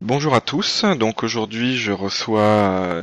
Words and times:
Bonjour 0.00 0.34
à 0.34 0.40
tous, 0.40 0.84
donc 0.98 1.22
aujourd'hui 1.22 1.78
je 1.78 1.92
reçois 1.92 2.40
euh, 2.40 3.02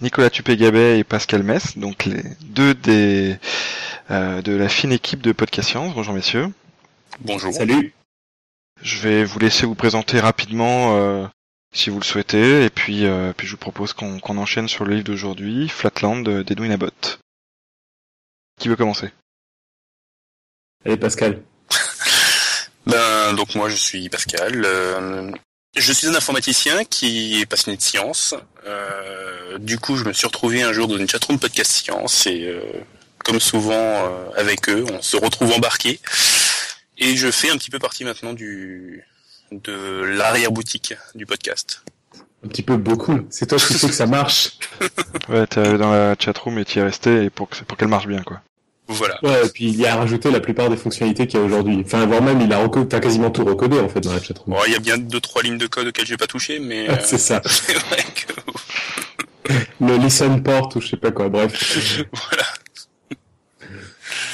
Nicolas 0.00 0.28
Tupé-Gabet 0.28 0.98
et 0.98 1.04
Pascal 1.04 1.42
Mess, 1.42 1.78
donc 1.78 2.04
les 2.04 2.22
deux 2.42 2.74
des 2.74 3.38
euh, 4.10 4.42
de 4.42 4.52
la 4.52 4.68
fine 4.68 4.92
équipe 4.92 5.22
de 5.22 5.32
Podcast 5.32 5.70
Science. 5.70 5.94
Bonjour 5.94 6.12
messieurs. 6.12 6.48
Bonjour. 7.20 7.52
Salut. 7.52 7.94
Je 8.82 8.98
vais 8.98 9.24
vous 9.24 9.38
laisser 9.38 9.66
vous 9.66 9.74
présenter 9.74 10.20
rapidement 10.20 10.96
euh, 10.96 11.26
si 11.74 11.90
vous 11.90 11.98
le 11.98 12.04
souhaitez, 12.04 12.64
et 12.64 12.70
puis, 12.70 13.06
puis 13.36 13.46
je 13.46 13.52
vous 13.52 13.58
propose 13.58 13.92
qu'on 13.92 14.36
enchaîne 14.36 14.68
sur 14.68 14.84
le 14.84 14.94
livre 14.94 15.04
d'aujourd'hui, 15.04 15.68
Flatland 15.68 16.28
d'Edwin 16.28 16.72
Abbott. 16.72 17.20
Qui 18.60 18.68
veut 18.68 18.76
commencer? 18.76 19.10
Allez 20.84 20.96
Pascal. 20.96 21.42
ben 22.86 23.32
donc 23.34 23.54
moi 23.54 23.68
je 23.68 23.76
suis 23.76 24.08
Pascal. 24.08 24.66
Je 25.74 25.90
suis 25.90 26.06
un 26.06 26.14
informaticien 26.14 26.84
qui 26.84 27.40
est 27.40 27.46
passionné 27.46 27.78
de 27.78 27.82
science. 27.82 28.34
Euh, 28.66 29.56
du 29.56 29.78
coup, 29.78 29.96
je 29.96 30.04
me 30.04 30.12
suis 30.12 30.26
retrouvé 30.26 30.62
un 30.62 30.72
jour 30.74 30.86
dans 30.86 30.98
une 30.98 31.08
chatroom 31.08 31.38
podcast 31.38 31.70
science 31.70 32.26
et 32.26 32.44
euh, 32.44 32.60
comme 33.24 33.40
souvent 33.40 33.72
euh, 33.72 34.28
avec 34.36 34.68
eux, 34.68 34.84
on 34.92 35.00
se 35.00 35.16
retrouve 35.16 35.50
embarqué. 35.52 35.98
Et 37.02 37.16
je 37.16 37.32
fais 37.32 37.50
un 37.50 37.56
petit 37.56 37.70
peu 37.70 37.80
partie 37.80 38.04
maintenant 38.04 38.32
du 38.32 39.04
de 39.50 40.04
l'arrière-boutique 40.04 40.94
du 41.16 41.26
podcast. 41.26 41.84
Un 42.44 42.48
petit 42.48 42.62
peu 42.62 42.76
beaucoup. 42.76 43.18
C'est 43.28 43.46
toi 43.46 43.58
qui 43.58 43.74
sais 43.74 43.88
que 43.88 43.92
ça 43.92 44.06
marche. 44.06 44.50
ouais, 45.28 45.46
t'es 45.48 45.78
dans 45.78 45.90
la 45.90 46.14
chatroom 46.16 46.58
et 46.60 46.64
t'y 46.64 46.78
es 46.78 46.82
resté 46.82 47.24
et 47.24 47.30
pour, 47.30 47.48
pour 47.48 47.76
qu'elle 47.76 47.88
marche 47.88 48.06
bien, 48.06 48.22
quoi. 48.22 48.40
Voilà. 48.86 49.18
Ouais, 49.24 49.46
et 49.46 49.48
puis 49.48 49.64
il 49.64 49.76
y 49.76 49.86
a 49.86 49.96
rajouté 49.96 50.30
la 50.30 50.38
plupart 50.38 50.70
des 50.70 50.76
fonctionnalités 50.76 51.26
qu'il 51.26 51.40
y 51.40 51.42
a 51.42 51.44
aujourd'hui. 51.44 51.82
Enfin, 51.84 52.06
voire 52.06 52.22
même, 52.22 52.40
il 52.40 52.52
a 52.52 52.68
t'as 52.68 53.00
quasiment 53.00 53.30
tout 53.30 53.44
recodé 53.44 53.80
en 53.80 53.88
fait 53.88 54.00
dans 54.00 54.12
la 54.12 54.22
chatroom. 54.22 54.56
il 54.66 54.72
y 54.72 54.76
a 54.76 54.78
bien 54.78 54.96
deux 54.96 55.20
trois 55.20 55.42
lignes 55.42 55.58
de 55.58 55.66
code 55.66 55.88
auxquelles 55.88 56.06
j'ai 56.06 56.16
pas 56.16 56.28
touché, 56.28 56.60
mais 56.60 56.88
euh, 56.88 56.96
c'est 57.04 57.18
ça. 57.18 57.42
c'est 57.46 57.74
vrai 57.74 58.04
que 58.14 59.54
le 59.80 59.96
listen 59.96 60.40
port 60.42 60.70
ou 60.76 60.80
je 60.80 60.88
sais 60.88 60.96
pas 60.96 61.10
quoi. 61.10 61.28
Bref. 61.28 62.06
voilà. 62.12 62.44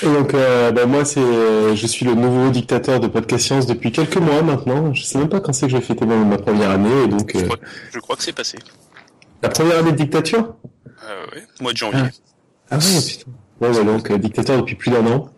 Et 0.03 0.07
donc, 0.07 0.35
euh, 0.35 0.71
ben 0.71 0.87
moi, 0.87 1.05
c'est, 1.05 1.21
je 1.75 1.87
suis 1.87 2.07
le 2.07 2.15
nouveau 2.15 2.51
dictateur 2.51 3.01
de 3.01 3.09
Podcast 3.09 3.45
Science 3.47 3.67
depuis 3.67 3.91
quelques 3.91 4.17
mois 4.17 4.43
maintenant. 4.43 4.95
Je 4.95 5.03
sais 5.03 5.19
même 5.19 5.29
pas 5.29 5.41
quand 5.41 5.53
c'est 5.53 5.67
que 5.67 5.73
j'ai 5.73 5.81
fêté 5.81 6.07
ma 6.07 6.39
première 6.39 6.71
année, 6.71 7.05
et 7.05 7.09
donc. 7.09 7.33
Je, 7.35 7.45
crois, 7.45 7.57
je 7.93 7.99
crois 7.99 8.17
que 8.17 8.23
c'est 8.23 8.33
passé. 8.33 8.59
La 9.43 9.49
première 9.49 9.79
année 9.79 9.93
de 9.93 9.97
dictature? 9.97 10.55
Euh, 11.09 11.27
Ouais, 11.35 11.43
mois 11.61 11.73
de 11.73 11.77
janvier. 11.77 12.01
Ah, 12.71 12.73
ah 12.73 12.79
ouais, 12.79 13.01
putain. 13.07 13.31
Ouais, 13.61 13.69
ouais, 13.71 13.85
donc 13.85 14.11
euh, 14.11 14.19
dictateur 14.19 14.59
depuis 14.59 14.77
plus 14.77 14.91
d'un 14.91 15.07
an. 15.07 15.31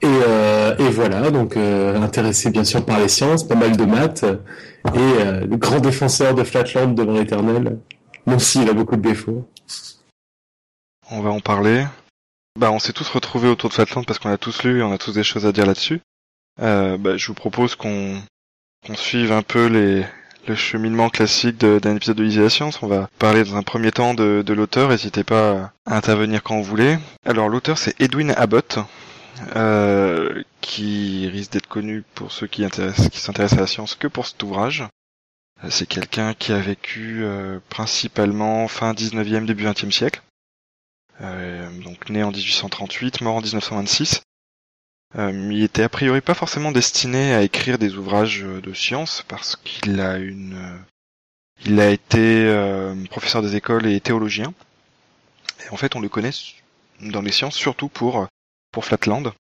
Et, 0.00 0.06
euh, 0.06 0.76
et 0.78 0.88
voilà, 0.90 1.30
donc 1.30 1.56
euh, 1.56 2.00
intéressé 2.00 2.50
bien 2.50 2.62
sûr 2.62 2.84
par 2.84 3.00
les 3.00 3.08
sciences, 3.08 3.42
pas 3.42 3.56
mal 3.56 3.76
de 3.76 3.84
maths, 3.84 4.24
et 4.94 5.24
le 5.24 5.56
grand 5.56 5.80
défenseur 5.80 6.34
de 6.34 6.44
Flatland 6.44 6.94
devant 6.94 7.14
l'éternel, 7.14 7.78
même 8.26 8.38
s'il 8.38 8.68
a 8.70 8.72
beaucoup 8.72 8.94
de 8.94 9.02
défauts. 9.02 9.48
On 11.10 11.20
va 11.20 11.30
en 11.30 11.40
parler. 11.40 11.84
Bah, 12.58 12.72
on 12.72 12.80
s'est 12.80 12.92
tous 12.92 13.08
retrouvés 13.08 13.48
autour 13.48 13.70
de 13.70 13.74
Flatland 13.74 14.04
parce 14.04 14.18
qu'on 14.18 14.32
a 14.32 14.36
tous 14.36 14.64
lu 14.64 14.80
et 14.80 14.82
on 14.82 14.90
a 14.90 14.98
tous 14.98 15.12
des 15.12 15.22
choses 15.22 15.46
à 15.46 15.52
dire 15.52 15.64
là-dessus. 15.64 16.00
bah, 16.58 17.16
je 17.16 17.26
vous 17.28 17.34
propose 17.34 17.76
qu'on 17.76 18.20
suive 18.96 19.30
un 19.30 19.42
peu 19.42 19.66
les, 19.66 20.04
le 20.48 20.54
cheminement 20.56 21.08
classique 21.08 21.58
d'un 21.58 21.94
épisode 21.94 22.16
de 22.16 22.24
Easy 22.24 22.50
Science. 22.50 22.82
On 22.82 22.88
va 22.88 23.08
parler 23.20 23.44
dans 23.44 23.54
un 23.54 23.62
premier 23.62 23.92
temps 23.92 24.12
de, 24.12 24.42
de 24.44 24.52
l'auteur. 24.54 24.88
N'hésitez 24.88 25.22
pas 25.22 25.72
à 25.86 25.96
intervenir 25.96 26.42
quand 26.42 26.56
vous 26.56 26.64
voulez. 26.64 26.98
Alors 27.24 27.48
l'auteur 27.48 27.78
c'est 27.78 27.94
Edwin 28.00 28.32
Abbott, 28.32 28.80
euh, 29.54 30.42
qui 30.60 31.28
risque 31.28 31.52
d'être 31.52 31.68
connu 31.68 32.02
pour 32.16 32.32
ceux 32.32 32.48
qui, 32.48 32.62
s'intéressent 33.12 33.58
à 33.58 33.60
la 33.60 33.66
science 33.68 33.94
que 33.94 34.08
pour 34.08 34.26
cet 34.26 34.42
ouvrage. 34.42 34.84
C'est 35.70 35.86
quelqu'un 35.86 36.34
qui 36.34 36.52
a 36.52 36.58
vécu 36.58 37.20
euh, 37.22 37.58
principalement 37.68 38.66
fin 38.68 38.94
19e, 38.94 39.44
début 39.44 39.64
20e 39.64 39.92
siècle. 39.92 40.22
Euh, 41.20 41.70
donc 41.82 42.10
né 42.10 42.22
en 42.22 42.30
1838, 42.30 43.20
mort 43.22 43.36
en 43.36 43.40
1926. 43.40 44.22
Euh, 45.16 45.48
il 45.50 45.62
était 45.62 45.82
a 45.82 45.88
priori 45.88 46.20
pas 46.20 46.34
forcément 46.34 46.70
destiné 46.70 47.32
à 47.32 47.42
écrire 47.42 47.78
des 47.78 47.96
ouvrages 47.96 48.44
euh, 48.44 48.60
de 48.60 48.74
science 48.74 49.24
parce 49.26 49.56
qu'il 49.56 50.00
a 50.00 50.18
une, 50.18 50.54
euh, 50.54 50.78
il 51.64 51.80
a 51.80 51.88
été 51.90 52.46
professeur 53.10 53.42
des 53.42 53.56
écoles 53.56 53.86
et 53.86 54.00
théologien. 54.00 54.52
Et 55.64 55.70
en 55.70 55.76
fait, 55.76 55.96
on 55.96 56.00
le 56.00 56.08
connaît 56.08 56.30
dans 57.00 57.22
les 57.22 57.32
sciences 57.32 57.56
surtout 57.56 57.88
pour 57.88 58.26
pour 58.70 58.84
Flatland. 58.84 59.32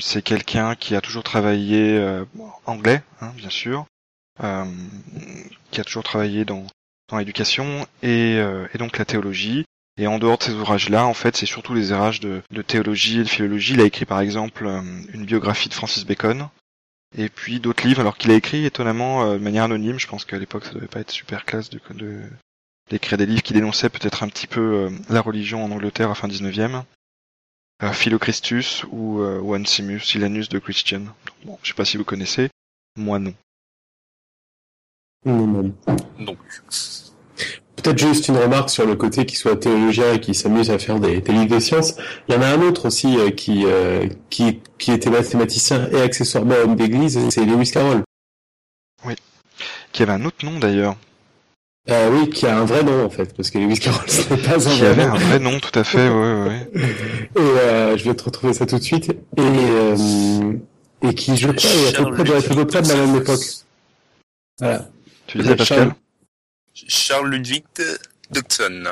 c'est 0.00 0.22
quelqu'un 0.22 0.74
qui 0.74 0.96
a 0.96 1.00
toujours 1.00 1.22
travaillé 1.22 2.24
anglais, 2.66 3.02
hein, 3.20 3.32
bien 3.36 3.50
sûr, 3.50 3.86
qui 4.40 5.80
a 5.80 5.84
toujours 5.84 6.02
travaillé 6.02 6.44
dans 6.44 6.66
dans 7.10 7.18
l'éducation 7.18 7.86
et, 8.02 8.36
et 8.36 8.78
donc 8.78 8.98
la 8.98 9.04
théologie 9.04 9.64
et 10.00 10.06
en 10.06 10.18
dehors 10.18 10.38
de 10.38 10.44
ces 10.44 10.54
ouvrages-là, 10.54 11.04
en 11.04 11.12
fait, 11.12 11.36
c'est 11.36 11.44
surtout 11.44 11.74
les 11.74 11.92
ouvrages 11.92 12.20
de, 12.20 12.42
théologie 12.66 13.20
et 13.20 13.24
de 13.24 13.28
philologie. 13.28 13.74
Il 13.74 13.82
a 13.82 13.84
écrit 13.84 14.06
par 14.06 14.20
exemple 14.20 14.66
euh, 14.66 14.80
une 15.12 15.26
biographie 15.26 15.68
de 15.68 15.74
Francis 15.74 16.06
Bacon, 16.06 16.48
et 17.16 17.28
puis 17.28 17.60
d'autres 17.60 17.86
livres, 17.86 18.00
alors 18.00 18.16
qu'il 18.16 18.30
a 18.30 18.34
écrit 18.34 18.64
étonnamment 18.64 19.24
euh, 19.24 19.34
de 19.34 19.42
manière 19.42 19.64
anonyme. 19.64 19.98
Je 19.98 20.06
pense 20.06 20.24
qu'à 20.24 20.38
l'époque, 20.38 20.64
ça 20.64 20.72
devait 20.72 20.86
pas 20.86 21.00
être 21.00 21.10
super 21.10 21.44
classe 21.44 21.68
de, 21.68 21.80
d'écrire 22.88 23.18
des 23.18 23.26
livres 23.26 23.42
qui 23.42 23.52
dénonçaient 23.52 23.90
peut-être 23.90 24.22
un 24.22 24.28
petit 24.28 24.46
peu 24.46 24.60
euh, 24.60 24.90
la 25.10 25.20
religion 25.20 25.62
en 25.62 25.70
Angleterre 25.70 26.10
à 26.10 26.14
fin 26.14 26.28
19e. 26.28 26.84
Euh, 27.82 27.92
Philochristus 27.92 28.84
ou, 28.90 29.22
ou 29.22 29.54
Ansimus 29.54 30.00
Silanus 30.00 30.48
de 30.48 30.58
Christian. 30.58 31.02
bon, 31.44 31.58
je 31.62 31.68
sais 31.68 31.74
pas 31.74 31.84
si 31.84 31.98
vous 31.98 32.04
connaissez. 32.04 32.48
Moi 32.96 33.18
non. 33.18 33.34
Non, 35.24 35.46
non. 35.46 35.72
Non 36.18 36.36
Peut-être 37.76 37.98
juste 37.98 38.28
une 38.28 38.36
remarque 38.36 38.68
sur 38.68 38.86
le 38.86 38.94
côté 38.94 39.24
qui 39.24 39.36
soit 39.36 39.56
théologien 39.56 40.12
et 40.14 40.20
qui 40.20 40.34
s'amuse 40.34 40.70
à 40.70 40.78
faire 40.78 41.00
des, 41.00 41.20
des, 41.20 41.32
livres 41.32 41.54
de 41.54 41.60
sciences. 41.60 41.94
Il 42.28 42.34
y 42.34 42.38
en 42.38 42.42
a 42.42 42.48
un 42.48 42.60
autre 42.60 42.86
aussi 42.86 43.18
euh, 43.18 43.30
qui, 43.30 43.64
euh, 43.64 44.06
qui, 44.28 44.60
qui 44.76 44.92
était 44.92 45.08
mathématicien 45.08 45.88
et 45.90 46.02
accessoirement 46.02 46.56
homme 46.62 46.76
d'église, 46.76 47.18
c'est 47.30 47.44
Lewis 47.44 47.70
Carroll. 47.70 48.02
Oui, 49.06 49.14
qui 49.92 50.02
avait 50.02 50.12
un 50.12 50.24
autre 50.26 50.44
nom 50.44 50.58
d'ailleurs. 50.58 50.96
Euh, 51.88 52.10
oui, 52.12 52.28
qui 52.28 52.46
a 52.46 52.58
un 52.58 52.64
vrai 52.64 52.82
nom 52.82 53.06
en 53.06 53.10
fait, 53.10 53.34
parce 53.34 53.50
que 53.50 53.58
Lewis 53.58 53.78
Carroll 53.78 54.04
c'était 54.06 54.36
pas 54.36 54.56
un 54.56 54.58
qui 54.58 54.80
vrai 54.80 54.88
avait 54.88 55.02
un 55.02 55.16
vrai 55.16 55.38
nom, 55.38 55.58
tout 55.58 55.76
à 55.78 55.82
fait, 55.82 56.08
oui, 56.10 56.60
oui. 56.74 56.82
Et 57.36 57.38
euh, 57.38 57.96
je 57.96 58.04
vais 58.04 58.14
te 58.14 58.24
retrouver 58.24 58.52
ça 58.52 58.66
tout 58.66 58.78
de 58.78 58.82
suite. 58.82 59.10
Et, 59.10 59.16
euh, 59.38 60.52
et 61.02 61.14
qui, 61.14 61.36
je 61.36 61.50
crois, 61.50 61.70
est 61.70 61.98
à 61.98 62.04
peu 62.04 62.24
près, 62.24 62.36
à 62.36 62.54
peu 62.54 62.66
près 62.66 62.82
de 62.82 62.88
la 62.88 62.94
même 62.94 63.16
époque. 63.16 63.40
Voilà. 64.58 64.88
Tu 65.30 65.38
disais 65.38 65.54
Pascal 65.54 65.94
Charles 66.74 67.30
Ludwig 67.30 67.64
Dodson. 68.32 68.84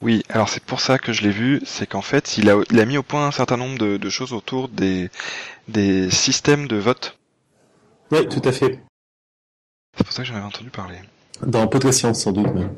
Oui, 0.00 0.24
alors 0.28 0.48
c'est 0.48 0.64
pour 0.64 0.80
ça 0.80 0.98
que 0.98 1.12
je 1.12 1.22
l'ai 1.22 1.30
vu, 1.30 1.60
c'est 1.64 1.86
qu'en 1.86 2.02
fait, 2.02 2.38
il 2.38 2.50
a, 2.50 2.60
il 2.70 2.80
a 2.80 2.84
mis 2.84 2.98
au 2.98 3.04
point 3.04 3.26
un 3.26 3.30
certain 3.30 3.56
nombre 3.56 3.78
de, 3.78 3.96
de 3.96 4.10
choses 4.10 4.32
autour 4.32 4.68
des, 4.68 5.10
des 5.68 6.10
systèmes 6.10 6.66
de 6.66 6.76
vote. 6.76 7.18
Oui, 8.10 8.28
tout 8.28 8.42
à 8.44 8.50
fait. 8.50 8.80
C'est 9.96 10.04
pour 10.04 10.12
ça 10.12 10.22
que 10.22 10.28
j'en 10.28 10.36
avais 10.36 10.44
entendu 10.44 10.70
parler. 10.70 10.98
Dans 11.46 11.68
Podcast 11.68 12.00
Science, 12.00 12.22
sans 12.22 12.32
doute. 12.32 12.52
Même. 12.52 12.74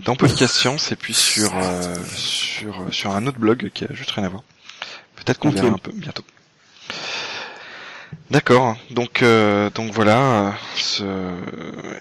Dans 0.00 0.16
Podcast 0.16 0.54
Science, 0.54 0.92
et 0.92 0.96
puis 0.96 1.12
sur, 1.12 1.54
euh, 1.54 1.94
sur, 2.16 2.86
sur 2.90 3.10
un 3.10 3.26
autre 3.26 3.38
blog 3.38 3.70
qui 3.74 3.84
a 3.84 3.92
juste 3.92 4.12
rien 4.12 4.24
à 4.24 4.28
voir. 4.30 4.44
Peut-être 5.16 5.38
qu'on 5.38 5.50
okay. 5.50 5.60
verra 5.60 5.74
un 5.74 5.78
peu 5.78 5.92
bientôt. 5.92 6.24
D'accord. 8.30 8.76
Donc 8.90 9.22
euh, 9.22 9.70
donc 9.70 9.92
voilà, 9.92 10.54
ce 10.74 11.04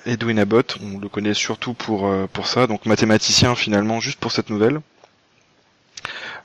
Edwin 0.05 0.39
Abbott, 0.39 0.77
on 0.81 0.99
le 0.99 1.09
connaît 1.09 1.33
surtout 1.33 1.73
pour 1.73 2.07
euh, 2.07 2.27
pour 2.31 2.47
ça, 2.47 2.67
donc 2.67 2.85
mathématicien 2.85 3.55
finalement 3.55 3.99
juste 3.99 4.19
pour 4.19 4.31
cette 4.31 4.49
nouvelle. 4.49 4.79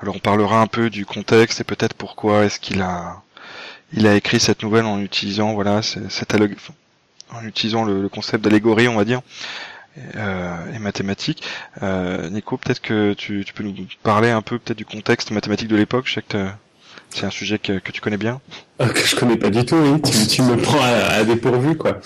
Alors 0.00 0.16
on 0.16 0.20
parlera 0.20 0.60
un 0.60 0.66
peu 0.66 0.90
du 0.90 1.06
contexte 1.06 1.60
et 1.60 1.64
peut-être 1.64 1.94
pourquoi 1.94 2.44
est-ce 2.44 2.60
qu'il 2.60 2.82
a 2.82 3.22
il 3.92 4.06
a 4.06 4.14
écrit 4.14 4.40
cette 4.40 4.62
nouvelle 4.62 4.84
en 4.84 5.00
utilisant 5.00 5.54
voilà 5.54 5.82
cette 5.82 6.36
en 7.30 7.44
utilisant 7.44 7.84
le, 7.84 8.08
concept 8.08 8.44
d'allégorie 8.44 8.88
on 8.88 8.96
va 8.96 9.04
dire 9.04 9.22
euh, 10.16 10.74
et 10.74 10.78
mathématiques. 10.78 11.42
Euh, 11.82 12.28
Nico, 12.30 12.56
peut-être 12.56 12.80
que 12.80 13.14
tu, 13.14 13.44
tu 13.44 13.52
peux 13.52 13.64
nous 13.64 13.74
parler 14.02 14.30
un 14.30 14.42
peu 14.42 14.58
peut-être 14.58 14.78
du 14.78 14.84
contexte 14.84 15.30
mathématique 15.30 15.68
de 15.68 15.76
l'époque. 15.76 16.06
Je 16.06 16.14
sais 16.14 16.22
que 16.22 16.46
c'est 17.10 17.26
un 17.26 17.30
sujet 17.30 17.58
que, 17.58 17.78
que, 17.78 17.90
tu 17.90 18.00
connais 18.00 18.16
bien 18.16 18.40
ah, 18.78 18.88
Que 18.88 19.00
je 19.00 19.16
connais 19.16 19.36
pas 19.36 19.50
du 19.50 19.64
tout, 19.64 19.76
oui. 19.76 20.00
Tu, 20.02 20.26
tu 20.26 20.42
me 20.42 20.56
prends 20.56 20.80
à, 20.80 21.14
à, 21.18 21.24
dépourvu, 21.24 21.76
quoi. 21.76 21.98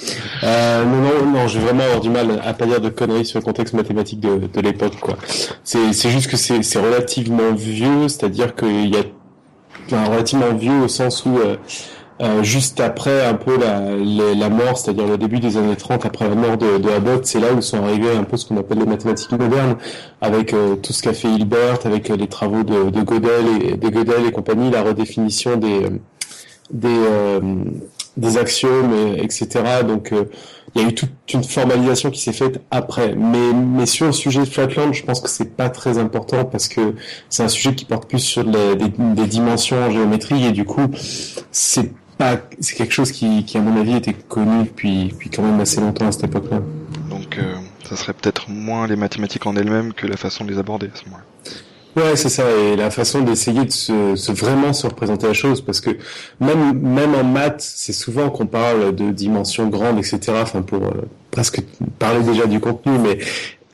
Euh, 0.43 0.85
non, 0.85 1.01
non, 1.01 1.33
non, 1.33 1.49
j'ai 1.49 1.59
vraiment 1.59 1.85
avoir 1.85 2.01
du 2.01 2.11
mal 2.11 2.41
à 2.45 2.55
pas 2.55 2.67
dire 2.67 2.81
de 2.81 2.89
conneries 2.89 3.27
sur 3.27 3.39
le 3.39 3.45
contexte 3.45 3.75
mathématique 3.75 4.21
de, 4.21 4.47
de 4.47 4.61
l'époque, 4.61 4.99
quoi. 5.01 5.17
C'est, 5.65 5.93
c'est 5.93 6.11
juste 6.11 6.31
que 6.31 6.37
c'est, 6.37 6.63
c'est 6.63 6.79
relativement 6.79 7.53
vieux, 7.53 8.09
c'est-à-dire 8.09 8.55
qu'il 8.55 8.89
y 8.89 8.97
a 8.97 9.03
enfin, 9.87 10.05
relativement 10.05 10.55
vieux 10.55 10.81
au 10.83 10.89
sens 10.89 11.25
où 11.27 11.39
euh, 11.39 11.57
Euh, 12.21 12.43
juste 12.43 12.79
après 12.79 13.25
un 13.25 13.35
peu 13.35 13.59
la, 13.59 13.81
la 14.35 14.49
mort, 14.49 14.77
c'est-à-dire 14.77 15.07
le 15.07 15.19
début 15.19 15.41
des 15.41 15.57
années 15.57 15.77
30, 15.77 16.05
après 16.07 16.29
la 16.29 16.35
mort 16.35 16.57
de, 16.57 16.79
de 16.79 16.89
Abbott, 16.91 17.27
c'est 17.27 17.41
là 17.41 17.53
où 17.53 17.61
sont 17.63 17.83
arrivés 17.83 18.11
un 18.11 18.25
peu 18.25 18.37
ce 18.37 18.47
qu'on 18.47 18.59
appelle 18.59 18.79
les 18.79 18.87
mathématiques 18.87 19.33
modernes, 19.33 19.77
avec 20.21 20.53
euh, 20.53 20.77
tout 20.77 20.93
ce 20.93 21.03
qu'a 21.03 21.15
fait 21.15 21.29
Hilbert, 21.29 21.79
avec 21.85 22.11
euh, 22.11 22.17
les 22.17 22.29
travaux 22.29 22.63
de, 22.63 22.91
de, 22.91 23.03
Gödel 23.03 23.47
et 23.63 23.77
de 23.77 23.89
Gödel 23.89 24.27
et 24.27 24.31
compagnie, 24.31 24.71
la 24.71 24.83
redéfinition 24.83 25.57
des 25.57 25.87
des, 26.71 26.89
des 28.17 28.39
axiomes, 28.39 28.95
etc. 29.19 29.49
Donc 29.87 30.15
il 30.75 30.81
y 30.81 30.85
a 30.85 30.89
eu 30.89 30.95
toute 30.95 31.11
une 31.35 31.45
formalisation 31.45 32.11
qui 32.11 32.21
s'est 32.21 32.33
faite 32.33 32.63
après. 32.71 33.15
Mais, 33.15 33.53
mais 33.53 33.85
sur 33.85 34.07
le 34.07 34.13
sujet 34.13 34.41
de 34.41 34.47
Flatland, 34.47 34.95
je 34.95 35.03
pense 35.05 35.21
que 35.21 35.29
c'est 35.29 35.55
pas 35.55 35.69
très 35.69 35.99
important 35.99 36.47
parce 36.47 36.69
que 36.69 36.95
c'est 37.29 37.43
un 37.43 37.49
sujet 37.49 37.75
qui 37.75 37.85
porte 37.85 38.09
plus 38.09 38.21
sur 38.21 38.43
les, 38.43 38.77
des, 38.77 38.89
des, 38.89 39.27
dimensions 39.27 39.77
en 39.77 39.91
géométrie 39.91 40.47
et 40.47 40.53
du 40.53 40.65
coup, 40.65 40.87
c'est 41.51 41.93
pas, 42.23 42.41
c'est 42.61 42.77
quelque 42.77 42.93
chose 42.93 43.11
qui, 43.11 43.45
qui, 43.45 43.59
à 43.59 43.61
mon 43.61 43.81
avis, 43.81 43.97
était 43.97 44.15
connu 44.15 44.65
depuis, 44.65 45.07
depuis 45.07 45.31
quand 45.31 45.43
même 45.43 45.61
assez 45.61 45.81
longtemps 45.81 46.07
à 46.07 46.13
cette 46.13 46.25
époque-là. 46.25 46.61
Donc, 47.11 47.39
euh, 47.39 47.55
ça 47.89 47.97
serait 47.97 48.13
peut-être 48.13 48.49
moins 48.49 48.87
les 48.87 48.97
mathématiques 48.97 49.47
en 49.47 49.57
elles-mêmes 49.57 49.93
que 49.93 50.07
la 50.07 50.17
façon 50.17 50.45
de 50.45 50.53
les 50.53 50.59
aborder 50.59 50.87
à 50.87 50.97
ce 50.97 51.05
moment-là. 51.07 51.25
Ouais, 51.95 52.17
c'est 52.17 52.31
ça, 52.31 52.51
et 52.51 52.75
la 52.75 52.91
façon 52.91 53.21
d'essayer 53.21 53.65
de 53.67 53.71
se, 53.71 54.17
se, 54.17 54.33
vraiment 54.33 54.73
se 54.73 54.87
représenter 54.87 55.27
la 55.27 55.35
chose, 55.35 55.61
parce 55.61 55.81
que 55.81 55.91
même 56.41 56.79
même 56.79 57.15
en 57.15 57.25
maths, 57.25 57.61
c'est 57.61 57.93
souvent 57.93 58.31
qu'on 58.31 58.47
parle 58.47 58.95
de 58.95 59.11
dimensions 59.11 59.67
grandes, 59.69 59.99
etc. 59.99 60.21
Enfin, 60.41 60.63
pour 60.63 60.85
euh, 60.85 61.03
presque 61.31 61.61
parler 61.99 62.23
déjà 62.23 62.47
du 62.47 62.61
contenu, 62.61 62.93
mais 62.99 63.19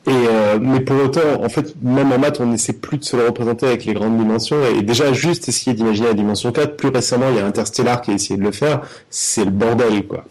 et 0.08 0.12
euh, 0.12 0.58
mais 0.60 0.81
pour 0.81 0.96
autant, 1.05 1.43
en 1.43 1.49
fait, 1.49 1.75
même 1.82 2.10
en 2.12 2.19
maths, 2.19 2.40
on 2.40 2.46
n'essaie 2.46 2.72
plus 2.72 2.99
de 2.99 3.05
se 3.05 3.16
le 3.16 3.26
représenter 3.26 3.66
avec 3.66 3.84
les 3.84 3.93
grandes 3.94 4.16
dimensions. 4.16 4.56
Et 4.75 4.82
déjà, 4.82 5.12
juste 5.12 5.49
essayer 5.49 5.75
d'imaginer 5.75 6.08
la 6.08 6.14
dimension 6.14 6.50
4. 6.50 6.76
Plus 6.76 6.88
récemment, 6.88 7.26
il 7.31 7.37
y 7.37 7.40
a 7.40 7.46
Interstellar 7.46 8.00
qui 8.00 8.12
a 8.12 8.14
essayé 8.14 8.38
de 8.38 8.44
le 8.44 8.52
faire. 8.52 8.81
C'est 9.10 9.44
le 9.44 9.50
bordel, 9.50 10.06
quoi. 10.06 10.25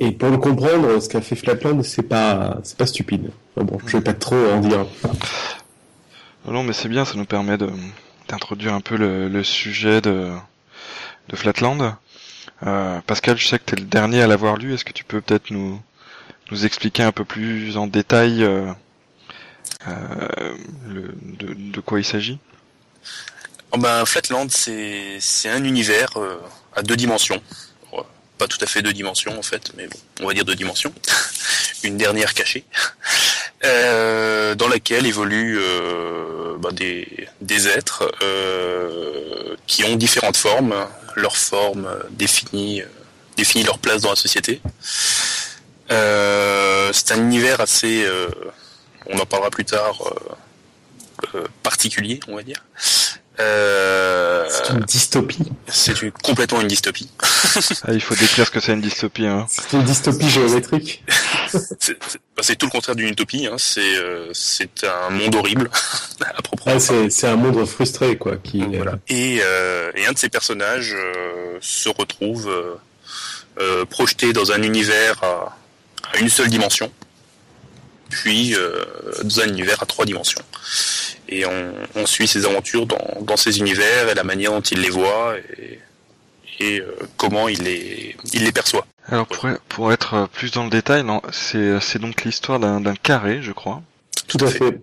Et 0.00 0.10
pour 0.12 0.30
le 0.30 0.38
comprendre, 0.38 1.00
ce 1.00 1.08
qu'a 1.08 1.20
fait 1.20 1.36
Flatland, 1.36 1.82
c'est 1.82 2.02
pas 2.02 2.58
c'est 2.62 2.76
pas 2.76 2.86
stupide. 2.86 3.30
bon, 3.56 3.78
je 3.86 3.96
vais 3.98 4.02
pas 4.02 4.14
trop 4.14 4.36
en 4.36 4.60
dire. 4.60 4.86
Non, 6.48 6.62
mais 6.62 6.72
c'est 6.72 6.88
bien, 6.88 7.04
ça 7.04 7.16
nous 7.16 7.24
permet 7.24 7.58
de 7.58 7.68
d'introduire 8.28 8.72
un 8.72 8.80
peu 8.80 8.96
le, 8.96 9.28
le, 9.28 9.44
sujet 9.44 10.00
de, 10.00 10.30
de 11.28 11.36
Flatland. 11.36 11.94
Euh, 12.66 13.00
Pascal, 13.06 13.36
je 13.36 13.46
sais 13.46 13.58
que 13.58 13.64
tu 13.66 13.74
es 13.74 13.78
le 13.78 13.84
dernier 13.84 14.22
à 14.22 14.26
l'avoir 14.26 14.56
lu. 14.56 14.72
Est-ce 14.72 14.84
que 14.84 14.92
tu 14.92 15.04
peux 15.04 15.20
peut-être 15.20 15.50
nous, 15.50 15.78
nous 16.50 16.66
expliquer 16.66 17.02
un 17.02 17.12
peu 17.12 17.24
plus 17.24 17.76
en 17.76 17.86
détail 17.86 18.42
euh, 18.42 18.70
euh, 18.70 18.72
le, 20.88 21.14
de, 21.38 21.80
quoi 21.80 22.00
il 22.00 22.04
s'agit? 22.04 22.38
Oh 23.72 23.78
ben, 23.78 24.04
Flatland, 24.04 24.48
c'est 24.50 25.20
un 25.46 25.64
univers 25.64 26.16
euh, 26.16 26.40
à 26.74 26.82
deux 26.82 26.96
dimensions. 26.96 27.42
Pas 28.36 28.48
tout 28.48 28.58
à 28.62 28.66
fait 28.66 28.82
deux 28.82 28.92
dimensions 28.92 29.38
en 29.38 29.42
fait, 29.42 29.70
mais 29.76 29.86
bon, 29.86 29.96
on 30.22 30.26
va 30.26 30.34
dire 30.34 30.44
deux 30.44 30.56
dimensions. 30.56 30.92
Une 31.84 31.96
dernière 31.96 32.34
cachée. 32.34 32.64
Euh, 33.64 34.54
dans 34.54 34.68
laquelle 34.68 35.06
évoluent 35.06 35.58
euh, 35.58 36.56
bah, 36.58 36.70
des, 36.72 37.68
êtres 37.68 38.10
euh, 38.22 39.56
qui 39.66 39.84
ont 39.84 39.96
différentes 39.96 40.36
formes, 40.36 40.74
leur 41.14 41.36
forme 41.36 41.88
définit, 42.10 42.82
définit 43.36 43.64
leur 43.64 43.78
place 43.78 44.02
dans 44.02 44.10
la 44.10 44.16
société. 44.16 44.60
c'est 45.88 47.12
un 47.12 47.18
univers 47.18 47.60
assez, 47.60 48.06
on 49.06 49.18
en 49.18 49.26
parlera 49.26 49.50
plus 49.50 49.64
tard, 49.64 49.98
particulier, 51.62 52.20
on 52.28 52.36
va 52.36 52.42
dire. 52.42 52.62
Euh, 53.40 54.46
c'est 54.48 54.72
une 54.72 54.80
dystopie. 54.80 55.50
C'est 55.66 56.02
une, 56.02 56.12
complètement 56.12 56.60
une 56.60 56.68
dystopie. 56.68 57.10
ah, 57.82 57.92
il 57.92 58.00
faut 58.00 58.14
décrire 58.14 58.46
ce 58.46 58.50
que 58.52 58.60
c'est 58.60 58.72
une 58.72 58.80
dystopie. 58.80 59.26
Hein. 59.26 59.46
C'est 59.48 59.72
une 59.72 59.82
dystopie 59.82 60.28
géométrique. 60.28 61.04
Bah, 62.36 62.42
c'est 62.42 62.56
tout 62.56 62.66
le 62.66 62.72
contraire 62.72 62.96
d'une 62.96 63.10
utopie. 63.10 63.46
Hein. 63.46 63.54
C'est 63.58 63.96
euh, 63.96 64.28
c'est 64.32 64.82
un 64.82 65.10
monde 65.10 65.36
horrible 65.36 65.70
à 66.20 66.42
proprement. 66.42 66.74
Ah, 66.76 67.08
c'est 67.08 67.28
un 67.28 67.36
monde 67.36 67.64
frustré 67.64 68.16
quoi. 68.16 68.38
Qui 68.38 68.64
voilà. 68.64 68.92
Euh, 68.92 68.96
et, 69.06 69.38
euh, 69.40 69.92
et 69.94 70.04
un 70.06 70.12
de 70.12 70.18
ces 70.18 70.28
personnages 70.28 70.96
euh, 70.96 71.58
se 71.60 71.88
retrouve 71.88 72.50
projeté 73.88 74.32
dans 74.32 74.50
un 74.50 74.62
univers 74.62 75.22
à, 75.22 75.56
à, 76.12 76.18
une 76.18 76.28
seule 76.28 76.48
dimension, 76.48 76.90
puis 78.14 78.54
dans 79.22 79.40
un 79.40 79.48
univers 79.48 79.82
à 79.82 79.86
trois 79.86 80.04
dimensions 80.04 80.42
et 81.28 81.46
on, 81.46 81.72
on, 81.96 82.06
suit 82.06 82.26
ses 82.26 82.44
aventures 82.44 82.86
dans, 82.86 83.22
dans 83.22 83.36
ces 83.36 83.58
univers 83.58 84.08
et 84.08 84.14
la 84.14 84.24
manière 84.24 84.52
dont 84.52 84.60
il 84.60 84.80
les 84.80 84.90
voit 84.90 85.36
et, 85.58 85.80
et 86.60 86.80
euh, 86.80 86.94
comment 87.16 87.48
il 87.48 87.62
les, 87.62 88.16
il 88.32 88.44
les 88.44 88.52
perçoit. 88.52 88.86
Alors 89.08 89.26
pour, 89.26 89.48
pour 89.68 89.92
être 89.92 90.28
plus 90.32 90.52
dans 90.52 90.64
le 90.64 90.70
détail, 90.70 91.04
c'est, 91.32 91.98
donc 91.98 92.24
l'histoire 92.24 92.58
d'un, 92.60 92.80
d'un 92.80 92.94
carré, 92.94 93.40
je 93.42 93.52
crois. 93.52 93.82
Tout 94.28 94.38
à 94.40 94.48
fait. 94.48 94.80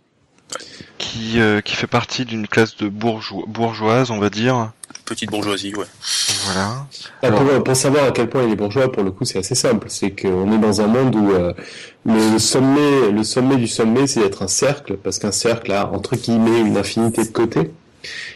Qui, 0.97 1.39
euh, 1.39 1.61
qui 1.61 1.75
fait 1.75 1.87
partie 1.87 2.25
d'une 2.25 2.47
classe 2.47 2.75
de 2.77 2.87
bourgeois, 2.89 3.43
bourgeoise, 3.47 4.11
on 4.11 4.19
va 4.19 4.29
dire, 4.29 4.71
petite 5.11 5.29
bourgeoisie, 5.29 5.75
ouais. 5.75 5.85
Voilà. 6.45 6.87
Ah, 7.21 7.59
pour, 7.59 7.75
savoir 7.75 8.05
à 8.05 8.11
quel 8.11 8.29
point 8.29 8.43
il 8.43 8.53
est 8.53 8.55
bourgeois, 8.55 8.89
pour 8.89 9.03
le 9.03 9.11
coup, 9.11 9.25
c'est 9.25 9.39
assez 9.39 9.55
simple. 9.55 9.87
C'est 9.89 10.11
qu'on 10.11 10.51
est 10.53 10.57
dans 10.57 10.79
un 10.79 10.87
monde 10.87 11.15
où 11.15 11.31
euh, 11.31 11.51
le 12.05 12.39
sommet, 12.39 13.11
le 13.11 13.23
sommet 13.23 13.57
du 13.57 13.67
sommet, 13.67 14.07
c'est 14.07 14.21
d'être 14.21 14.41
un 14.41 14.47
cercle, 14.47 14.95
parce 14.95 15.19
qu'un 15.19 15.33
cercle 15.33 15.71
a 15.73 15.91
entre 15.91 16.15
guillemets 16.15 16.61
une 16.61 16.77
infinité 16.77 17.23
de 17.23 17.29
côtés. 17.31 17.71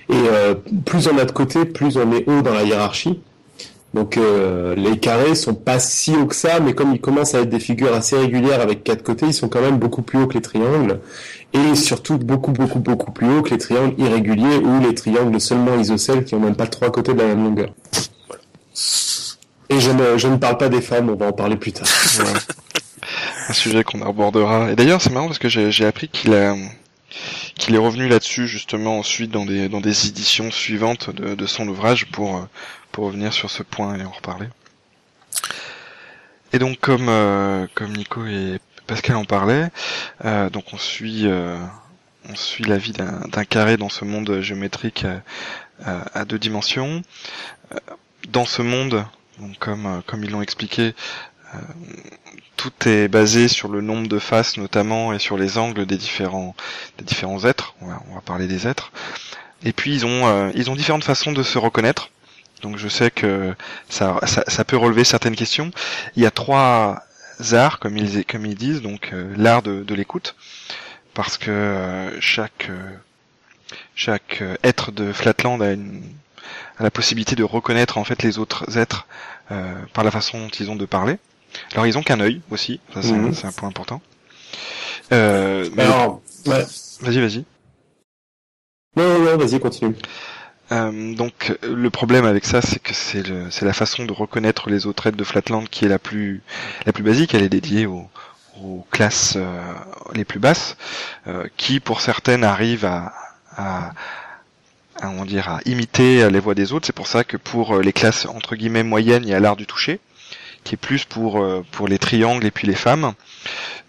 Et 0.09 0.13
euh, 0.13 0.53
plus 0.85 1.07
on 1.07 1.17
a 1.17 1.23
de 1.23 1.31
côtés, 1.31 1.63
plus 1.63 1.97
on 1.97 2.11
est 2.11 2.27
haut 2.29 2.41
dans 2.41 2.53
la 2.53 2.63
hiérarchie. 2.63 3.21
Donc 3.95 4.17
euh, 4.17 4.75
les 4.75 4.99
carrés 4.99 5.35
sont 5.35 5.55
pas 5.55 5.79
si 5.79 6.13
hauts 6.13 6.25
que 6.25 6.35
ça, 6.35 6.59
mais 6.59 6.73
comme 6.73 6.93
ils 6.93 6.99
commencent 6.99 7.33
à 7.33 7.39
être 7.39 7.49
des 7.49 7.61
figures 7.61 7.93
assez 7.93 8.17
régulières 8.17 8.59
avec 8.59 8.83
quatre 8.83 9.03
côtés, 9.03 9.27
ils 9.27 9.33
sont 9.33 9.47
quand 9.47 9.61
même 9.61 9.79
beaucoup 9.79 10.01
plus 10.01 10.19
hauts 10.19 10.27
que 10.27 10.33
les 10.33 10.41
triangles, 10.41 10.99
et 11.55 11.75
surtout 11.75 12.17
beaucoup 12.17 12.51
beaucoup 12.51 12.79
beaucoup 12.79 13.11
plus 13.11 13.29
hauts 13.29 13.41
que 13.41 13.51
les 13.51 13.57
triangles 13.57 13.95
irréguliers 13.97 14.57
ou 14.57 14.79
les 14.81 14.93
triangles 14.93 15.39
seulement 15.39 15.79
isocèles 15.79 16.25
qui 16.25 16.35
ont 16.35 16.39
même 16.39 16.55
pas 16.55 16.67
trois 16.67 16.91
côtés 16.91 17.13
de 17.13 17.19
la 17.19 17.27
même 17.27 17.43
longueur. 17.43 17.69
Et 19.69 19.79
je 19.79 19.91
ne, 19.91 20.17
je 20.17 20.27
ne 20.27 20.35
parle 20.37 20.57
pas 20.57 20.69
des 20.69 20.81
femmes, 20.81 21.09
on 21.09 21.15
va 21.15 21.27
en 21.27 21.33
parler 21.33 21.55
plus 21.55 21.71
tard. 21.71 21.87
Un 23.49 23.53
sujet 23.53 23.83
qu'on 23.83 24.01
abordera. 24.01 24.71
Et 24.71 24.75
d'ailleurs 24.75 25.01
c'est 25.01 25.11
marrant 25.11 25.27
parce 25.27 25.39
que 25.39 25.49
j'ai 25.49 25.85
appris 25.85 26.09
qu'il 26.09 26.33
a 26.33 26.55
qu'il 27.55 27.73
est 27.73 27.79
revenu 27.79 28.09
là-dessus 28.09 28.47
justement 28.47 28.99
ensuite 28.99 29.31
dans 29.31 29.45
des 29.45 29.69
dans 29.69 29.81
des 29.81 30.07
éditions 30.07 30.51
suivantes 30.51 31.09
de, 31.09 31.35
de 31.35 31.45
son 31.45 31.67
ouvrage 31.67 32.07
pour 32.07 32.45
pour 32.91 33.05
revenir 33.05 33.31
sur 33.31 33.49
ce 33.49 33.63
point 33.63 33.97
et 33.97 34.03
en 34.03 34.11
reparler. 34.11 34.47
Et 36.51 36.59
donc 36.59 36.79
comme 36.79 37.07
euh, 37.07 37.67
comme 37.75 37.95
Nico 37.95 38.25
et 38.25 38.59
Pascal 38.87 39.15
en 39.15 39.25
parlaient, 39.25 39.69
euh, 40.25 40.49
donc 40.49 40.65
on 40.73 40.77
suit 40.77 41.25
euh, 41.25 41.57
on 42.29 42.35
suit 42.35 42.63
la 42.63 42.77
vie 42.77 42.91
d'un 42.91 43.45
carré 43.45 43.77
dans 43.77 43.89
ce 43.89 44.03
monde 44.05 44.41
géométrique 44.41 45.05
à 45.85 46.25
deux 46.25 46.39
dimensions. 46.39 47.03
Dans 48.29 48.45
ce 48.45 48.63
monde, 48.63 49.05
donc 49.39 49.57
comme 49.59 50.01
comme 50.07 50.23
ils 50.23 50.31
l'ont 50.31 50.41
expliqué, 50.41 50.95
tout 52.57 52.73
est 52.87 53.07
basé 53.07 53.47
sur 53.47 53.67
le 53.67 53.81
nombre 53.81 54.07
de 54.07 54.17
faces 54.17 54.57
notamment 54.57 55.13
et 55.13 55.19
sur 55.19 55.37
les 55.37 55.59
angles 55.59 55.85
des 55.85 55.97
différents 55.97 56.55
des 56.97 57.03
différents 57.03 57.45
êtres. 57.45 57.75
On 57.81 57.87
va, 57.87 58.01
on 58.09 58.15
va 58.15 58.21
parler 58.21 58.47
des 58.47 58.67
êtres. 58.67 58.91
Et 59.63 59.71
puis 59.71 59.93
ils 59.93 60.05
ont 60.07 60.51
ils 60.55 60.71
ont 60.71 60.75
différentes 60.75 61.03
façons 61.03 61.31
de 61.31 61.43
se 61.43 61.59
reconnaître. 61.59 62.09
Donc 62.61 62.77
je 62.77 62.87
sais 62.87 63.11
que 63.11 63.53
ça, 63.89 64.19
ça, 64.25 64.63
peut 64.63 64.77
relever 64.77 65.03
certaines 65.03 65.35
questions. 65.35 65.69
Il 66.15 66.23
y 66.23 66.25
a 66.25 66.31
trois 66.31 67.03
arts, 67.51 67.79
comme 67.79 67.97
ils, 67.97 68.25
comme 68.25 68.45
ils 68.45 68.55
disent, 68.55 68.81
donc 68.81 69.11
euh, 69.13 69.33
l'art 69.37 69.61
de, 69.61 69.93
l'écoute, 69.93 70.35
parce 71.13 71.37
que 71.37 71.51
euh, 71.51 72.21
chaque 72.21 72.67
euh, 72.69 72.91
chaque 73.95 74.43
être 74.63 74.91
de 74.91 75.11
Flatland 75.11 75.61
a, 75.61 75.71
une, 75.71 76.03
a 76.77 76.83
la 76.83 76.91
possibilité 76.91 77.35
de 77.35 77.43
reconnaître 77.43 77.97
en 77.97 78.03
fait 78.03 78.23
les 78.23 78.37
autres 78.37 78.77
êtres 78.77 79.07
par 79.93 80.03
la 80.03 80.11
façon 80.11 80.39
dont 80.39 80.49
ils 80.49 80.71
ont 80.71 80.75
de 80.75 80.85
parler. 80.85 81.17
Alors 81.73 81.85
ils 81.85 81.97
ont 81.97 82.03
qu'un 82.03 82.19
œil 82.19 82.41
aussi, 82.51 82.79
ça 82.93 83.01
c'est 83.01 83.13
mhm. 83.13 83.33
un 83.43 83.51
point 83.51 83.69
important. 83.69 84.01
Alors, 85.11 86.21
vas-y, 86.45 87.21
vas-y. 87.21 87.45
Non, 88.95 89.19
non, 89.19 89.37
vas-y, 89.37 89.59
continue. 89.59 89.95
Euh, 90.71 91.13
donc 91.13 91.55
le 91.61 91.89
problème 91.89 92.25
avec 92.25 92.45
ça, 92.45 92.61
c'est 92.61 92.79
que 92.79 92.93
c'est 92.93 93.61
la 93.65 93.73
façon 93.73 94.05
de 94.05 94.13
reconnaître 94.13 94.69
les 94.69 94.87
autres 94.87 95.07
aides 95.07 95.15
de 95.15 95.23
Flatland 95.23 95.67
qui 95.69 95.85
est 95.85 95.89
la 95.89 95.99
plus 95.99 96.41
la 96.85 96.93
plus 96.93 97.03
basique. 97.03 97.33
Elle 97.35 97.43
est 97.43 97.49
dédiée 97.49 97.85
aux, 97.85 98.09
aux 98.61 98.85
classes 98.91 99.33
euh, 99.35 99.61
les 100.13 100.25
plus 100.25 100.39
basses, 100.39 100.75
euh, 101.27 101.45
qui 101.57 101.79
pour 101.79 102.01
certaines 102.01 102.43
arrivent 102.43 102.85
à, 102.85 103.13
à, 103.55 103.91
à, 105.01 105.09
on 105.09 105.25
dire, 105.25 105.49
à 105.49 105.59
imiter 105.65 106.29
les 106.29 106.39
voix 106.39 106.55
des 106.55 106.73
autres. 106.73 106.87
C'est 106.87 106.93
pour 106.95 107.07
ça 107.07 107.23
que 107.23 107.37
pour 107.37 107.77
les 107.79 107.93
classes 107.93 108.25
entre 108.25 108.55
guillemets 108.55 108.83
moyennes, 108.83 109.23
il 109.23 109.29
y 109.29 109.35
a 109.35 109.39
l'art 109.39 109.57
du 109.57 109.67
toucher, 109.67 109.99
qui 110.63 110.75
est 110.75 110.77
plus 110.77 111.05
pour 111.05 111.45
pour 111.71 111.87
les 111.87 111.99
triangles 111.99 112.45
et 112.45 112.51
puis 112.51 112.67
les 112.67 112.75
femmes, 112.75 113.13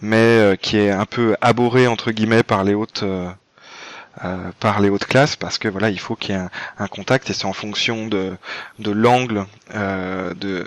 mais 0.03 0.59
qui 0.61 0.77
est 0.77 0.91
un 0.91 1.07
peu 1.07 1.37
abhorré 1.41 1.87
entre 1.87 2.11
guillemets 2.11 2.43
par 2.43 2.65
les 2.65 2.75
hautes 2.75 3.05
par 4.61 4.81
les 4.81 4.89
hautes 4.89 5.07
classes 5.07 5.37
parce 5.37 5.59
que 5.59 5.69
voilà 5.69 5.91
il 5.91 6.01
faut 6.01 6.17
qu'il 6.17 6.35
y 6.35 6.39
ait 6.39 6.47
un, 6.79 6.87
contact 6.87 7.29
et 7.31 7.33
c'est 7.33 7.45
en 7.45 7.53
fonction 7.53 8.07
de 8.07 8.37
de 8.79 8.91
l'angle 8.91 9.47
de 9.75 10.65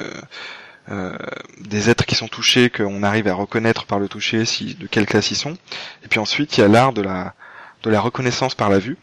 des 1.59 1.89
êtres 1.89 2.05
qui 2.05 2.15
sont 2.15 2.27
touchés 2.27 2.69
qu'on 2.69 3.03
arrive 3.03 3.27
à 3.27 3.33
reconnaître 3.33 3.85
par 3.85 3.99
le 3.99 4.07
toucher 4.07 4.45
si 4.45 4.75
de 4.75 4.87
quelle 4.87 5.05
classe 5.05 5.31
ils 5.31 5.35
sont. 5.35 5.57
Et 6.03 6.07
puis 6.09 6.19
ensuite 6.19 6.57
il 6.57 6.61
y 6.61 6.63
a 6.63 6.67
l'art 6.67 6.93
de 6.93 7.01
la 7.01 7.33
de 7.83 7.89
la 7.89 8.01
reconnaissance 8.01 8.55
par 8.55 8.69
la 8.69 8.79
vue 8.79 8.97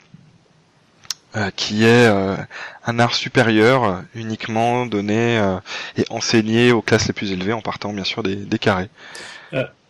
euh, 1.36 1.50
qui 1.54 1.84
est 1.84 2.06
euh, 2.06 2.34
un 2.86 2.98
art 2.98 3.14
supérieur 3.14 3.84
euh, 3.84 3.94
uniquement 4.14 4.86
donné 4.86 5.38
et 5.98 6.04
enseigné 6.08 6.72
aux 6.72 6.80
classes 6.80 7.08
les 7.08 7.12
plus 7.12 7.30
élevées 7.30 7.52
en 7.52 7.60
partant 7.60 7.92
bien 7.92 8.04
sûr 8.04 8.22
des, 8.22 8.36
des 8.36 8.58
carrés. 8.58 8.88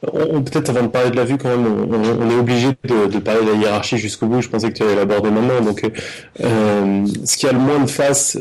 Peut-être 0.02 0.70
avant 0.70 0.82
de 0.82 0.88
parler 0.88 1.10
de 1.10 1.16
la 1.16 1.24
vue 1.24 1.38
quand 1.38 1.48
même, 1.48 1.66
on, 1.66 2.30
est 2.30 2.34
obligé 2.34 2.68
de, 2.84 3.06
de, 3.06 3.18
parler 3.18 3.44
de 3.46 3.52
la 3.52 3.56
hiérarchie 3.56 3.96
jusqu'au 3.96 4.26
bout. 4.26 4.40
Je 4.40 4.48
pensais 4.48 4.68
que 4.68 4.76
tu 4.76 4.82
allais 4.82 4.94
l'aborder 4.94 5.30
maintenant. 5.30 5.60
Donc, 5.60 5.82
euh, 6.40 7.06
ce 7.24 7.36
qui 7.36 7.46
a 7.46 7.52
le 7.52 7.58
moins 7.58 7.80
de 7.80 7.90
face, 7.90 8.36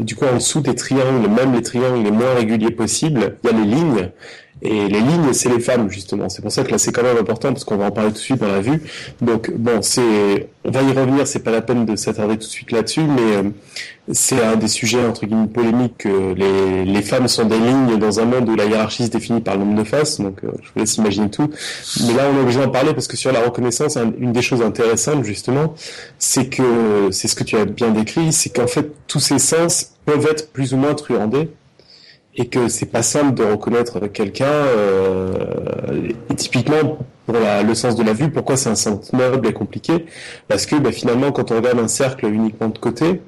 du 0.00 0.14
coup 0.14 0.24
en 0.24 0.36
dessous 0.36 0.60
des 0.60 0.74
triangles, 0.74 1.28
même 1.28 1.52
les 1.52 1.62
triangles 1.62 2.02
les 2.02 2.10
moins 2.10 2.34
réguliers 2.34 2.70
possibles, 2.70 3.36
il 3.44 3.50
y 3.50 3.52
a 3.52 3.56
les 3.56 3.66
lignes. 3.66 4.10
Et 4.62 4.88
les 4.88 5.00
lignes, 5.00 5.32
c'est 5.32 5.48
les 5.48 5.60
femmes, 5.60 5.90
justement. 5.90 6.28
C'est 6.28 6.42
pour 6.42 6.52
ça 6.52 6.64
que 6.64 6.70
là, 6.70 6.78
c'est 6.78 6.92
quand 6.92 7.02
même 7.02 7.16
important, 7.16 7.52
parce 7.52 7.64
qu'on 7.64 7.76
va 7.76 7.86
en 7.86 7.90
parler 7.90 8.10
tout 8.10 8.16
de 8.16 8.20
suite 8.20 8.40
dans 8.40 8.52
la 8.52 8.60
vue. 8.60 8.82
Donc, 9.22 9.50
bon, 9.56 9.80
c'est, 9.80 10.50
on 10.64 10.70
va 10.70 10.82
y 10.82 10.92
revenir, 10.92 11.26
c'est 11.26 11.42
pas 11.42 11.50
la 11.50 11.62
peine 11.62 11.86
de 11.86 11.96
s'attarder 11.96 12.34
tout 12.34 12.46
de 12.46 12.52
suite 12.52 12.70
là-dessus, 12.70 13.00
mais 13.02 13.36
euh, 13.36 13.42
c'est 14.12 14.42
un 14.44 14.56
des 14.56 14.68
sujets, 14.68 15.02
entre 15.04 15.24
guillemets, 15.24 15.46
polémiques, 15.46 15.98
que 15.98 16.34
les, 16.34 16.84
les 16.84 17.02
femmes 17.02 17.26
sont 17.26 17.46
des 17.46 17.58
lignes 17.58 17.96
dans 17.98 18.20
un 18.20 18.26
monde 18.26 18.48
où 18.50 18.54
la 18.54 18.66
hiérarchie 18.66 19.06
se 19.06 19.10
définit 19.10 19.40
par 19.40 19.56
le 19.56 19.64
nombre 19.64 19.78
de 19.78 19.88
faces, 19.88 20.20
donc 20.20 20.44
euh, 20.44 20.50
je 20.62 20.68
vous 20.74 20.80
laisse 20.80 20.96
imaginer 20.96 21.30
tout. 21.30 21.48
Mais 22.06 22.12
là, 22.12 22.24
on 22.30 22.36
est 22.36 22.42
obligé 22.42 22.60
d'en 22.60 22.68
parler, 22.70 22.92
parce 22.92 23.08
que 23.08 23.16
sur 23.16 23.32
la 23.32 23.40
reconnaissance, 23.40 23.96
une 24.18 24.32
des 24.32 24.42
choses 24.42 24.60
intéressantes, 24.60 25.24
justement, 25.24 25.74
c'est 26.18 26.50
que, 26.50 27.08
c'est 27.12 27.28
ce 27.28 27.34
que 27.34 27.44
tu 27.44 27.56
as 27.56 27.64
bien 27.64 27.90
décrit, 27.90 28.32
c'est 28.34 28.50
qu'en 28.50 28.66
fait, 28.66 28.92
tous 29.06 29.20
ces 29.20 29.38
sens 29.38 29.92
peuvent 30.04 30.26
être 30.30 30.52
plus 30.52 30.74
ou 30.74 30.76
moins 30.76 30.94
truandés 30.94 31.48
et 32.36 32.48
que 32.48 32.68
c'est 32.68 32.86
pas 32.86 33.02
simple 33.02 33.34
de 33.34 33.44
reconnaître 33.44 34.06
quelqu'un. 34.08 34.46
Euh, 34.46 36.08
et 36.30 36.34
typiquement 36.34 36.98
pour 37.26 37.36
le 37.38 37.74
sens 37.74 37.96
de 37.96 38.02
la 38.02 38.12
vue, 38.12 38.30
pourquoi 38.30 38.56
c'est 38.56 38.70
un 38.70 38.74
sens 38.74 39.12
noble 39.12 39.46
et 39.46 39.52
compliqué? 39.52 40.06
Parce 40.48 40.66
que 40.66 40.76
bah, 40.76 40.92
finalement, 40.92 41.32
quand 41.32 41.50
on 41.52 41.56
regarde 41.56 41.78
un 41.78 41.88
cercle 41.88 42.26
uniquement 42.26 42.68
de 42.68 42.78
côté, 42.78 43.22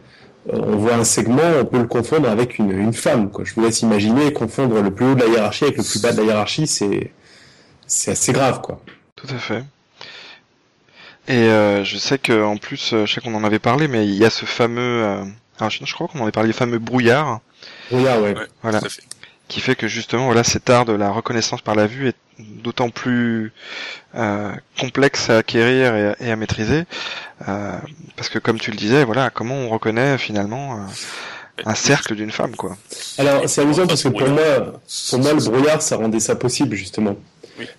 euh, 0.52 0.58
on 0.60 0.76
voit 0.76 0.94
un 0.94 1.04
segment, 1.04 1.42
on 1.60 1.64
peut 1.64 1.78
le 1.78 1.86
confondre 1.86 2.28
avec 2.28 2.58
une, 2.58 2.70
une 2.72 2.92
femme. 2.92 3.30
Quoi. 3.30 3.44
Je 3.44 3.54
vous 3.54 3.62
laisse 3.62 3.82
imaginer 3.82 4.32
confondre 4.32 4.80
le 4.82 4.90
plus 4.90 5.06
haut 5.06 5.14
de 5.14 5.20
la 5.20 5.26
hiérarchie 5.26 5.64
avec 5.64 5.76
le 5.76 5.84
plus 5.84 6.02
bas 6.02 6.12
de 6.12 6.18
la 6.18 6.24
hiérarchie, 6.24 6.66
c'est 6.66 7.12
assez 8.10 8.32
grave, 8.32 8.60
quoi. 8.60 8.80
Tout 9.14 9.28
à 9.32 9.38
fait. 9.38 9.62
Et 11.28 11.48
euh, 11.48 11.84
je 11.84 11.96
sais 11.98 12.18
que 12.18 12.42
en 12.42 12.56
plus, 12.56 12.92
euh, 12.92 13.06
je 13.06 13.14
sais 13.14 13.20
qu'on 13.20 13.34
en 13.34 13.44
avait 13.44 13.60
parlé, 13.60 13.86
mais 13.86 14.04
il 14.04 14.14
y 14.14 14.24
a 14.24 14.30
ce 14.30 14.44
fameux, 14.44 15.04
alors 15.58 15.70
je, 15.70 15.84
je 15.84 15.94
crois 15.94 16.08
qu'on 16.08 16.18
en 16.18 16.22
avait 16.22 16.32
parlé, 16.32 16.48
le 16.48 16.54
fameux 16.54 16.80
brouillard 16.80 17.40
voilà. 18.62 18.80
Qui 19.48 19.60
fait 19.60 19.76
que 19.76 19.86
justement, 19.86 20.26
voilà, 20.26 20.44
cet 20.44 20.70
art 20.70 20.86
de 20.86 20.92
la 20.92 21.10
reconnaissance 21.10 21.60
par 21.60 21.74
la 21.74 21.86
vue 21.86 22.08
est 22.08 22.16
d'autant 22.38 22.88
plus 22.88 23.52
euh, 24.14 24.52
complexe 24.78 25.28
à 25.30 25.38
acquérir 25.38 25.94
et, 26.18 26.30
à 26.30 26.36
maîtriser, 26.36 26.84
euh, 27.48 27.76
parce 28.16 28.28
que 28.28 28.38
comme 28.38 28.58
tu 28.58 28.70
le 28.70 28.76
disais, 28.76 29.04
voilà, 29.04 29.30
comment 29.30 29.54
on 29.54 29.68
reconnaît 29.68 30.16
finalement 30.16 30.76
euh, 30.76 30.78
un 31.64 31.74
cercle 31.74 32.14
d'une 32.14 32.30
femme, 32.30 32.56
quoi. 32.56 32.76
Alors 33.18 33.48
c'est 33.48 33.60
amusant 33.62 33.86
parce 33.86 34.02
que 34.02 34.08
pour 34.08 34.28
moi, 34.28 34.80
pour 35.10 35.18
moi, 35.18 35.32
le 35.32 35.50
brouillard, 35.50 35.82
ça 35.82 35.96
rendait 35.96 36.20
ça 36.20 36.34
possible 36.34 36.76
justement. 36.76 37.16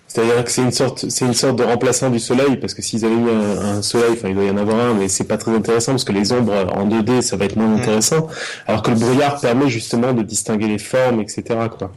C'est-à-dire 0.06 0.44
que 0.44 0.50
c'est 0.50 0.62
une 0.62 0.72
sorte, 0.72 1.10
c'est 1.10 1.24
une 1.24 1.34
sorte 1.34 1.56
de 1.56 1.64
remplaçant 1.64 2.08
du 2.08 2.20
soleil, 2.20 2.56
parce 2.56 2.74
que 2.74 2.82
s'ils 2.82 3.04
avaient 3.04 3.14
mis 3.14 3.30
un, 3.30 3.82
soleil, 3.82 4.12
enfin 4.12 4.28
il 4.28 4.34
doit 4.34 4.44
y 4.44 4.50
en 4.50 4.56
avoir 4.56 4.78
un, 4.78 4.94
mais 4.94 5.08
c'est 5.08 5.24
pas 5.24 5.36
très 5.36 5.50
intéressant 5.50 5.92
parce 5.92 6.04
que 6.04 6.12
les 6.12 6.32
ombres 6.32 6.72
en 6.72 6.86
2D, 6.86 7.22
ça 7.22 7.36
va 7.36 7.44
être 7.46 7.56
moins 7.56 7.68
mm. 7.68 7.80
intéressant. 7.80 8.28
Alors 8.66 8.82
que 8.82 8.90
le 8.90 8.96
brouillard 8.96 9.40
permet 9.40 9.68
justement 9.68 10.12
de 10.12 10.22
distinguer 10.22 10.68
les 10.68 10.78
formes, 10.78 11.20
etc. 11.20 11.42
Quoi. 11.76 11.90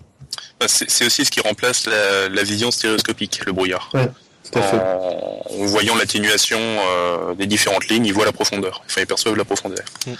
Bah, 0.60 0.65
c'est 0.67 1.05
aussi 1.05 1.24
ce 1.24 1.31
qui 1.31 1.39
remplace 1.39 1.88
la, 1.88 2.43
vision 2.43 2.72
stéréoscopique, 2.72 3.46
le 3.46 3.51
brouillard. 3.51 3.89
tout 3.91 4.60
à 4.60 4.62
fait. 4.62 4.77
En, 4.77 5.65
voyant 5.65 5.96
l'atténuation 5.96 6.60
euh, 6.60 7.36
des 7.36 7.46
différentes 7.46 7.88
lignes, 7.88 8.05
ils 8.05 8.13
voient 8.13 8.25
la 8.25 8.31
profondeur. 8.31 8.81
Enfin, 8.86 9.01
ils 9.01 9.07
perçoivent 9.07 9.36
la 9.36 9.46
profondeur. 9.46 9.86
Mm. 10.07 10.12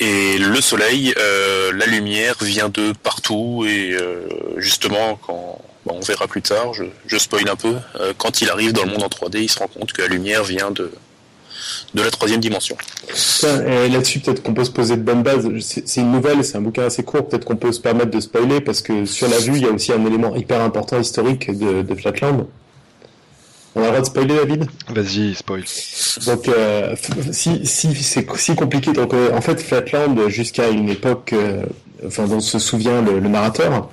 Et 0.00 0.38
le 0.38 0.60
soleil, 0.60 1.14
euh, 1.18 1.72
la 1.72 1.86
lumière 1.86 2.34
vient 2.40 2.68
de 2.68 2.92
partout 3.02 3.64
et 3.66 3.92
euh, 3.92 4.26
justement 4.56 5.18
quand 5.26 5.60
on 5.86 6.00
verra 6.00 6.26
plus 6.26 6.42
tard, 6.42 6.72
je, 6.72 7.18
spoil 7.18 7.48
un 7.48 7.56
peu. 7.56 7.74
Euh, 8.00 8.12
quand 8.16 8.40
il 8.40 8.48
arrive 8.48 8.72
dans 8.72 8.84
le 8.84 8.92
monde 8.92 9.02
en 9.02 9.08
3D, 9.08 9.42
il 9.42 9.50
se 9.50 9.58
rend 9.58 9.66
compte 9.66 9.92
que 9.92 10.02
la 10.02 10.08
lumière 10.08 10.44
vient 10.44 10.70
de, 10.70 10.90
de 11.94 12.02
la 12.02 12.10
troisième 12.10 12.40
dimension. 12.40 12.76
Là-dessus, 13.42 14.20
peut-être 14.20 14.42
qu'on 14.42 14.54
peut 14.54 14.64
se 14.64 14.70
poser 14.70 14.96
de 14.96 15.02
bonnes 15.02 15.22
bases. 15.22 15.48
C'est 15.60 16.00
une 16.00 16.12
nouvelle, 16.12 16.44
c'est 16.44 16.56
un 16.56 16.62
bouquin 16.62 16.84
assez 16.84 17.02
court. 17.02 17.28
Peut-être 17.28 17.44
qu'on 17.44 17.56
peut 17.56 17.72
se 17.72 17.80
permettre 17.80 18.10
de 18.10 18.20
spoiler 18.20 18.60
parce 18.60 18.80
que 18.80 19.04
sur 19.04 19.28
la 19.28 19.38
vue, 19.38 19.56
il 19.56 19.62
y 19.62 19.66
a 19.66 19.70
aussi 19.70 19.92
un 19.92 20.04
élément 20.06 20.34
hyper 20.36 20.62
important 20.62 20.98
historique 20.98 21.50
de 21.50 21.94
Flatland. 21.94 22.46
On 23.74 23.80
a 23.80 23.84
le 23.84 23.88
droit 23.88 24.00
de 24.00 24.06
spoiler, 24.06 24.34
David? 24.34 24.66
Vas-y, 24.88 25.34
spoil. 25.34 25.64
Donc, 26.26 26.48
euh, 26.48 26.96
si, 27.30 27.64
si 27.66 27.94
c'est 27.94 28.26
si 28.36 28.54
compliqué, 28.56 28.92
donc 28.92 29.14
euh, 29.14 29.32
en 29.32 29.40
fait, 29.40 29.60
Flatland, 29.60 30.28
jusqu'à 30.28 30.68
une 30.68 30.88
époque 30.88 31.34
enfin 32.06 32.26
dont 32.26 32.40
se 32.40 32.58
souvient 32.58 33.02
le, 33.02 33.20
narrateur, 33.20 33.90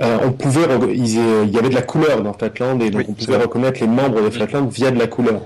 euh, 0.00 0.18
on 0.22 0.32
pouvait, 0.32 0.66
il 0.92 1.50
y 1.50 1.58
avait 1.58 1.68
de 1.68 1.74
la 1.74 1.82
couleur 1.82 2.22
dans 2.22 2.32
Flatland 2.32 2.80
et 2.82 2.90
donc 2.90 3.06
on 3.08 3.12
pouvait 3.12 3.36
reconnaître 3.36 3.80
les 3.80 3.86
membres 3.86 4.22
de 4.22 4.30
Flatland 4.30 4.68
via 4.70 4.90
de 4.90 4.98
la 4.98 5.06
couleur. 5.06 5.42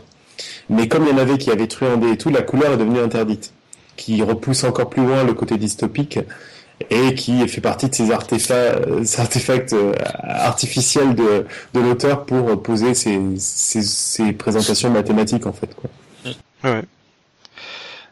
Mais 0.69 0.89
comme 0.89 1.05
il 1.05 1.11
y 1.11 1.13
en 1.13 1.19
avait 1.19 1.39
qui 1.39 1.51
avaient 1.51 1.67
truandé 1.67 2.13
et 2.13 2.17
tout, 2.17 2.31
la 2.31 2.43
couleur 2.43 2.73
est 2.73 2.77
devenue 2.77 3.01
interdite, 3.01 3.53
qui 3.97 4.23
repousse 4.23 4.65
encore 4.65 4.91
plus 4.91 5.05
loin 5.05 5.25
le 5.25 5.35
côté 5.35 5.57
dystopique 5.57 6.19
et 6.91 7.15
qui 7.15 7.47
fait 7.49 7.61
partie 7.61 7.89
de 7.89 7.95
ces 7.95 8.11
artefacts, 8.11 9.19
artefacts 9.19 9.73
euh, 9.73 9.93
artificiels 10.23 11.15
de, 11.15 11.47
de 11.75 11.81
l'auteur 11.81 12.25
pour 12.27 12.63
poser 12.63 12.95
ces, 12.95 13.21
ces, 13.39 14.33
présentations 14.33 14.91
mathématiques 14.91 15.47
en 15.47 15.53
fait. 15.53 15.75
Quoi. 15.75 15.91
Ouais. 16.65 16.83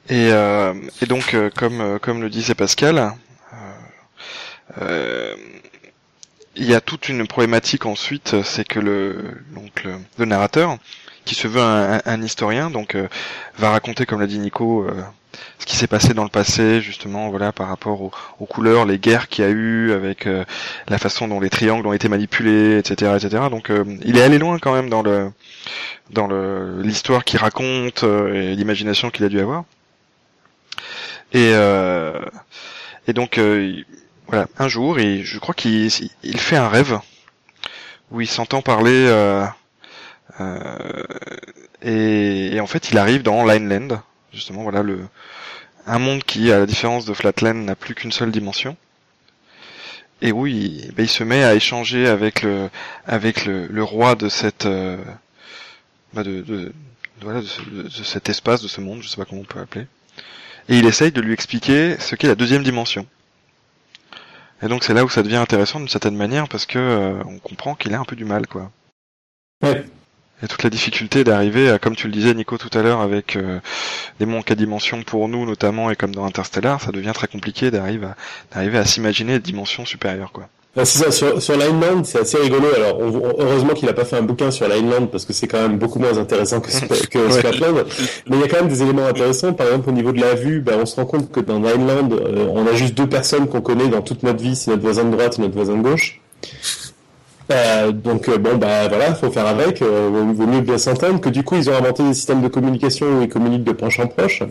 Et, 0.09 0.33
euh, 0.33 0.75
et 1.03 1.07
donc, 1.07 1.35
euh, 1.35 1.51
comme, 1.55 1.99
comme 2.01 2.21
le 2.21 2.31
disait 2.31 2.55
Pascal, 2.55 3.13
euh, 4.81 5.35
il 6.57 6.65
y 6.65 6.75
a 6.75 6.81
toute 6.81 7.09
une 7.09 7.27
problématique 7.27 7.87
ensuite, 7.87 8.43
c'est 8.43 8.67
que 8.67 8.81
le, 8.81 9.41
donc 9.55 9.85
le, 10.19 10.25
narrateur, 10.25 10.79
qui 11.25 11.35
se 11.35 11.49
veut 11.49 11.61
un, 11.61 12.23
historien, 12.23 12.71
donc 12.71 12.95
euh, 12.95 13.09
va 13.57 13.71
raconter, 13.71 14.05
comme 14.07 14.21
l'a 14.21 14.27
dit 14.27 14.39
Nico, 14.39 14.85
euh, 14.85 15.03
ce 15.59 15.67
qui 15.67 15.77
s'est 15.77 15.87
passé 15.87 16.15
dans 16.15 16.25
le 16.25 16.31
passé, 16.31 16.81
justement, 16.81 17.29
voilà, 17.31 17.53
par 17.53 17.69
rapport 17.69 18.03
aux, 18.03 18.47
couleurs, 18.47 18.85
les 18.85 18.99
guerres 18.99 19.29
qu'il 19.29 19.45
y 19.45 19.47
a 19.47 19.51
eu, 19.51 19.93
avec 19.93 20.29
la 20.89 20.99
façon 20.99 21.29
dont 21.29 21.41
les 21.41 21.51
triangles 21.51 21.87
ont 21.87 21.93
été 21.93 22.09
manipulés, 22.09 22.79
etc., 22.79 23.13
etc. 23.17 23.45
Donc, 23.51 23.71
il 24.05 24.17
est 24.19 24.23
allé 24.23 24.39
loin 24.39 24.59
quand 24.59 24.75
même 24.75 24.89
dans 24.89 25.03
le 25.03 25.31
dans 26.11 26.27
le 26.27 26.83
l'histoire 26.83 27.25
qu'il 27.25 27.39
raconte 27.39 28.03
et 28.03 28.57
l'imagination 28.57 29.11
qu'il 29.11 29.25
a 29.25 29.29
dû 29.29 29.41
avoir. 29.41 29.65
Et 31.33 31.53
et 33.07 33.13
donc 33.13 33.39
voilà, 34.31 34.47
un 34.59 34.69
jour, 34.69 34.99
et 35.01 35.23
je 35.25 35.39
crois 35.39 35.55
qu'il 35.55 35.91
fait 35.91 36.57
un 36.57 36.69
rêve 36.69 37.01
où 38.13 38.21
il 38.21 38.29
s'entend 38.29 38.63
parler 38.63 39.07
euh, 39.09 39.45
euh, 40.41 41.05
et, 41.83 42.61
en 42.61 42.67
fait 42.67 42.91
il 42.91 42.99
arrive 42.99 43.23
dans 43.23 43.45
Lineland, 43.45 44.03
justement 44.33 44.63
voilà 44.63 44.83
le 44.83 45.01
un 45.87 45.99
monde 45.99 46.23
qui, 46.25 46.53
à 46.53 46.59
la 46.59 46.67
différence 46.67 47.05
de 47.05 47.15
Flatland, 47.15 47.65
n'a 47.65 47.75
plus 47.75 47.95
qu'une 47.95 48.13
seule 48.13 48.31
dimension. 48.31 48.77
Et 50.23 50.33
où 50.33 50.47
il, 50.47 50.93
ben, 50.93 51.05
il, 51.05 51.09
se 51.09 51.25
met 51.25 51.43
à 51.45 51.55
échanger 51.55 52.07
avec 52.07 52.43
le 52.43 52.69
avec 53.07 53.47
le, 53.47 53.83
roi 53.83 54.15
de 54.15 54.29
cette 54.29 54.67
euh, 54.67 54.99
bah, 56.13 56.23
de, 56.23 56.73
voilà, 57.23 57.41
de, 57.41 57.89
cet 57.89 58.29
espace, 58.29 58.63
de 58.63 58.69
ce 58.69 58.81
monde, 58.83 59.03
je 59.03 59.09
sais 59.09 59.17
pas 59.17 59.25
comment 59.25 59.41
on 59.41 59.45
peut 59.45 59.61
appeler. 59.61 59.87
Et 60.69 60.79
il 60.79 60.87
essaye 60.87 61.11
de 61.11 61.23
lui 61.23 61.33
expliquer 61.33 61.99
ce 61.99 62.17
qu'est 62.17 62.29
la 62.29 62.35
deuxième 62.35 62.63
dimension. 62.63 63.07
Et 64.63 64.69
donc 64.69 64.85
c'est 64.85 64.93
là 64.93 65.05
où 65.05 65.09
ça 65.09 65.23
devient 65.23 65.37
intéressant 65.37 65.79
d'une 65.79 65.89
certaine 65.89 66.17
manière 66.17 66.49
parce 66.49 66.67
que 66.67 66.79
euh, 66.79 67.23
on 67.27 67.39
comprend 67.39 67.75
qu'il 67.75 67.95
a 67.95 68.01
un 68.01 68.05
peu 68.05 68.15
du 68.17 68.27
mal, 68.27 68.47
quoi. 68.47 68.71
Et 70.43 70.49
toute 70.49 70.63
la 70.63 70.71
difficulté 70.71 71.25
d'arriver 71.25 71.71
à, 71.71 71.79
comme 71.79 71.97
tu 71.97 72.07
le 72.07 72.13
disais 72.13 72.35
Nico 72.35 72.57
tout 72.57 72.77
à 72.77 72.83
l'heure, 72.83 73.01
avec 73.01 73.37
euh, 73.37 73.61
des 74.19 74.27
mondes 74.27 74.45
à 74.49 74.55
dimension 74.55 75.03
pour 75.03 75.29
nous 75.29 75.45
notamment 75.45 75.91
et 75.91 75.97
comme 75.97 76.15
dans 76.15 76.25
Interstellar, 76.25 76.81
ça 76.81 76.93
devient 76.93 77.13
très 77.15 77.27
compliqué 77.27 77.71
d'arriver 77.71 78.07
à, 78.07 78.17
d'arriver 78.53 78.79
à 78.79 78.85
s'imaginer 78.85 79.35
des 79.35 79.41
dimensions 79.41 79.85
supérieures, 79.85 80.33
quoi. 80.33 80.49
Ah, 80.77 80.85
c'est 80.85 81.03
ça, 81.03 81.11
sur, 81.11 81.43
sur 81.43 81.57
Lineland, 81.57 82.05
c'est 82.05 82.21
assez 82.21 82.39
rigolo. 82.39 82.69
Alors, 82.77 83.01
heureusement 83.01 83.75
qu'il 83.75 83.87
n'a 83.87 83.93
pas 83.93 84.05
fait 84.05 84.17
un 84.17 84.23
bouquin 84.23 84.53
sur 84.53 84.69
Lineland 84.69 85.07
parce 85.07 85.25
que 85.25 85.33
c'est 85.33 85.49
quand 85.49 85.61
même 85.61 85.79
beaucoup 85.79 85.99
moins 85.99 86.17
intéressant 86.17 86.61
que, 86.61 86.71
que 87.07 87.19
ouais. 87.73 87.85
Mais 88.29 88.37
il 88.37 88.41
y 88.41 88.45
a 88.45 88.49
quand 88.49 88.59
même 88.59 88.69
des 88.69 88.81
éléments 88.81 89.05
intéressants. 89.07 89.53
Par 89.53 89.67
exemple, 89.67 89.89
au 89.89 89.93
niveau 89.93 90.13
de 90.13 90.21
la 90.21 90.35
vue, 90.35 90.61
ben, 90.61 90.79
on 90.81 90.87
se 90.87 90.95
rend 90.95 91.07
compte 91.07 91.33
que 91.33 91.41
dans 91.41 91.59
Lineland, 91.59 92.11
euh, 92.13 92.47
on 92.53 92.69
a 92.69 92.75
juste 92.75 92.95
deux 92.95 93.09
personnes 93.09 93.49
qu'on 93.49 93.61
connaît 93.61 93.89
dans 93.89 94.01
toute 94.01 94.23
notre 94.23 94.41
vie, 94.41 94.55
c'est 94.55 94.71
notre 94.71 94.83
voisin 94.83 95.05
de 95.05 95.11
droite 95.11 95.41
et 95.41 95.43
notre 95.43 95.55
voisin 95.55 95.77
de 95.77 95.83
gauche. 95.83 96.21
Euh, 97.51 97.91
donc 97.91 98.29
euh, 98.29 98.39
bon 98.39 98.57
bah 98.57 98.87
voilà, 98.89 99.15
faut 99.15 99.31
faire 99.31 99.47
avec. 99.47 99.83
Euh, 99.83 100.09
vaut 100.13 100.47
mieux 100.47 100.61
bien 100.61 100.79
s'entendre. 100.79 101.21
Que 101.21 101.29
du 101.31 101.43
coup 101.43 101.57
ils 101.57 101.69
ont 101.69 101.75
inventé 101.75 102.03
des 102.05 102.15
systèmes 102.15 102.43
de 102.43 102.49
communication 102.49 103.07
où 103.19 103.23
ils 103.23 103.29
communiquent 103.29 103.65
de 103.65 103.73
proche 103.73 103.99
en 103.99 104.07
proche. 104.07 104.43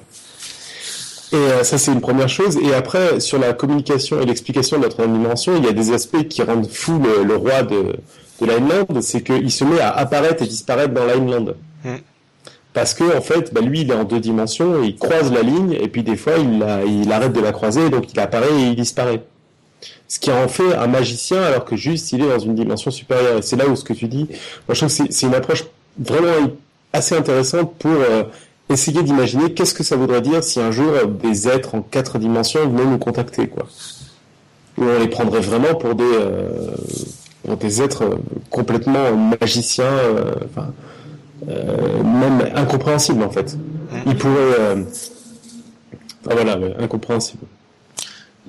Et 1.31 1.35
euh, 1.35 1.63
ça 1.63 1.77
c'est 1.77 1.91
une 1.93 2.01
première 2.01 2.27
chose. 2.29 2.57
Et 2.61 2.73
après 2.73 3.19
sur 3.19 3.39
la 3.39 3.53
communication 3.53 4.19
et 4.19 4.25
l'explication 4.25 4.77
de 4.79 4.83
la 4.83 4.89
troisième 4.89 5.17
dimension, 5.21 5.53
il 5.57 5.63
y 5.65 5.69
a 5.69 5.73
des 5.73 5.93
aspects 5.93 6.27
qui 6.27 6.41
rendent 6.43 6.67
fou 6.69 6.99
le, 6.99 7.23
le 7.23 7.35
roi 7.35 7.63
de, 7.63 7.95
de 8.41 8.45
Lineland, 8.45 9.01
c'est 9.01 9.21
qu'il 9.21 9.51
se 9.51 9.63
met 9.63 9.79
à 9.79 9.91
apparaître 9.91 10.43
et 10.43 10.47
disparaître 10.47 10.93
dans 10.93 11.05
Lineland. 11.05 11.53
Mm. 11.85 11.89
Parce 12.73 12.93
que 12.93 13.17
en 13.17 13.21
fait, 13.21 13.53
bah, 13.53 13.61
lui 13.61 13.81
il 13.81 13.91
est 13.91 13.95
en 13.95 14.03
deux 14.03 14.19
dimensions, 14.19 14.83
il 14.83 14.95
croise 14.97 15.31
la 15.31 15.41
ligne 15.41 15.71
et 15.79 15.87
puis 15.87 16.03
des 16.03 16.17
fois 16.17 16.33
il, 16.37 16.59
la- 16.59 16.83
il 16.83 17.11
arrête 17.11 17.33
de 17.33 17.39
la 17.41 17.51
croiser, 17.51 17.89
donc 17.89 18.11
il 18.13 18.19
apparaît 18.19 18.51
et 18.53 18.67
il 18.67 18.75
disparaît. 18.75 19.21
Ce 20.07 20.19
qui 20.19 20.31
en 20.31 20.47
fait 20.47 20.75
un 20.75 20.87
magicien 20.87 21.41
alors 21.41 21.65
que 21.65 21.75
juste 21.75 22.11
il 22.11 22.21
est 22.23 22.27
dans 22.29 22.39
une 22.39 22.55
dimension 22.55 22.91
supérieure. 22.91 23.37
Et 23.37 23.41
c'est 23.41 23.55
là 23.55 23.67
où 23.67 23.75
ce 23.75 23.83
que 23.83 23.93
tu 23.93 24.07
dis, 24.07 24.25
moi 24.67 24.73
je 24.75 24.85
trouve 24.85 24.89
que 25.07 25.11
c'est- 25.13 25.25
une 25.25 25.33
approche 25.35 25.65
vraiment 25.97 26.49
assez 26.93 27.15
intéressante 27.15 27.73
pour 27.77 27.91
euh, 27.91 28.23
essayer 28.69 29.03
d'imaginer 29.03 29.53
qu'est-ce 29.53 29.73
que 29.73 29.83
ça 29.83 29.95
voudrait 29.95 30.21
dire 30.21 30.43
si 30.43 30.59
un 30.59 30.71
jour 30.71 30.89
euh, 30.91 31.05
des 31.05 31.47
êtres 31.47 31.75
en 31.75 31.81
quatre 31.81 32.17
dimensions 32.19 32.67
venaient 32.67 32.85
nous 32.85 32.97
contacter, 32.97 33.47
quoi. 33.47 33.67
Où 34.77 34.83
on 34.83 34.99
les 34.99 35.07
prendrait 35.07 35.41
vraiment 35.41 35.75
pour 35.75 35.93
des, 35.95 36.03
euh, 36.03 36.71
pour 37.45 37.57
des 37.57 37.81
êtres 37.81 38.17
complètement 38.49 39.15
magiciens, 39.41 39.85
euh, 39.85 40.33
enfin, 40.45 40.71
même 41.47 42.49
incompréhensibles 42.55 43.23
en 43.23 43.29
fait. 43.29 43.57
Ils 44.05 44.15
pourraient, 44.17 44.75
ah 46.29 46.33
voilà, 46.33 46.57
incompréhensibles. 46.79 47.45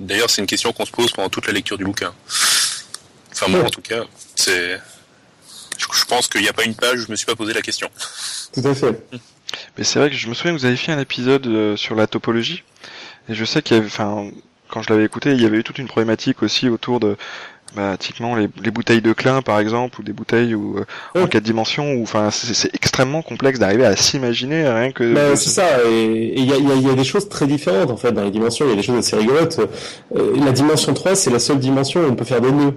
D'ailleurs, 0.01 0.29
c'est 0.29 0.41
une 0.41 0.47
question 0.47 0.73
qu'on 0.73 0.85
se 0.85 0.91
pose 0.91 1.11
pendant 1.11 1.29
toute 1.29 1.47
la 1.47 1.53
lecture 1.53 1.77
du 1.77 1.83
bouquin. 1.83 2.13
Enfin, 3.33 3.47
moi, 3.47 3.59
Ouais. 3.61 3.67
en 3.67 3.69
tout 3.69 3.81
cas, 3.81 4.03
c'est. 4.35 4.79
Je 5.77 5.85
je 5.93 6.05
pense 6.05 6.27
qu'il 6.27 6.41
n'y 6.41 6.47
a 6.49 6.53
pas 6.53 6.63
une 6.63 6.75
page 6.75 6.99
où 6.99 7.05
je 7.05 7.11
me 7.11 7.15
suis 7.15 7.25
pas 7.25 7.35
posé 7.35 7.53
la 7.53 7.61
question. 7.61 7.89
Tout 8.53 8.61
à 8.65 8.75
fait. 8.75 9.03
Mais 9.77 9.83
c'est 9.83 9.99
vrai 9.99 10.09
que 10.09 10.15
je 10.15 10.27
me 10.27 10.33
souviens 10.33 10.53
que 10.53 10.59
vous 10.59 10.65
avez 10.65 10.75
fait 10.77 10.91
un 10.91 10.99
épisode 10.99 11.47
euh, 11.47 11.75
sur 11.75 11.95
la 11.95 12.07
topologie, 12.07 12.63
et 13.29 13.33
je 13.35 13.45
sais 13.45 13.61
qu'il 13.61 13.77
y 13.77 13.79
avait, 13.79 13.87
enfin, 13.89 14.29
quand 14.69 14.81
je 14.81 14.89
l'avais 14.89 15.05
écouté, 15.05 15.31
il 15.31 15.41
y 15.41 15.45
avait 15.45 15.57
eu 15.57 15.63
toute 15.63 15.77
une 15.79 15.87
problématique 15.87 16.43
aussi 16.43 16.69
autour 16.69 16.99
de, 16.99 17.17
bah, 17.75 17.95
typiquement 17.97 18.35
les, 18.35 18.49
les 18.63 18.71
bouteilles 18.71 19.01
de 19.01 19.13
Klein 19.13 19.41
par 19.41 19.59
exemple, 19.59 19.99
ou 19.99 20.03
des 20.03 20.13
bouteilles 20.13 20.55
où, 20.55 20.77
euh, 20.77 21.21
en 21.21 21.27
quatre 21.27 21.43
dimensions, 21.43 21.93
où, 21.93 22.03
enfin, 22.03 22.29
c'est 22.31 22.73
extrêmement 22.75 23.21
complexe 23.21 23.59
d'arriver 23.59 23.85
à 23.85 23.95
s'imaginer 23.95 24.67
rien 24.67 24.91
que. 24.91 25.13
Ben, 25.13 25.35
c'est 25.35 25.49
ça, 25.49 25.65
et 25.87 26.33
il 26.39 26.45
y 26.45 26.53
a, 26.53 26.57
il 26.57 26.67
y 26.67 26.71
a- 26.71 26.75
y 26.75 26.89
a 26.89 26.95
des 26.95 27.03
choses 27.03 27.29
très 27.29 27.47
différentes 27.47 27.91
en 27.91 27.97
fait 27.97 28.11
dans 28.11 28.23
les 28.23 28.31
dimensions, 28.31 28.65
il 28.65 28.69
y 28.69 28.73
a 28.73 28.75
des 28.75 28.83
choses 28.83 28.97
assez 28.97 29.15
rigolotes. 29.15 29.59
Euh, 30.15 30.33
la 30.43 30.51
dimension 30.51 30.93
3, 30.93 31.15
c'est 31.15 31.29
la 31.31 31.39
seule 31.39 31.59
dimension 31.59 32.01
où 32.01 32.05
on 32.09 32.15
peut 32.15 32.25
faire 32.25 32.41
des 32.41 32.51
nœuds. 32.51 32.73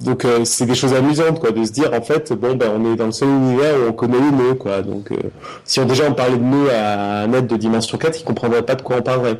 Donc 0.00 0.24
euh, 0.24 0.44
c'est 0.46 0.64
des 0.64 0.74
choses 0.74 0.94
amusantes 0.94 1.38
quoi, 1.38 1.50
de 1.50 1.62
se 1.64 1.70
dire 1.70 1.90
en 1.92 2.00
fait, 2.00 2.32
bon 2.32 2.56
ben 2.56 2.70
on 2.74 2.92
est 2.92 2.96
dans 2.96 3.06
le 3.06 3.12
seul 3.12 3.28
univers 3.28 3.74
où 3.78 3.90
on 3.90 3.92
connaît 3.92 4.18
les 4.18 4.30
nœuds 4.36 4.54
quoi. 4.54 4.80
Donc 4.80 5.12
euh, 5.12 5.16
si 5.64 5.80
on 5.80 5.84
déjà 5.84 6.04
on 6.08 6.14
parlait 6.14 6.38
de 6.38 6.42
nœuds 6.42 6.70
à 6.74 7.20
un 7.24 7.32
être 7.34 7.46
de 7.46 7.56
dimension 7.58 7.98
4, 7.98 8.18
il 8.20 8.24
comprendrait 8.24 8.62
pas 8.62 8.74
de 8.74 8.80
quoi 8.82 8.96
on 8.98 9.02
parlerait. 9.02 9.38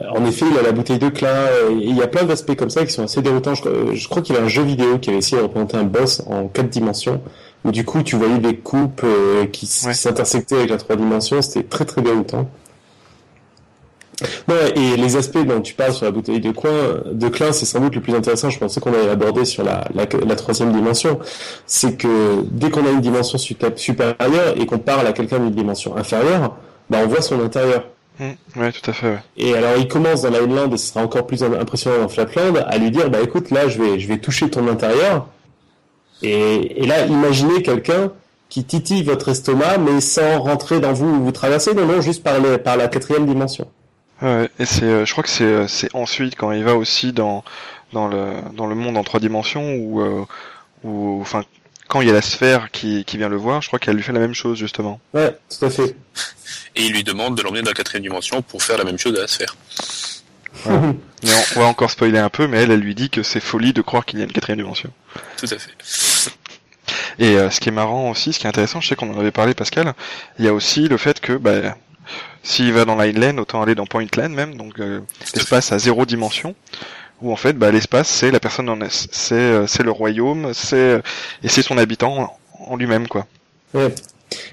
Euh, 0.00 0.04
En 0.10 0.24
effet, 0.26 0.44
il 0.50 0.58
a 0.58 0.62
la 0.62 0.72
bouteille 0.72 0.98
de 0.98 1.06
euh, 1.22 1.70
et 1.70 1.84
il 1.84 1.96
y 1.96 2.02
a 2.02 2.06
plein 2.06 2.24
d'aspects 2.24 2.54
comme 2.54 2.70
ça 2.70 2.84
qui 2.84 2.92
sont 2.92 3.04
assez 3.04 3.22
déroutants. 3.22 3.54
Je, 3.54 3.66
euh, 3.68 3.94
je 3.94 4.08
crois 4.08 4.22
qu'il 4.22 4.34
y 4.34 4.38
a 4.38 4.42
un 4.42 4.48
jeu 4.48 4.62
vidéo 4.62 4.98
qui 4.98 5.10
avait 5.10 5.18
essayé 5.18 5.38
de 5.38 5.42
représenter 5.46 5.76
un 5.76 5.84
boss 5.84 6.22
en 6.26 6.48
quatre 6.48 6.68
dimensions, 6.68 7.20
où 7.64 7.70
du 7.70 7.84
coup 7.84 8.02
tu 8.02 8.16
voyais 8.16 8.38
des 8.38 8.56
coupes 8.56 9.02
euh, 9.04 9.46
qui, 9.46 9.66
Ouais. 9.86 9.94
s'intersectaient 9.94 10.56
avec 10.56 10.70
la 10.70 10.76
trois 10.76 10.96
dimensions, 10.96 11.40
c'était 11.42 11.62
très 11.66 11.84
très 11.84 12.02
déroutant. 12.02 12.48
Ouais, 14.48 14.72
et 14.76 14.96
les 14.96 15.16
aspects 15.16 15.44
dont 15.46 15.60
tu 15.60 15.74
parles 15.74 15.92
sur 15.92 16.06
la 16.06 16.10
bouteille 16.10 16.40
de, 16.40 16.50
coin, 16.50 16.70
de 17.12 17.28
Klein, 17.28 17.52
c'est 17.52 17.66
sans 17.66 17.80
doute 17.80 17.94
le 17.96 18.00
plus 18.00 18.14
intéressant, 18.14 18.48
je 18.48 18.58
pensais 18.58 18.80
qu'on 18.80 18.94
allait 18.94 19.10
aborder 19.10 19.44
sur 19.44 19.62
la, 19.62 19.86
la, 19.94 20.06
la 20.26 20.36
troisième 20.36 20.72
dimension. 20.72 21.18
C'est 21.66 21.98
que 21.98 22.42
dès 22.50 22.70
qu'on 22.70 22.86
a 22.86 22.90
une 22.90 23.02
dimension 23.02 23.36
supérieure 23.36 24.54
et 24.56 24.64
qu'on 24.64 24.78
parle 24.78 25.06
à 25.06 25.12
quelqu'un 25.12 25.38
d'une 25.38 25.50
dimension 25.50 25.98
inférieure, 25.98 26.56
bah 26.88 26.98
on 27.04 27.08
voit 27.08 27.20
son 27.20 27.40
intérieur. 27.44 27.84
Mm, 28.18 28.60
ouais, 28.60 28.72
tout 28.72 28.90
à 28.90 28.94
fait. 28.94 29.10
Ouais. 29.10 29.18
Et 29.36 29.54
alors 29.54 29.76
il 29.76 29.88
commence 29.88 30.22
dans 30.22 30.30
Lineland 30.30 30.70
et 30.72 30.76
ce 30.78 30.86
sera 30.88 31.04
encore 31.04 31.26
plus 31.26 31.42
impressionnant 31.42 31.98
dans 31.98 32.08
Flatland 32.08 32.64
à 32.66 32.78
lui 32.78 32.90
dire 32.90 33.10
bah 33.10 33.20
écoute 33.22 33.50
là 33.50 33.68
je 33.68 33.80
vais 33.82 33.98
je 33.98 34.08
vais 34.08 34.18
toucher 34.18 34.48
ton 34.48 34.66
intérieur 34.68 35.26
et, 36.22 36.82
et 36.82 36.86
là 36.86 37.04
imaginez 37.06 37.62
quelqu'un 37.62 38.12
qui 38.48 38.64
titille 38.64 39.02
votre 39.02 39.28
estomac 39.28 39.78
mais 39.78 40.00
sans 40.00 40.40
rentrer 40.40 40.80
dans 40.80 40.92
vous 40.92 41.06
où 41.08 41.24
vous 41.24 41.32
traversez 41.32 41.74
non 41.74 41.86
non 41.86 42.00
juste 42.00 42.22
par 42.22 42.40
le, 42.40 42.58
par 42.58 42.76
la 42.76 42.88
quatrième 42.88 43.26
dimension. 43.26 43.68
Ouais, 44.22 44.48
et 44.58 44.64
c'est, 44.64 44.84
euh, 44.84 45.04
je 45.04 45.12
crois 45.12 45.22
que 45.22 45.28
c'est, 45.28 45.44
euh, 45.44 45.68
c'est 45.68 45.94
ensuite 45.94 46.36
quand 46.36 46.50
il 46.52 46.64
va 46.64 46.74
aussi 46.74 47.12
dans 47.12 47.44
dans 47.92 48.08
le 48.08 48.32
dans 48.56 48.66
le 48.66 48.74
monde 48.74 48.96
en 48.96 49.04
trois 49.04 49.20
dimensions 49.20 49.74
où 49.74 50.00
euh, 50.00 50.24
où, 50.84 51.18
enfin, 51.20 51.42
quand 51.88 52.00
il 52.00 52.08
y 52.08 52.10
a 52.10 52.14
la 52.14 52.22
sphère 52.22 52.70
qui 52.70 53.04
qui 53.04 53.16
vient 53.16 53.28
le 53.28 53.36
voir, 53.36 53.62
je 53.62 53.68
crois 53.68 53.78
qu'elle 53.78 53.96
lui 53.96 54.02
fait 54.02 54.12
la 54.12 54.20
même 54.20 54.34
chose 54.34 54.58
justement. 54.58 55.00
Ouais 55.14 55.36
tout 55.48 55.64
à 55.64 55.70
fait. 55.70 55.96
Et 56.74 56.84
il 56.84 56.92
lui 56.92 57.04
demande 57.04 57.36
de 57.36 57.42
l'emmener 57.42 57.62
dans 57.62 57.70
la 57.70 57.74
quatrième 57.74 58.02
dimension 58.02 58.42
pour 58.42 58.62
faire 58.62 58.78
la 58.78 58.84
même 58.84 58.98
chose 58.98 59.16
à 59.16 59.22
la 59.22 59.28
sphère. 59.28 59.56
Mais 60.66 60.72
on, 60.74 60.96
on 61.56 61.60
va 61.60 61.66
encore 61.66 61.90
spoiler 61.90 62.18
un 62.18 62.30
peu, 62.30 62.46
mais 62.46 62.62
elle, 62.62 62.70
elle 62.70 62.80
lui 62.80 62.94
dit 62.94 63.10
que 63.10 63.22
c'est 63.22 63.40
folie 63.40 63.72
de 63.72 63.82
croire 63.82 64.04
qu'il 64.04 64.18
y 64.18 64.22
a 64.22 64.24
une 64.24 64.32
quatrième 64.32 64.58
dimension. 64.58 64.90
Tout 65.36 65.46
à 65.46 65.58
fait. 65.58 65.70
Et 67.18 67.36
euh, 67.36 67.50
ce 67.50 67.60
qui 67.60 67.68
est 67.68 67.72
marrant 67.72 68.10
aussi, 68.10 68.32
ce 68.32 68.38
qui 68.38 68.46
est 68.46 68.48
intéressant, 68.48 68.80
je 68.80 68.88
sais 68.88 68.96
qu'on 68.96 69.12
en 69.14 69.18
avait 69.18 69.30
parlé 69.30 69.54
Pascal, 69.54 69.94
il 70.38 70.44
y 70.44 70.48
a 70.48 70.52
aussi 70.52 70.88
le 70.88 70.96
fait 70.96 71.20
que 71.20 71.32
bah, 71.32 71.76
s'il 72.42 72.72
va 72.72 72.84
dans 72.84 72.96
Line 73.00 73.40
autant 73.40 73.62
aller 73.62 73.74
dans 73.74 73.86
Point 73.86 74.06
Lane 74.16 74.34
même, 74.34 74.56
donc 74.56 74.78
euh, 74.80 75.00
l'espace 75.34 75.72
à 75.72 75.78
zéro 75.78 76.04
dimension, 76.06 76.54
où 77.22 77.32
en 77.32 77.36
fait 77.36 77.54
bah, 77.54 77.70
l'espace 77.70 78.08
c'est 78.08 78.30
la 78.30 78.40
personne 78.40 78.68
en 78.68 78.80
est, 78.80 79.08
c'est 79.12 79.34
euh, 79.34 79.66
c'est 79.66 79.82
le 79.82 79.90
royaume, 79.90 80.52
c'est 80.54 81.02
et 81.42 81.48
c'est 81.48 81.62
son 81.62 81.78
habitant 81.78 82.36
en, 82.68 82.76
lui-même 82.76 83.08
quoi. 83.08 83.26
Ouais. 83.74 83.94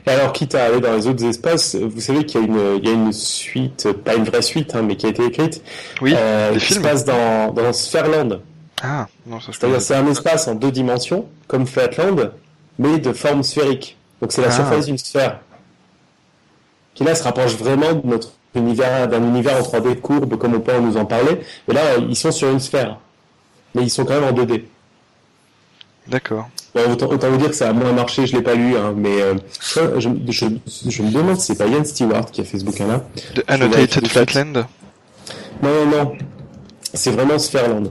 Et 0.06 0.12
alors, 0.12 0.34
quitte 0.34 0.54
à 0.54 0.66
aller 0.66 0.80
dans 0.80 0.96
les 0.96 1.08
autres 1.08 1.26
espaces, 1.26 1.76
vous 1.76 2.00
savez 2.00 2.26
qu'il 2.26 2.40
y 2.42 2.44
a 2.44 2.48
une, 2.48 2.78
il 2.78 2.86
y 2.88 2.92
a 2.92 2.94
une 2.94 3.12
suite, 3.12 3.92
pas 3.92 4.14
une 4.14 4.24
vraie 4.24 4.44
suite, 4.44 4.76
hein, 4.76 4.84
mais 4.84 4.96
qui 4.98 5.08
a 5.08 5.10
été 5.10 5.26
écrite, 5.26 5.64
Oui, 6.00 6.14
euh, 6.16 6.54
des 6.54 6.60
qui 6.60 6.66
films. 6.66 6.84
se 6.84 6.88
passe 6.88 7.04
dans, 7.06 7.52
dans 7.52 7.74
Sphereland. 7.74 8.40
Ah 8.84 9.08
non, 9.26 9.40
ça 9.40 9.52
C'est-à-dire 9.52 9.82
c'est 9.82 9.96
un 9.96 10.06
espace 10.08 10.48
en 10.48 10.54
deux 10.56 10.72
dimensions, 10.72 11.26
comme 11.48 11.66
Flatland, 11.66 12.34
mais 12.78 13.00
de 13.00 13.14
forme 13.14 13.42
sphérique. 13.42 13.98
Donc 14.22 14.32
c'est 14.32 14.42
la 14.42 14.50
Ah. 14.50 14.52
surface 14.52 14.86
d'une 14.86 14.98
sphère. 15.00 15.40
Qui 16.94 17.04
là 17.04 17.16
se 17.16 17.24
rapproche 17.24 17.56
vraiment 17.56 17.94
de 17.94 18.06
notre 18.08 18.34
univers, 18.56 19.08
d'un 19.08 19.24
univers 19.24 19.58
en 19.58 19.62
3D 19.62 20.00
courbe, 20.00 20.38
comme 20.38 20.54
on 20.56 20.60
peut 20.60 20.78
nous 20.80 20.98
en 20.98 21.06
parler. 21.06 21.40
Et 21.70 21.74
là, 21.74 21.82
ils 21.98 22.16
sont 22.16 22.32
sur 22.32 22.50
une 22.50 22.60
sphère. 22.60 22.98
Mais 23.76 23.84
ils 23.84 23.90
sont 23.90 24.06
quand 24.06 24.20
même 24.20 24.24
en 24.26 24.32
2D. 24.34 24.64
D'accord. 26.08 26.50
Bon, 26.76 26.82
autant, 26.92 27.08
autant 27.10 27.30
vous 27.30 27.38
dire 27.38 27.50
que 27.50 27.56
ça 27.56 27.70
a 27.70 27.74
moins 27.74 27.94
marché, 27.94 28.26
je 28.28 28.36
l'ai 28.36 28.42
pas 28.42 28.56
lu, 28.56 28.76
hein, 28.76 28.94
mais 28.96 29.22
euh, 29.22 29.36
je, 29.62 30.00
je, 30.00 30.10
je- 30.32 30.90
je 30.90 31.04
me 31.04 31.12
demande 31.12 31.40
si 31.40 31.48
c'est 31.48 31.58
pas 31.58 31.68
Ian 31.68 31.84
Stewart 31.86 32.30
qui 32.32 32.42
a 32.42 32.44
fait 32.44 32.60
ce 32.60 32.66
bouquin-là. 32.66 33.04
Vérifier 33.16 33.44
Annotated. 33.48 34.08
Flatland. 34.08 34.66
Non, 35.62 35.70
non, 35.70 35.86
non. 35.92 36.12
C'est 36.94 37.12
vraiment 37.12 37.40
Sphereland. 37.40 37.84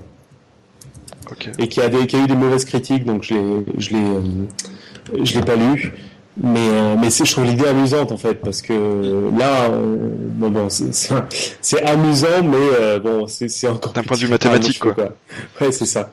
Ok. 1.30 1.48
et 1.58 1.68
qui 1.68 1.80
a, 1.80 1.88
des, 1.88 2.06
qui 2.06 2.16
a 2.16 2.18
eu 2.18 2.26
des 2.26 2.34
mauvaises 2.36 2.66
critiques, 2.66 3.04
donc 3.06 3.22
je 3.22 3.32
l'ai, 3.34 3.64
je 3.78 3.90
l'ai, 3.90 4.02
euh, 4.04 5.24
je 5.24 5.34
l'ai 5.34 5.40
pas 5.42 5.56
lu. 5.56 5.94
Mais, 6.40 6.66
euh, 6.70 6.96
mais 6.98 7.10
c'est, 7.10 7.24
je 7.26 7.32
trouve 7.32 7.44
l'idée 7.44 7.66
amusante 7.66 8.10
en 8.10 8.16
fait, 8.16 8.36
parce 8.36 8.62
que 8.62 8.72
euh, 8.72 9.30
là, 9.38 9.68
on- 9.70 10.10
bon, 10.14 10.50
bon, 10.50 10.68
c'est, 10.70 11.82
amusant, 11.84 12.42
mais 12.42 12.56
euh, 12.56 12.98
bon, 12.98 13.26
c'est, 13.26 13.48
c'est 13.48 13.68
encore 13.68 13.92
D'un 13.92 14.02
point 14.02 14.16
de 14.16 14.22
vue 14.22 14.28
mathématique, 14.28 14.82
montrer, 14.84 15.04
quoi. 15.04 15.12
Ouais, 15.60 15.72
c'est 15.72 15.84
ça. 15.86 16.10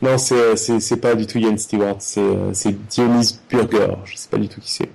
Non, 0.00 0.18
c'est, 0.18 0.34
euh, 0.34 0.56
c'est, 0.56 0.80
c'est 0.80 0.96
pas 0.96 1.14
du 1.14 1.26
tout 1.28 1.38
Ian 1.38 1.56
Stewart, 1.56 1.96
c'est, 2.00 2.20
euh, 2.20 2.52
c'est 2.52 2.72
Dionys 2.88 3.38
Burger. 3.50 3.94
Je 4.04 4.16
sais 4.16 4.28
pas 4.28 4.38
du 4.38 4.48
tout 4.48 4.60
qui 4.60 4.70
c'est. 4.72 4.90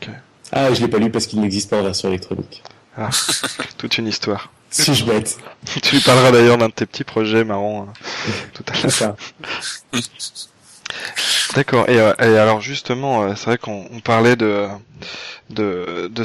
Ok. 0.00 0.08
Ah, 0.52 0.72
je 0.72 0.80
l'ai 0.80 0.88
pas 0.88 0.98
lu 0.98 1.10
parce 1.10 1.26
qu'il 1.26 1.40
n'existe 1.42 1.68
pas 1.68 1.80
en 1.80 1.82
version 1.82 2.08
électronique. 2.08 2.62
Toute 3.78 3.98
une 3.98 4.06
histoire. 4.08 4.50
Suis-je 4.70 5.04
bête? 5.04 5.36
Tu 5.82 5.96
lui 5.96 6.02
parleras 6.02 6.30
d'ailleurs 6.32 6.56
d'un 6.56 6.68
de 6.68 6.72
tes 6.72 6.86
petits 6.86 7.04
projets 7.04 7.44
marrants 7.44 7.88
hein, 7.88 7.92
tout 8.54 8.64
à 8.68 8.86
l'heure. 9.04 9.16
D'accord. 11.54 11.88
Et, 11.88 11.98
euh, 11.98 12.12
et 12.20 12.38
alors 12.38 12.60
justement, 12.60 13.22
euh, 13.22 13.34
c'est 13.36 13.46
vrai 13.46 13.58
qu'on 13.58 13.86
on 13.92 14.00
parlait 14.00 14.36
de 14.36 14.66
de 15.50 16.08
de, 16.12 16.22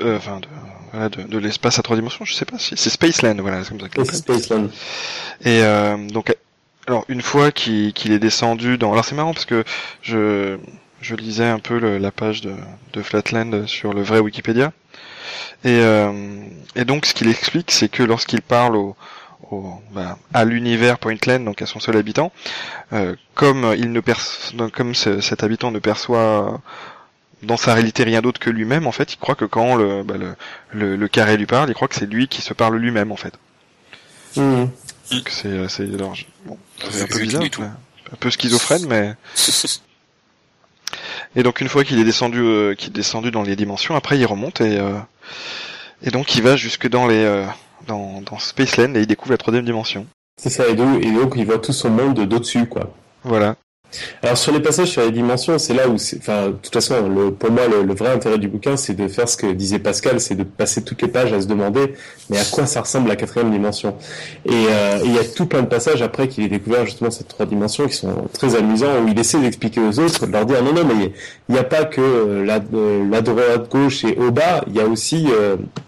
euh, 0.00 0.16
enfin 0.16 0.40
de, 0.40 0.46
voilà, 0.92 1.08
de, 1.10 1.22
de 1.22 1.38
l'espace 1.38 1.78
à 1.78 1.82
trois 1.82 1.96
dimensions. 1.96 2.24
Je 2.24 2.32
sais 2.34 2.44
pas 2.46 2.58
si 2.58 2.74
c'est 2.76 2.90
Spaceland. 2.90 3.36
Voilà, 3.40 3.62
c'est 3.64 3.70
comme 3.70 3.80
ça. 3.80 3.88
c'est 4.04 4.16
Spaceland. 4.16 4.68
Et 5.44 5.62
euh, 5.62 5.96
donc, 6.08 6.34
alors 6.86 7.04
une 7.08 7.20
fois 7.22 7.50
qu'il 7.52 7.92
qu'il 7.92 8.12
est 8.12 8.18
descendu 8.18 8.78
dans, 8.78 8.92
alors 8.92 9.04
c'est 9.04 9.14
marrant 9.14 9.34
parce 9.34 9.44
que 9.46 9.64
je 10.02 10.56
je 11.02 11.14
lisais 11.14 11.44
un 11.48 11.58
peu 11.58 11.78
le- 11.78 11.98
la 11.98 12.10
page 12.10 12.40
de, 12.40 12.54
de 12.94 13.02
Flatland 13.02 13.66
sur 13.66 13.92
le 13.92 14.02
vrai 14.02 14.20
Wikipédia. 14.20 14.72
Et, 15.64 15.80
euh, 15.80 16.12
et 16.76 16.84
donc 16.86 17.04
ce 17.06 17.12
qu'il 17.14 17.28
explique, 17.28 17.70
c'est 17.70 17.88
que 17.90 18.02
lorsqu'il 18.02 18.40
parle 18.42 18.76
au, 18.76 18.96
au 19.52 19.80
bah, 19.92 20.18
à 20.32 20.44
l'univers 20.44 20.98
Pointland, 20.98 21.44
donc 21.44 21.62
à 21.62 21.66
son 21.66 21.80
seul 21.80 21.96
habitant, 21.96 22.32
euh, 22.92 23.14
comme 23.34 23.74
il 23.78 23.92
ne 23.92 24.00
comme 24.70 24.94
ce- 24.94 25.20
cet 25.20 25.42
habitant 25.42 25.70
ne 25.70 25.78
perçoit 25.78 26.60
dans 27.42 27.56
sa 27.56 27.74
réalité 27.74 28.04
rien 28.04 28.22
d'autre 28.22 28.40
que 28.40 28.50
lui-même, 28.50 28.86
en 28.86 28.92
fait, 28.92 29.12
il 29.12 29.16
croit 29.18 29.34
que 29.34 29.44
quand 29.44 29.74
le, 29.74 30.02
bah, 30.02 30.14
le, 30.18 30.34
le, 30.72 30.96
le 30.96 31.08
carré 31.08 31.36
lui 31.36 31.46
parle, 31.46 31.68
il 31.68 31.74
croit 31.74 31.88
que 31.88 31.94
c'est 31.94 32.06
lui 32.06 32.28
qui 32.28 32.40
se 32.42 32.54
parle 32.54 32.76
lui-même, 32.76 33.12
en 33.12 33.16
fait. 33.16 33.34
Donc 35.10 35.28
c'est, 35.28 35.48
euh, 35.48 35.68
c'est 35.68 35.84
alors, 35.94 36.14
je- 36.14 36.24
bon, 36.46 36.58
c'est 36.90 37.02
un 37.02 37.06
peu 37.06 37.18
bizarre. 37.20 37.42
un 38.12 38.16
peu 38.18 38.30
schizophrène, 38.30 38.86
mais 38.88 39.14
et 41.36 41.42
donc 41.42 41.60
une 41.60 41.68
fois 41.68 41.84
qu'il 41.84 41.98
est 41.98 42.04
descendu, 42.04 42.40
euh, 42.40 42.74
qu'il 42.74 42.88
est 42.88 42.92
descendu 42.92 43.30
dans 43.30 43.42
les 43.42 43.56
dimensions, 43.56 43.94
après 43.96 44.18
il 44.18 44.26
remonte 44.26 44.60
et 44.60 44.78
euh, 44.78 44.94
et 46.02 46.10
donc 46.10 46.34
il 46.36 46.42
va 46.42 46.56
jusque 46.56 46.88
dans 46.88 47.06
les 47.06 47.24
euh, 47.24 47.44
dans, 47.86 48.22
dans 48.22 48.38
Spaceland 48.38 48.94
et 48.94 49.00
il 49.00 49.06
découvre 49.06 49.32
la 49.32 49.38
troisième 49.38 49.64
dimension. 49.64 50.06
C'est 50.36 50.50
ça, 50.50 50.66
et 50.68 50.74
donc, 50.74 51.04
et 51.04 51.12
donc 51.12 51.34
il 51.36 51.46
voit 51.46 51.58
tout 51.58 51.72
son 51.72 51.90
monde 51.90 52.14
d'au-dessus, 52.26 52.66
quoi. 52.66 52.92
Voilà. 53.22 53.56
Alors 54.22 54.36
sur 54.36 54.52
les 54.52 54.60
passages 54.60 54.88
sur 54.88 55.02
les 55.02 55.12
dimensions, 55.12 55.58
c'est 55.58 55.74
là 55.74 55.88
où, 55.88 55.94
enfin, 55.94 56.48
de 56.48 56.52
toute 56.52 56.72
façon, 56.72 57.08
le, 57.08 57.30
pour 57.30 57.50
moi, 57.50 57.62
le, 57.68 57.94
vrai 57.94 58.10
intérêt 58.10 58.38
du 58.38 58.48
bouquin, 58.48 58.76
c'est 58.76 58.94
de 58.94 59.06
faire 59.08 59.28
ce 59.28 59.36
que 59.36 59.52
disait 59.52 59.78
Pascal, 59.78 60.20
c'est 60.20 60.34
de 60.34 60.42
passer 60.42 60.82
toutes 60.82 61.02
les 61.02 61.08
pages 61.08 61.32
à 61.32 61.40
se 61.40 61.46
demander, 61.46 61.94
mais 62.30 62.38
à 62.38 62.44
quoi 62.44 62.66
ça 62.66 62.80
ressemble 62.80 63.08
la 63.08 63.16
quatrième 63.16 63.50
dimension? 63.50 63.96
Et 64.46 64.50
euh, 64.52 64.98
et 65.04 65.06
il 65.06 65.14
y 65.14 65.18
a 65.18 65.24
tout 65.24 65.46
plein 65.46 65.62
de 65.62 65.66
passages 65.66 66.02
après 66.02 66.28
qu'il 66.28 66.44
ait 66.44 66.48
découvert 66.48 66.84
justement 66.86 67.10
ces 67.10 67.24
trois 67.24 67.46
dimensions 67.46 67.86
qui 67.86 67.94
sont 67.94 68.28
très 68.32 68.56
amusants, 68.56 69.02
où 69.04 69.08
il 69.08 69.18
essaie 69.18 69.38
d'expliquer 69.38 69.80
aux 69.80 69.98
autres, 69.98 70.26
de 70.26 70.32
leur 70.32 70.46
dire 70.46 70.62
non, 70.62 70.72
non, 70.72 70.84
mais 70.84 71.12
il 71.48 71.52
n'y 71.52 71.58
a 71.58 71.64
pas 71.64 71.84
que 71.84 72.00
euh, 72.00 72.44
la, 72.44 72.60
euh, 72.74 73.08
la 73.08 73.20
droite 73.20 73.70
gauche 73.70 74.04
et 74.04 74.16
au 74.16 74.30
bas, 74.30 74.64
il 74.66 74.74
y 74.74 74.80
a 74.80 74.86
aussi, 74.86 75.28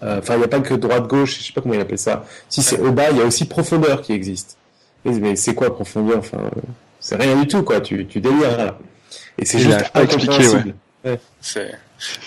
enfin, 0.02 0.34
il 0.34 0.38
n'y 0.38 0.44
a 0.44 0.48
pas 0.48 0.60
que 0.60 0.74
droite 0.74 1.08
gauche, 1.08 1.38
je 1.38 1.46
sais 1.46 1.52
pas 1.52 1.60
comment 1.60 1.74
il 1.74 1.80
appelle 1.80 1.98
ça. 1.98 2.24
Si 2.48 2.62
c'est 2.62 2.78
au 2.80 2.92
bas, 2.92 3.10
il 3.10 3.18
y 3.18 3.22
a 3.22 3.24
aussi 3.24 3.46
profondeur 3.46 4.02
qui 4.02 4.12
existe. 4.12 4.58
Mais 5.04 5.36
c'est 5.36 5.54
quoi 5.54 5.72
profondeur 5.74 6.18
Enfin, 6.18 6.38
c'est 7.06 7.16
rien 7.16 7.36
du 7.40 7.46
tout, 7.46 7.62
quoi. 7.62 7.80
Tu, 7.80 8.06
tu 8.06 8.20
délires 8.20 8.56
là. 8.56 8.78
Et 9.38 9.44
c'est 9.44 9.58
Il 9.58 9.64
juste 9.64 9.90
pas 9.92 10.00
à 10.00 10.02
expliquer, 10.02 10.32
incompréhensible. 10.34 10.74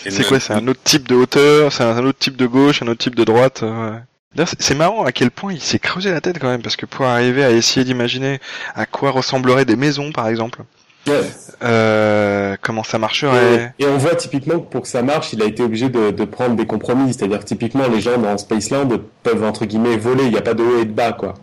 C'est 0.09 0.27
quoi 0.27 0.39
C'est 0.39 0.53
un 0.53 0.67
autre 0.67 0.79
type 0.83 1.07
de 1.07 1.15
hauteur, 1.15 1.71
c'est 1.73 1.83
un 1.83 2.05
autre 2.05 2.19
type 2.19 2.37
de 2.37 2.45
gauche, 2.47 2.81
un 2.81 2.87
autre 2.87 2.99
type 3.03 3.15
de 3.15 3.23
droite. 3.23 3.61
euh, 3.63 3.91
ouais. 4.37 4.45
C'est- 4.59 4.75
marrant 4.75 5.03
à 5.03 5.11
quel 5.11 5.31
point 5.31 5.51
il 5.53 5.59
s'est 5.61 5.79
creusé 5.79 6.11
la 6.11 6.21
tête 6.21 6.39
quand 6.39 6.47
même, 6.49 6.61
parce 6.61 6.75
que 6.75 6.85
pour 6.85 7.05
arriver 7.05 7.43
à 7.43 7.51
essayer 7.51 7.83
d'imaginer 7.83 8.39
à 8.75 8.85
quoi 8.85 9.11
ressembleraient 9.11 9.65
des 9.65 9.75
maisons, 9.75 10.11
par 10.11 10.27
exemple, 10.29 10.61
Ouais. 11.07 11.21
euh, 11.63 12.55
comment 12.61 12.83
ça 12.83 12.99
marcherait. 12.99 13.73
Et, 13.79 13.83
et 13.83 13.87
on 13.87 13.97
voit 13.97 14.15
typiquement 14.15 14.59
que 14.59 14.69
pour 14.69 14.83
que 14.83 14.87
ça 14.87 15.01
marche, 15.01 15.33
il 15.33 15.41
a 15.41 15.45
été 15.45 15.63
obligé 15.63 15.89
de, 15.89 16.11
de 16.11 16.25
prendre 16.25 16.55
des 16.55 16.65
compromis. 16.67 17.13
C'est-à-dire 17.13 17.39
que 17.39 17.45
typiquement, 17.45 17.87
les 17.87 18.01
gens 18.01 18.17
dans 18.17 18.37
Spaceland 18.37 18.87
peuvent 19.23 19.43
entre 19.43 19.65
guillemets 19.65 19.97
voler. 19.97 20.25
Il 20.25 20.31
n'y 20.31 20.37
a 20.37 20.41
pas 20.41 20.53
de 20.53 20.63
haut 20.63 20.79
et 20.79 20.85
de 20.85 20.91
bas, 20.93 21.13
quoi. 21.13 21.33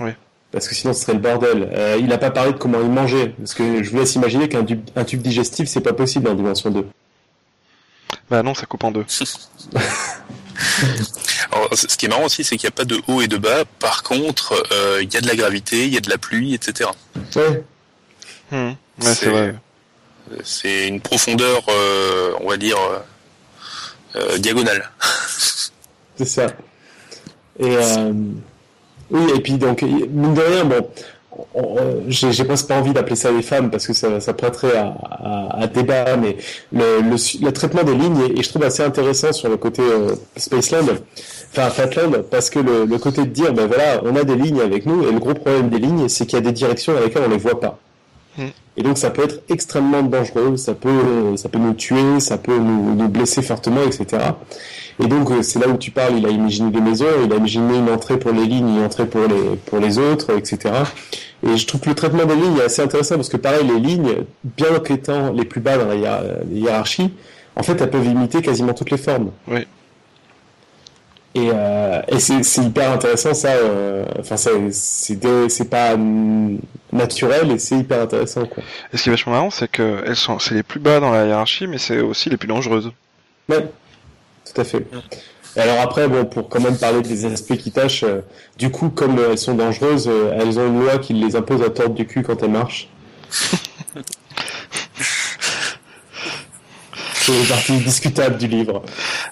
Oui. 0.00 0.10
Parce 0.54 0.68
que 0.68 0.74
sinon, 0.76 0.92
ce 0.94 1.00
serait 1.00 1.14
le 1.14 1.18
bordel. 1.18 1.68
Euh, 1.72 1.96
il 1.98 2.06
n'a 2.06 2.16
pas 2.16 2.30
parlé 2.30 2.52
de 2.52 2.58
comment 2.58 2.80
il 2.80 2.88
mangeait. 2.88 3.34
Parce 3.38 3.54
que 3.54 3.82
je 3.82 3.90
vous 3.90 3.98
laisse 3.98 4.14
imaginer 4.14 4.48
qu'un 4.48 4.64
tube, 4.64 4.88
un 4.94 5.02
tube 5.04 5.20
digestif, 5.20 5.68
c'est 5.68 5.80
pas 5.80 5.92
possible 5.92 6.28
en 6.28 6.34
dimension 6.34 6.70
2. 6.70 6.86
Bah 8.30 8.44
non, 8.44 8.54
ça 8.54 8.64
coupe 8.64 8.84
en 8.84 8.92
deux. 8.92 9.04
Alors, 11.52 11.68
ce 11.74 11.86
qui 11.96 12.06
est 12.06 12.08
marrant 12.08 12.24
aussi, 12.24 12.44
c'est 12.44 12.56
qu'il 12.56 12.66
n'y 12.68 12.72
a 12.72 12.76
pas 12.76 12.84
de 12.84 13.00
haut 13.08 13.20
et 13.20 13.26
de 13.26 13.36
bas. 13.36 13.64
Par 13.80 14.04
contre, 14.04 14.54
euh, 14.72 15.00
il 15.02 15.12
y 15.12 15.16
a 15.16 15.20
de 15.20 15.26
la 15.26 15.34
gravité, 15.36 15.86
il 15.86 15.92
y 15.92 15.96
a 15.96 16.00
de 16.00 16.08
la 16.08 16.18
pluie, 16.18 16.54
etc. 16.54 16.88
Ouais. 17.36 17.64
Hmm. 18.52 18.68
Ouais, 18.68 18.74
C'est- 19.14 19.28
vrai. 19.28 19.54
C'est 20.44 20.88
une 20.88 21.00
profondeur, 21.00 21.62
euh, 21.68 22.32
on 22.40 22.48
va 22.48 22.56
dire, 22.56 22.78
euh, 22.78 22.98
euh, 24.20 24.38
diagonale. 24.38 24.88
C'est 26.16 26.24
ça. 26.24 26.46
Et 27.58 27.76
euh, 27.76 28.12
oui, 29.14 29.20
et 29.36 29.40
puis 29.40 29.54
donc 29.54 29.80
mine 29.82 30.34
de 30.34 30.40
rien, 30.40 30.64
bon, 30.64 30.86
on- 31.54 31.62
on- 31.62 32.02
j'ai 32.08 32.44
presque 32.44 32.68
pas 32.68 32.76
envie 32.78 32.92
d'appeler 32.92 33.16
ça 33.16 33.32
les 33.32 33.42
femmes 33.42 33.70
parce 33.70 33.86
que 33.86 33.92
ça, 33.92 34.20
ça 34.20 34.34
prêterait 34.34 34.76
à, 34.76 34.94
à, 35.10 35.62
à 35.62 35.66
débat, 35.66 36.16
mais 36.16 36.36
le, 36.72 37.00
le, 37.10 37.52
traitement 37.52 37.82
des 37.82 37.94
lignes 37.94 38.20
et 38.36 38.42
je 38.42 38.48
trouve 38.48 38.62
assez 38.64 38.82
intéressant 38.82 39.32
sur 39.32 39.48
le 39.48 39.56
côté 39.56 39.82
euh, 39.82 40.14
Spaceland, 40.36 40.86
enfin 41.52 41.70
Flatland, 41.70 42.22
parce 42.30 42.50
que 42.50 42.58
le, 42.60 42.84
le 42.84 42.98
côté 42.98 43.22
de 43.22 43.30
dire, 43.30 43.52
ben 43.52 43.66
voilà, 43.66 44.00
on 44.04 44.14
a 44.16 44.24
des 44.24 44.36
lignes 44.36 44.60
avec 44.60 44.86
nous 44.86 45.02
et 45.08 45.12
le 45.12 45.18
gros 45.18 45.34
problème 45.34 45.70
des 45.70 45.78
lignes, 45.78 46.08
c'est 46.08 46.26
qu'il 46.26 46.38
y 46.38 46.42
a 46.42 46.44
des 46.44 46.52
directions 46.52 46.92
dans 46.94 47.00
lesquelles 47.00 47.22
on 47.26 47.30
les 47.30 47.36
voit 47.38 47.58
pas. 47.60 47.78
Et 48.76 48.82
donc 48.82 48.98
ça 48.98 49.10
peut 49.10 49.22
être 49.22 49.40
extrêmement 49.48 50.02
dangereux, 50.02 50.56
ça 50.56 50.74
peut, 50.74 51.36
ça 51.36 51.48
peut 51.48 51.58
nous 51.60 51.74
tuer, 51.74 52.18
ça 52.18 52.38
peut 52.38 52.58
nous, 52.58 52.94
nous 52.94 53.08
blesser 53.08 53.40
fortement, 53.42 53.82
etc. 53.84 54.22
Et 55.02 55.06
donc 55.06 55.30
euh, 55.30 55.42
c'est 55.42 55.58
là 55.60 55.68
où 55.68 55.76
tu 55.76 55.90
parles, 55.92 56.14
il 56.18 56.26
a 56.26 56.30
imaginé 56.30 56.70
des 56.72 56.80
maisons, 56.80 57.06
il 57.24 57.32
a 57.32 57.36
imaginé 57.36 57.78
une 57.78 57.88
entrée 57.90 58.18
pour 58.18 58.32
les 58.32 58.44
lignes, 58.46 58.68
une 58.78 58.84
entrée 58.84 59.06
pour 59.06 59.22
les 59.28 59.56
pour 59.66 59.78
les 59.78 59.98
autres, 59.98 60.36
etc. 60.36 60.74
Et 61.46 61.56
je 61.56 61.66
trouve 61.66 61.80
que 61.82 61.88
le 61.90 61.94
traitement 61.94 62.24
des 62.24 62.34
lignes 62.34 62.56
est 62.58 62.64
assez 62.64 62.82
intéressant 62.82 63.14
parce 63.16 63.28
que 63.28 63.36
pareil, 63.36 63.64
les 63.66 63.78
lignes, 63.80 64.24
bien 64.42 64.78
qu'étant 64.84 65.30
les 65.32 65.44
plus 65.44 65.60
bas 65.60 65.78
dans 65.78 65.86
la 65.86 65.94
hiér- 65.96 66.22
les 66.50 66.60
hiérarchies, 66.60 67.12
en 67.54 67.62
fait 67.62 67.80
elles 67.80 67.90
peuvent 67.90 68.06
imiter 68.06 68.42
quasiment 68.42 68.72
toutes 68.74 68.90
les 68.90 68.96
formes. 68.98 69.30
Et, 71.36 71.50
euh, 71.52 72.00
et 72.08 72.20
c'est 72.20 72.42
c'est 72.44 72.62
hyper 72.62 72.92
intéressant 72.92 73.34
ça. 73.34 73.48
euh, 73.54 74.04
Enfin 74.20 74.36
c'est 74.36 74.52
c'est 74.72 75.16
des- 75.16 75.48
c'est 75.48 75.68
pas 75.68 75.96
naturel 76.92 77.50
et 77.50 77.58
c'est 77.58 77.76
hyper 77.76 78.02
intéressant 78.02 78.46
quoi. 78.46 78.62
Et 78.92 78.96
ce 78.96 79.02
qui 79.02 79.08
est 79.08 79.12
vachement 79.12 79.32
marrant, 79.32 79.50
c'est 79.50 79.68
que 79.68 80.02
elles 80.06 80.14
sont, 80.16 80.38
c'est 80.38 80.54
les 80.54 80.62
plus 80.62 80.78
bas 80.80 81.00
dans 81.00 81.10
la 81.10 81.26
hiérarchie, 81.26 81.66
mais 81.66 81.78
c'est 81.78 82.00
aussi 82.00 82.30
les 82.30 82.36
plus 82.36 82.46
dangereuses. 82.46 82.92
Ouais, 83.48 83.66
tout 84.52 84.60
à 84.60 84.64
fait. 84.64 84.86
Et 85.56 85.60
alors 85.60 85.80
après, 85.80 86.06
bon, 86.08 86.24
pour 86.24 86.48
quand 86.48 86.60
même 86.60 86.76
parler 86.76 87.02
des 87.02 87.24
aspects 87.26 87.56
qui 87.56 87.70
tâchent, 87.72 88.04
euh, 88.04 88.20
du 88.58 88.70
coup, 88.70 88.88
comme 88.90 89.18
elles 89.18 89.38
sont 89.38 89.54
dangereuses, 89.54 90.08
euh, 90.08 90.36
elles 90.38 90.58
ont 90.58 90.66
une 90.68 90.80
loi 90.80 90.98
qui 90.98 91.12
les 91.14 91.34
impose 91.36 91.62
à 91.62 91.70
tordre 91.70 91.94
du 91.94 92.06
cul 92.06 92.22
quand 92.22 92.42
elles 92.42 92.50
marchent. 92.50 92.88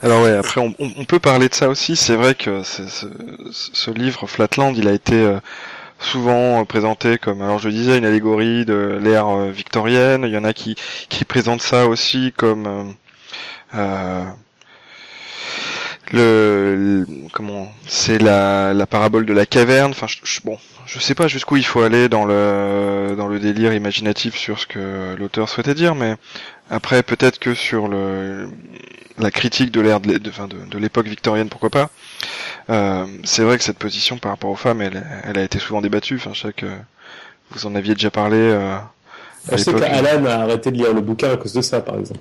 Alors 0.02 0.22
ouais, 0.22 0.33
après 0.37 0.61
on, 0.61 1.05
peut 1.05 1.18
parler 1.18 1.48
de 1.48 1.55
ça 1.55 1.68
aussi. 1.68 1.96
C'est 1.96 2.16
vrai 2.16 2.35
que 2.35 2.62
ce, 2.62 3.90
livre 3.90 4.26
Flatland, 4.26 4.74
il 4.76 4.88
a 4.88 4.92
été 4.92 5.14
euh, 5.14 5.38
souvent 6.00 6.61
euh, 6.62 6.64
présenté 6.64 7.18
comme, 7.18 7.42
alors 7.42 7.59
je 7.59 7.68
disais, 7.70 7.98
une 7.98 8.05
allégorie 8.07 8.64
de 8.66 8.98
l'ère 9.02 9.28
euh, 9.28 9.50
victorienne. 9.50 10.24
Il 10.26 10.33
y 10.33 10.38
en 10.38 10.44
a 10.44 10.52
qui 10.55 10.76
qui 11.09 11.24
présentent 11.24 11.62
ça 11.62 11.87
aussi 11.87 12.33
comme 12.37 12.94
euh, 13.74 14.24
le, 16.12 16.74
le- 16.76 17.07
comment 17.33 17.72
c'est 17.87 18.18
la, 18.18 18.74
la 18.74 18.87
parabole 18.87 19.26
de 19.26 19.33
la 19.33 19.46
caverne. 19.46 19.92
Enfin, 19.92 20.07
je, 20.07 20.16
je- 20.24 20.40
bon, 20.44 20.59
je 20.87 20.98
sais 20.98 21.14
pas 21.14 21.28
jusqu'où 21.28 21.57
il 21.57 21.64
faut 21.64 21.83
aller 21.83 22.09
dans 22.09 22.24
le 22.24 23.14
dans 23.16 23.28
le 23.28 23.38
délire 23.38 23.72
imaginatif 23.72 24.37
sur 24.37 24.59
ce 24.59 24.66
que 24.66 25.14
l'auteur 25.18 25.48
souhaitait 25.48 25.74
dire, 25.74 25.94
mais 25.94 26.16
après 26.72 27.02
peut-être 27.04 27.38
que 27.38 27.54
sur 27.54 27.87
le 27.87 28.48
la 29.18 29.30
critique 29.30 29.70
de 29.70 29.80
l'ère 29.80 30.00
de, 30.00 30.18
de, 30.18 30.30
enfin, 30.30 30.48
de, 30.48 30.56
de 30.68 30.78
l'époque 30.78 31.06
victorienne, 31.06 31.48
pourquoi 31.48 31.70
pas. 31.70 31.90
Euh, 32.70 33.06
c'est 33.24 33.42
vrai 33.42 33.58
que 33.58 33.64
cette 33.64 33.78
position 33.78 34.16
par 34.18 34.32
rapport 34.32 34.50
aux 34.50 34.56
femmes, 34.56 34.80
elle, 34.80 35.04
elle 35.24 35.38
a 35.38 35.42
été 35.42 35.58
souvent 35.58 35.82
débattue. 35.82 36.16
Enfin, 36.16 36.32
je 36.32 36.40
sais 36.40 36.52
que 36.52 36.66
vous 37.50 37.66
en 37.66 37.74
aviez 37.74 37.94
déjà 37.94 38.11
parlé. 38.11 38.38
Euh, 38.38 38.76
à 38.76 39.56
Je 39.56 39.56
sais 39.58 39.72
qu'Alan 39.74 40.24
a 40.24 40.35
arrêté 40.44 40.70
de 40.70 40.76
lire 40.78 40.92
le 40.94 41.02
bouquin 41.02 41.30
à 41.32 41.37
cause 41.37 41.52
de 41.52 41.61
ça, 41.62 41.80
par 41.80 41.98
exemple. 41.98 42.20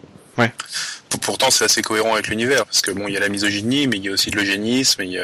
P- 1.10 1.18
Pourtant, 1.22 1.50
c'est 1.50 1.66
assez 1.66 1.82
cohérent 1.82 2.14
avec 2.14 2.28
l'univers, 2.28 2.66
parce 2.66 2.82
que 2.82 2.92
bon, 2.92 3.08
il 3.08 3.14
y 3.14 3.18
a 3.18 3.20
la 3.22 3.30
misogynie, 3.30 3.88
mais 3.88 3.98
il 3.98 4.06
y 4.06 4.10
a 4.10 4.12
aussi 4.12 4.32
de 4.32 4.36
l'eugénisme, 4.38 5.02
il 5.04 5.12
y 5.12 5.20
a, 5.20 5.24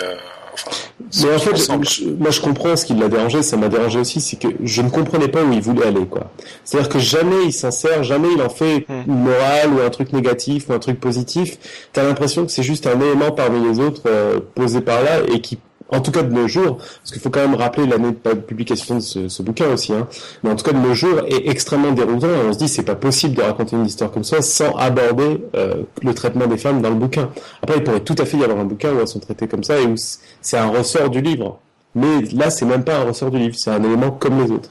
Mais 1.23 1.33
en 1.35 1.39
fait, 1.39 1.55
je- 1.55 2.09
moi 2.09 2.31
je 2.31 2.41
comprends 2.41 2.75
ce 2.75 2.85
qui 2.85 2.93
l'a 2.93 3.07
dérangé, 3.07 3.41
ça 3.43 3.55
m'a 3.57 3.69
dérangé 3.69 3.99
aussi, 3.99 4.19
c'est 4.19 4.37
que 4.37 4.47
je 4.63 4.81
ne 4.81 4.89
comprenais 4.89 5.27
pas 5.27 5.43
où 5.43 5.51
il 5.53 5.61
voulait 5.61 5.85
aller, 5.87 6.05
quoi. 6.05 6.31
C'est-à-dire 6.65 6.89
que 6.89 6.99
jamais 6.99 7.45
il 7.45 7.53
s'en 7.53 7.71
sert, 7.71 8.03
jamais 8.03 8.27
il 8.35 8.41
en 8.41 8.49
fait 8.49 8.85
Hmm. 8.89 9.03
une 9.07 9.19
morale 9.23 9.73
ou 9.73 9.81
un 9.85 9.89
truc 9.89 10.11
négatif 10.13 10.69
ou 10.69 10.73
un 10.73 10.79
truc 10.79 10.99
positif. 10.99 11.57
T'as 11.93 12.03
l'impression 12.03 12.45
que 12.45 12.51
c'est 12.51 12.63
juste 12.63 12.87
un 12.87 12.99
élément 12.99 13.31
parmi 13.31 13.67
les 13.69 13.79
autres 13.79 14.01
euh, 14.07 14.39
posé 14.55 14.81
par 14.81 15.01
là 15.03 15.19
et 15.33 15.39
qui, 15.41 15.57
en 15.89 16.01
tout 16.01 16.11
cas 16.11 16.23
de 16.23 16.33
nos 16.33 16.47
jours, 16.47 16.77
parce 16.77 17.11
qu'il 17.11 17.21
faut 17.21 17.29
quand 17.29 17.41
même 17.41 17.55
rappeler 17.55 17.87
l'année 17.87 18.11
de 18.11 18.33
publication 18.33 18.95
de 18.95 18.99
ce, 19.01 19.41
bouquin 19.41 19.71
aussi, 19.73 19.93
hein, 19.93 20.07
mais 20.43 20.49
en 20.49 20.55
tout 20.55 20.65
cas 20.65 20.73
de 20.73 20.79
nos 20.79 20.93
jours 20.93 21.21
est 21.27 21.47
extrêmement 21.49 21.91
déroutant 21.91 22.27
et 22.27 22.47
on 22.47 22.53
se 22.53 22.57
dit 22.57 22.67
c'est 22.67 22.83
pas 22.83 22.95
possible 22.95 23.35
de 23.35 23.41
raconter 23.41 23.75
une 23.75 23.85
histoire 23.85 24.11
comme 24.11 24.23
ça 24.23 24.41
sans 24.41 24.75
aborder 24.75 25.43
euh, 25.55 25.83
le 26.01 26.13
traitement 26.13 26.47
des 26.47 26.57
femmes 26.57 26.81
dans 26.81 26.89
le 26.89 26.95
bouquin. 26.95 27.29
Après, 27.61 27.77
il 27.77 27.83
pourrait 27.83 28.01
tout 28.01 28.15
à 28.17 28.25
fait 28.25 28.37
y 28.37 28.43
avoir 28.43 28.59
un 28.59 28.65
bouquin 28.65 28.93
où 28.93 28.99
elles 28.99 29.07
sont 29.07 29.19
traitées 29.19 29.47
comme 29.47 29.63
ça 29.63 29.79
et 29.79 29.85
où 29.85 29.95
c'est 30.41 30.57
un 30.57 30.67
ressort 30.67 31.09
du 31.09 31.21
livre. 31.21 31.59
Mais 31.95 32.21
là, 32.33 32.49
c'est 32.49 32.65
même 32.65 32.83
pas 32.83 32.97
un 32.97 33.03
ressort 33.05 33.31
du 33.31 33.39
livre, 33.39 33.55
c'est 33.57 33.71
un 33.71 33.83
élément 33.83 34.11
comme 34.11 34.39
les 34.43 34.51
autres. 34.51 34.69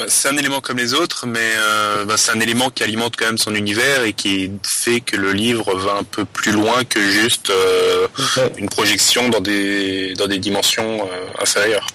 Bah, 0.00 0.06
c'est 0.08 0.28
un 0.28 0.36
élément 0.38 0.62
comme 0.62 0.78
les 0.78 0.94
autres, 0.94 1.26
mais 1.26 1.38
euh, 1.58 2.06
bah, 2.06 2.16
c'est 2.16 2.32
un 2.32 2.40
élément 2.40 2.70
qui 2.70 2.82
alimente 2.82 3.16
quand 3.18 3.26
même 3.26 3.36
son 3.36 3.54
univers 3.54 4.04
et 4.04 4.14
qui 4.14 4.50
fait 4.66 5.00
que 5.02 5.14
le 5.16 5.32
livre 5.32 5.76
va 5.76 5.96
un 5.96 6.04
peu 6.04 6.24
plus 6.24 6.52
loin 6.52 6.84
que 6.84 7.00
juste 7.00 7.50
euh, 7.50 8.08
Ouais. 8.36 8.50
une 8.56 8.68
projection 8.70 9.28
dans 9.28 9.40
des 9.40 10.14
dans 10.14 10.26
des 10.26 10.38
dimensions 10.38 11.02
euh, 11.02 11.42
inférieures. 11.42 11.86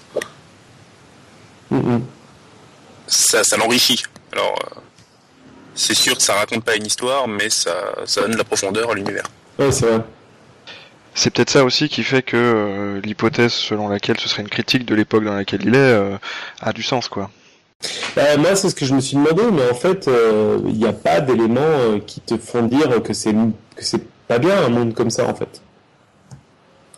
Mm, 1.70 1.78
mm. 1.96 2.02
Ça, 3.08 3.42
ça 3.42 3.56
l'enrichit. 3.56 4.04
Alors, 4.32 4.56
euh, 4.76 4.80
c'est 5.74 5.94
sûr 5.94 6.16
que 6.16 6.22
ça 6.22 6.34
raconte 6.34 6.62
pas 6.64 6.76
une 6.76 6.86
histoire, 6.86 7.26
mais 7.26 7.50
ça, 7.50 7.74
ça 8.04 8.20
donne 8.20 8.32
de 8.32 8.36
la 8.38 8.44
profondeur 8.44 8.90
à 8.92 8.94
l'univers. 8.94 9.24
Ouais, 9.58 9.72
c'est 9.72 9.86
vrai. 9.86 10.00
C'est 11.14 11.30
peut-être 11.30 11.50
ça 11.50 11.64
aussi 11.64 11.88
qui 11.88 12.04
fait 12.04 12.22
que 12.22 12.36
euh, 12.36 13.00
l'hypothèse 13.02 13.52
selon 13.52 13.88
laquelle 13.88 14.20
ce 14.20 14.28
serait 14.28 14.42
une 14.42 14.48
critique 14.50 14.84
de 14.84 14.94
l'époque 14.94 15.24
dans 15.24 15.34
laquelle 15.34 15.62
il 15.64 15.74
est 15.74 15.78
euh, 15.78 16.16
a 16.60 16.72
du 16.72 16.82
sens, 16.84 17.08
quoi. 17.08 17.30
Euh, 18.18 18.38
moi, 18.38 18.56
c'est 18.56 18.70
ce 18.70 18.74
que 18.74 18.86
je 18.86 18.94
me 18.94 19.00
suis 19.00 19.16
demandé, 19.16 19.42
mais 19.52 19.70
en 19.70 19.74
fait, 19.74 20.08
euh, 20.08 20.58
il 20.66 20.76
n'y 20.76 20.86
a 20.86 20.92
pas 20.92 21.20
d'éléments 21.20 21.60
euh, 21.60 21.98
qui 21.98 22.20
te 22.20 22.36
font 22.38 22.62
dire 22.62 23.02
que 23.02 23.12
c'est 23.12 23.34
pas 24.26 24.38
bien 24.38 24.64
un 24.64 24.68
monde 24.70 24.94
comme 24.94 25.10
ça, 25.10 25.28
en 25.28 25.34
fait. 25.34 25.60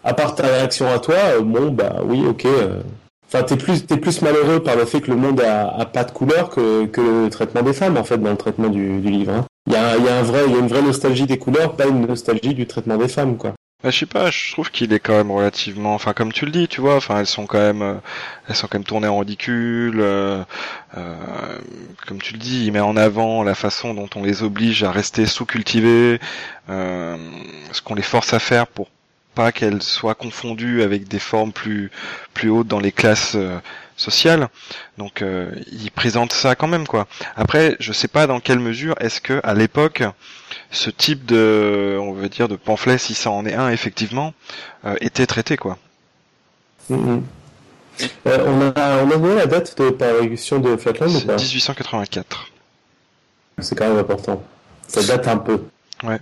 À 0.04 0.14
part 0.14 0.34
ta 0.36 0.44
réaction 0.44 0.88
à 0.90 0.98
toi, 1.00 1.40
bon, 1.42 1.72
bah 1.72 1.96
oui, 2.04 2.24
ok. 2.26 2.46
Enfin, 3.26 3.42
t'es 3.42 3.56
plus, 3.56 3.84
t'es 3.84 3.96
plus 3.96 4.22
malheureux 4.22 4.62
par 4.62 4.76
le 4.76 4.84
fait 4.84 5.00
que 5.00 5.10
le 5.10 5.16
monde 5.16 5.40
a, 5.40 5.84
pas 5.86 6.04
de 6.04 6.12
couleur 6.12 6.50
que, 6.50 6.88
le 6.96 7.28
traitement 7.30 7.62
des 7.62 7.72
femmes, 7.72 7.96
en 7.96 8.04
fait, 8.04 8.18
dans 8.18 8.30
le 8.30 8.36
traitement 8.36 8.68
du, 8.68 9.00
livre. 9.00 9.44
il 9.66 9.72
y 9.72 9.76
a 9.76 9.96
une 9.96 10.68
vraie 10.68 10.82
nostalgie 10.82 11.26
des 11.26 11.36
couleurs, 11.36 11.74
pas 11.74 11.88
une 11.88 12.06
nostalgie 12.06 12.54
du 12.54 12.66
traitement 12.66 12.96
des 12.96 13.08
femmes, 13.08 13.36
quoi. 13.36 13.54
Bah, 13.84 13.90
je 13.90 13.98
sais 14.00 14.06
pas, 14.06 14.28
je 14.32 14.50
trouve 14.52 14.72
qu'il 14.72 14.92
est 14.92 14.98
quand 14.98 15.14
même 15.16 15.30
relativement, 15.30 15.94
enfin 15.94 16.12
comme 16.12 16.32
tu 16.32 16.44
le 16.44 16.50
dis, 16.50 16.66
tu 16.66 16.80
vois, 16.80 16.96
enfin 16.96 17.20
elles 17.20 17.28
sont 17.28 17.46
quand 17.46 17.58
même, 17.60 17.82
euh, 17.82 17.94
elles 18.48 18.56
sont 18.56 18.66
quand 18.66 18.78
même 18.78 18.84
tournées 18.84 19.06
en 19.06 19.18
ridicule. 19.20 20.00
euh, 20.00 20.42
euh, 20.96 21.58
comme 22.08 22.20
tu 22.20 22.32
le 22.32 22.40
dis, 22.40 22.66
il 22.66 22.72
met 22.72 22.80
en 22.80 22.96
avant 22.96 23.44
la 23.44 23.54
façon 23.54 23.94
dont 23.94 24.08
on 24.16 24.24
les 24.24 24.42
oblige 24.42 24.82
à 24.82 24.90
rester 24.90 25.26
sous-cultivées, 25.26 26.18
euh, 26.70 27.16
ce 27.70 27.80
qu'on 27.80 27.94
les 27.94 28.02
force 28.02 28.32
à 28.34 28.40
faire 28.40 28.66
pour 28.66 28.88
pas 29.36 29.52
qu'elles 29.52 29.82
soient 29.82 30.16
confondues 30.16 30.82
avec 30.82 31.06
des 31.06 31.20
formes 31.20 31.52
plus 31.52 31.92
plus 32.34 32.50
hautes 32.50 32.66
dans 32.66 32.80
les 32.80 32.90
classes 32.92 33.36
euh, 33.36 33.58
sociales. 33.96 34.48
Donc 34.96 35.22
il 35.72 35.90
présente 35.92 36.32
ça 36.32 36.54
quand 36.56 36.68
même 36.68 36.86
quoi. 36.86 37.06
Après, 37.36 37.76
je 37.80 37.92
sais 37.92 38.08
pas 38.08 38.26
dans 38.26 38.40
quelle 38.40 38.58
mesure 38.60 38.94
est-ce 39.00 39.20
que 39.20 39.40
à 39.44 39.54
l'époque 39.54 40.02
ce 40.70 40.90
type 40.90 41.24
de, 41.26 41.96
on 42.00 42.12
veut 42.12 42.28
dire, 42.28 42.48
de 42.48 42.56
pamphlet, 42.56 42.98
si 42.98 43.14
ça 43.14 43.30
en 43.30 43.44
est 43.46 43.54
un 43.54 43.70
effectivement, 43.70 44.34
euh, 44.84 44.94
était 45.00 45.26
traité 45.26 45.56
quoi. 45.56 45.78
Mhm. 46.90 47.22
Euh, 48.26 48.44
on 48.46 48.60
a, 48.80 49.02
on 49.02 49.10
a 49.10 49.16
donné 49.16 49.34
la 49.34 49.46
date 49.46 49.76
de 49.80 49.90
parution 49.90 50.60
de 50.60 50.76
Flatland 50.76 51.08
ou 51.08 51.18
C'est 51.18 51.26
pas 51.26 51.36
1884, 51.36 52.46
C'est 53.58 53.76
quand 53.76 53.88
même 53.88 53.98
important. 53.98 54.42
Ça 54.86 55.02
date 55.02 55.26
un 55.28 55.36
peu. 55.38 55.64
Ah, 56.04 56.18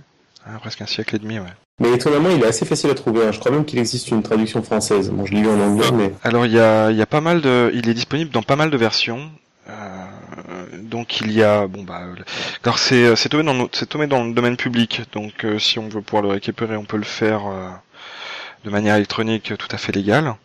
presque 0.59 0.81
un 0.81 0.85
siècle 0.87 1.17
et 1.17 1.19
demi, 1.19 1.39
ouais. 1.39 1.45
Mais 1.79 1.91
étonnamment, 1.93 2.29
il 2.29 2.41
est 2.41 2.47
assez 2.47 2.65
facile 2.65 2.89
à 2.89 2.95
trouver. 2.95 3.25
hein. 3.27 3.31
Je 3.31 3.39
crois 3.39 3.51
même 3.51 3.63
qu'il 3.65 3.77
existe 3.77 4.09
une 4.09 4.23
traduction 4.23 4.63
française. 4.63 5.11
Bon, 5.11 5.25
je 5.25 5.33
l'ai 5.33 5.41
lu 5.41 5.49
en 5.49 5.59
anglais, 5.59 5.91
mais 5.93 6.13
Alors 6.23 6.45
il 6.47 6.53
y 6.53 6.59
a, 6.59 6.89
y 6.91 7.01
a 7.01 7.05
pas 7.05 7.21
mal 7.21 7.41
de, 7.41 7.69
il 7.75 7.87
est 7.87 7.93
disponible 7.93 8.31
dans 8.31 8.41
pas 8.41 8.55
mal 8.55 8.71
de 8.71 8.77
versions. 8.77 9.29
Euh, 9.69 10.05
donc 10.73 11.19
il 11.21 11.31
y 11.31 11.43
a, 11.43 11.67
bon 11.67 11.83
bah, 11.83 12.01
le- 12.15 12.23
alors 12.63 12.79
c'est, 12.79 13.15
c'est 13.15 13.29
tombé 13.29 13.43
dans, 13.43 13.53
le- 13.53 13.69
c'est 13.73 13.87
tombé 13.87 14.07
dans 14.07 14.23
le 14.23 14.33
domaine 14.33 14.57
public. 14.57 15.01
Donc 15.13 15.43
euh, 15.45 15.59
si 15.59 15.79
on 15.79 15.89
veut 15.89 16.01
pouvoir 16.01 16.23
le 16.23 16.29
récupérer, 16.29 16.75
on 16.77 16.85
peut 16.85 16.97
le 16.97 17.03
faire 17.03 17.47
euh, 17.47 17.69
de 18.65 18.69
manière 18.69 18.95
électronique 18.95 19.53
tout 19.57 19.67
à 19.71 19.77
fait 19.77 19.91
légale. 19.91 20.35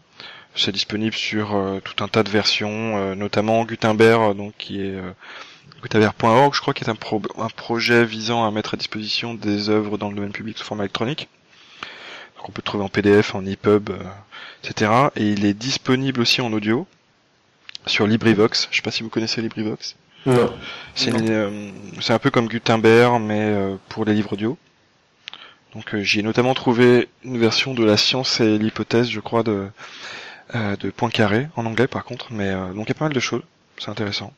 C'est 0.55 0.73
disponible 0.73 1.15
sur 1.15 1.55
euh, 1.57 1.81
tout 1.81 2.03
un 2.05 2.09
tas 2.09 2.23
de 2.23 2.31
versions, 2.31 2.97
euh, 2.99 3.15
notamment 3.15 3.65
Gutenberg, 3.65 4.31
euh, 4.31 4.35
donc 4.35 4.55
qui 4.59 4.81
est 4.83 4.95
euh, 4.97 5.13
gutenberg.org, 5.83 6.55
je 6.55 6.61
crois, 6.61 6.75
qui 6.75 6.85
est 6.85 6.91
un, 6.91 6.97
un 7.39 7.49
projet 7.49 8.05
visant 8.05 8.47
à 8.47 8.51
mettre 8.51 8.75
à 8.75 8.77
disposition 8.77 9.35
des 9.35 9.71
œuvres 9.71 9.97
dans 9.99 10.09
le 10.11 10.15
domaine 10.15 10.33
public 10.33 10.59
sous 10.59 10.65
format 10.65 10.85
électronique. 10.85 11.29
On 12.47 12.51
peut 12.53 12.63
trouver 12.63 12.85
en 12.85 12.89
PDF, 12.89 13.35
en 13.35 13.47
EPUB, 13.47 13.91
euh, 13.91 13.99
etc. 14.65 14.91
Et 15.17 15.29
il 15.31 15.45
est 15.45 15.55
disponible 15.55 16.21
aussi 16.21 16.41
en 16.41 16.53
audio 16.53 16.87
sur 17.87 18.07
LibriVox. 18.07 18.69
Je 18.71 18.77
sais 18.77 18.83
pas 18.83 18.91
si 18.91 19.03
vous 19.03 19.09
connaissez 19.11 19.41
LibriVox. 19.43 19.97
C'est 20.95 21.13
euh, 21.31 21.71
c'est 22.01 22.13
un 22.13 22.19
peu 22.19 22.31
comme 22.31 22.49
Gutenberg, 22.49 23.21
mais 23.21 23.41
euh, 23.41 23.77
pour 23.89 24.05
les 24.05 24.15
livres 24.15 24.33
audio. 24.35 24.57
Donc 25.75 25.95
euh, 25.95 26.03
j'y 26.03 26.21
ai 26.21 26.23
notamment 26.23 26.55
trouvé 26.55 27.09
une 27.25 27.39
version 27.39 27.73
de 27.75 27.83
la 27.85 27.97
science 27.97 28.41
et 28.41 28.59
l'hypothèse, 28.59 29.09
je 29.09 29.21
crois, 29.21 29.43
de 29.43 29.69
euh, 30.55 30.77
de 30.77 30.91
Poincaré 30.91 31.49
en 31.57 31.65
anglais 31.67 31.87
par 31.87 32.05
contre. 32.05 32.27
Mais 32.31 32.49
euh, 32.51 32.73
donc 32.73 32.87
il 32.87 32.89
y 32.89 32.93
a 32.93 32.95
pas 32.95 33.07
mal 33.07 33.15
de 33.15 33.21
choses. 33.21 33.43
C'est 33.79 33.89
intéressant. 33.89 34.33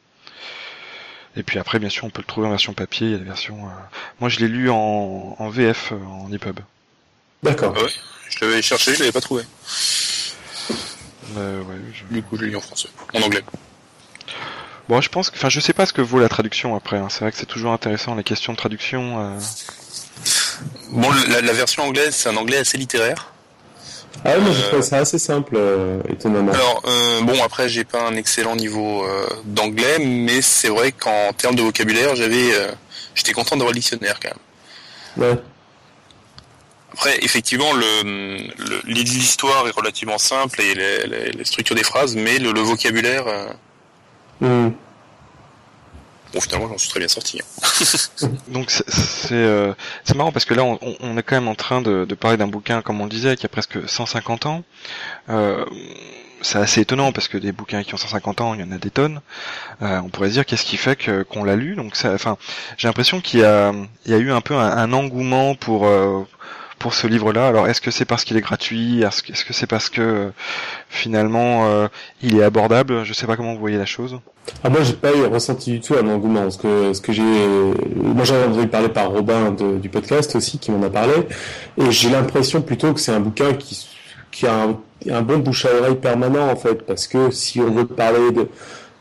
Et 1.37 1.43
puis 1.43 1.59
après, 1.59 1.81
bien 1.81 1.89
sûr, 1.89 2.05
on 2.05 2.11
peut 2.11 2.23
le 2.23 2.27
trouver 2.29 2.47
en 2.47 2.51
version 2.51 2.73
papier. 2.75 3.09
Il 3.09 3.13
y 3.13 3.17
a 3.17 3.19
des 3.19 3.25
versions. 3.25 3.67
euh, 3.67 3.71
Moi, 4.21 4.29
je 4.29 4.39
l'ai 4.39 4.47
lu 4.47 4.71
en, 4.71 5.35
en 5.37 5.49
VF 5.49 5.93
en 5.93 6.31
EPUB. 6.33 6.61
D'accord. 7.43 7.75
Je 8.31 8.45
l'avais 8.45 8.63
cherché, 8.63 8.95
je 8.95 9.01
l'avais 9.01 9.11
pas 9.13 9.21
trouvé. 9.21 9.43
Euh, 11.37 11.61
ouais, 11.63 11.75
je- 11.93 12.15
Du 12.15 12.23
coup, 12.23 12.37
je 12.37 12.45
l'ai 12.45 12.51
lu 12.51 12.57
en 12.57 12.61
français, 12.61 12.89
en 13.13 13.21
anglais. 13.23 13.43
Bon, 14.89 15.01
je 15.01 15.09
pense 15.09 15.31
que, 15.31 15.37
enfin, 15.37 15.49
je 15.49 15.61
sais 15.61 15.73
pas 15.73 15.87
ce 15.87 15.93
que 15.93 16.03
vaut 16.03 16.21
la 16.21 16.29
traduction 16.29 16.77
après. 16.77 16.99
hein. 16.99 17.09
C'est 17.11 17.21
vrai 17.21 17.33
que 17.33 17.39
c'est 17.39 17.47
toujours 17.47 17.73
intéressant 17.73 18.15
les 18.15 18.25
questions 18.25 18.53
de 18.53 18.59
traduction. 18.59 19.19
euh. 19.21 19.39
Bon, 20.91 21.09
la, 21.29 21.41
la 21.41 21.53
version 21.53 21.85
anglaise, 21.85 22.15
c'est 22.15 22.29
un 22.29 22.37
anglais 22.37 22.59
assez 22.59 22.77
littéraire. 22.77 23.33
Ah 24.25 24.31
ouais, 24.33 24.41
moi, 24.41 24.53
j'ai 24.53 24.63
Euh, 24.63 24.67
trouvé 24.69 24.83
ça 24.83 24.99
assez 24.99 25.19
simple, 25.19 25.55
euh, 25.57 26.01
étonnamment. 26.09 26.53
Alors, 26.53 26.83
euh, 26.87 27.21
bon, 27.23 27.43
après, 27.43 27.69
j'ai 27.69 27.85
pas 27.85 28.07
un 28.07 28.15
excellent 28.17 28.57
niveau 28.57 29.05
euh, 29.05 29.27
d'anglais, 29.45 29.99
mais 29.99 30.41
c'est 30.43 30.69
vrai 30.69 30.93
qu'en 30.93 31.33
termes 31.33 31.57
de 31.57 31.63
vocabulaire, 31.63 32.15
j'avais, 32.15 32.55
euh, 32.55 32.71
j'étais 33.15 33.33
content 33.33 33.57
d'avoir 33.57 33.73
le 33.73 33.79
dictionnaire 33.81 34.19
quand 34.21 34.31
même. 34.31 35.31
Ouais. 35.35 35.39
Après, 36.93 37.19
effectivement, 37.23 37.73
le, 37.73 38.03
le- 38.05 38.83
l'histoire 38.87 39.67
est 39.67 39.73
relativement 39.77 40.17
simple 40.19 40.61
et 40.61 40.75
les, 40.75 41.07
les- 41.07 41.31
les 41.33 41.45
structures 41.45 41.75
des 41.75 41.83
phrases, 41.83 42.15
mais 42.15 42.39
le, 42.39 42.53
le 42.53 42.61
vocabulaire, 42.61 43.27
Mhm. 44.41 44.75
bon, 46.33 46.41
finalement, 46.41 46.69
j'en 46.69 46.79
suis 46.79 46.89
très 46.91 47.01
bien 47.01 47.09
sorti. 47.09 47.41
hein. 47.41 48.29
Donc 48.49 48.71
c'est 48.71 49.33
euh, 49.33 49.73
c'est 50.05 50.15
marrant 50.17 50.33
parce 50.33 50.45
que 50.45 50.55
là 50.55 50.65
on, 50.65 51.17
est 51.17 51.23
quand 51.23 51.37
même 51.37 51.49
en 51.49 51.55
train 51.55 51.81
de, 51.83 52.05
de 52.05 52.15
parler 52.15 52.37
d'un 52.37 52.47
bouquin 52.49 52.83
comme 52.83 53.01
on 53.01 53.05
le 53.05 53.11
disait 53.11 53.37
qui 53.37 53.47
a 53.47 53.49
presque 53.49 53.89
150 53.89 54.47
ans. 54.47 54.63
Euh, 55.31 55.65
c'est 56.43 56.59
assez 56.59 56.83
étonnant 56.83 57.11
parce 57.13 57.29
que 57.29 57.39
des 57.39 57.53
bouquins 57.53 57.83
qui 57.83 57.95
ont 57.95 57.97
150 57.97 58.41
ans, 58.43 58.55
il 58.55 58.61
y 58.61 58.65
en 58.65 58.71
a 58.73 58.77
des 58.79 58.91
tonnes. 58.91 59.21
Euh, 59.83 60.01
on 60.05 60.09
pourrait 60.11 60.29
se 60.29 60.35
dire 60.35 60.45
qu'est-ce 60.47 60.65
qui 60.65 60.77
fait 60.77 60.97
que 60.97 61.23
qu'on 61.23 61.43
l'a 61.45 61.57
lu? 61.57 61.75
Donc 61.75 61.97
ça, 61.97 62.13
enfin, 62.13 62.37
j'ai 62.77 62.87
l'impression 62.89 63.21
qu'il 63.21 63.41
y 63.41 63.45
a 63.45 63.73
il 64.05 64.13
y 64.13 64.15
a 64.15 64.19
eu 64.19 64.31
un 64.31 64.41
peu 64.43 64.55
un, 64.55 64.77
un 64.77 64.93
engouement 64.93 65.55
pour 65.55 65.87
euh, 65.87 66.23
pour 66.79 66.95
ce 66.95 67.07
livre-là. 67.07 67.49
Alors 67.49 67.69
est-ce 67.69 67.81
que 67.81 67.91
c'est 67.91 68.05
parce 68.05 68.25
qu'il 68.25 68.37
est 68.37 68.43
gratuit? 68.43 69.03
Est-ce 69.03 69.45
que 69.45 69.53
c'est 69.53 69.67
parce 69.67 69.89
que 69.89 70.01
euh, 70.01 70.31
finalement 70.89 71.67
euh, 71.67 71.89
il 72.23 72.39
est 72.39 72.43
abordable? 72.43 73.05
Je 73.05 73.13
sais 73.13 73.27
pas 73.27 73.37
comment 73.37 73.55
vous 73.55 73.61
voyez 73.61 73.79
la 73.79 73.87
chose. 73.87 74.19
Ah, 74.63 74.69
moi, 74.69 74.83
j'ai 74.83 74.93
pas 74.93 75.11
ressenti 75.31 75.73
du 75.73 75.81
tout 75.81 75.95
un 75.95 76.07
engouement. 76.09 76.51
Ce 76.51 76.59
que, 77.01 77.13
j'ai, 77.13 77.23
moi, 77.97 78.25
j'en 78.25 78.35
ai 78.35 78.45
entendu 78.45 78.69
parler 78.69 78.89
par 78.91 79.11
Robin 79.11 79.53
du 79.53 79.89
podcast 79.89 80.37
aussi, 80.37 80.59
qui 80.59 80.71
m'en 80.71 80.85
a 80.87 80.91
parlé. 80.91 81.15
Et 81.79 81.91
j'ai 81.91 82.11
l'impression 82.11 82.61
plutôt 82.61 82.93
que 82.93 83.01
c'est 83.01 83.13
un 83.13 83.21
bouquin 83.21 83.55
qui, 83.55 84.47
a 84.47 84.69
un 85.11 85.23
bon 85.23 85.39
bouche 85.39 85.65
à 85.65 85.75
oreille 85.75 85.97
permanent, 85.97 86.51
en 86.51 86.57
fait. 86.57 86.83
Parce 86.87 87.07
que 87.07 87.31
si 87.31 87.61
on 87.61 87.71
veut 87.71 87.87
parler 87.87 88.33
de, 88.33 88.49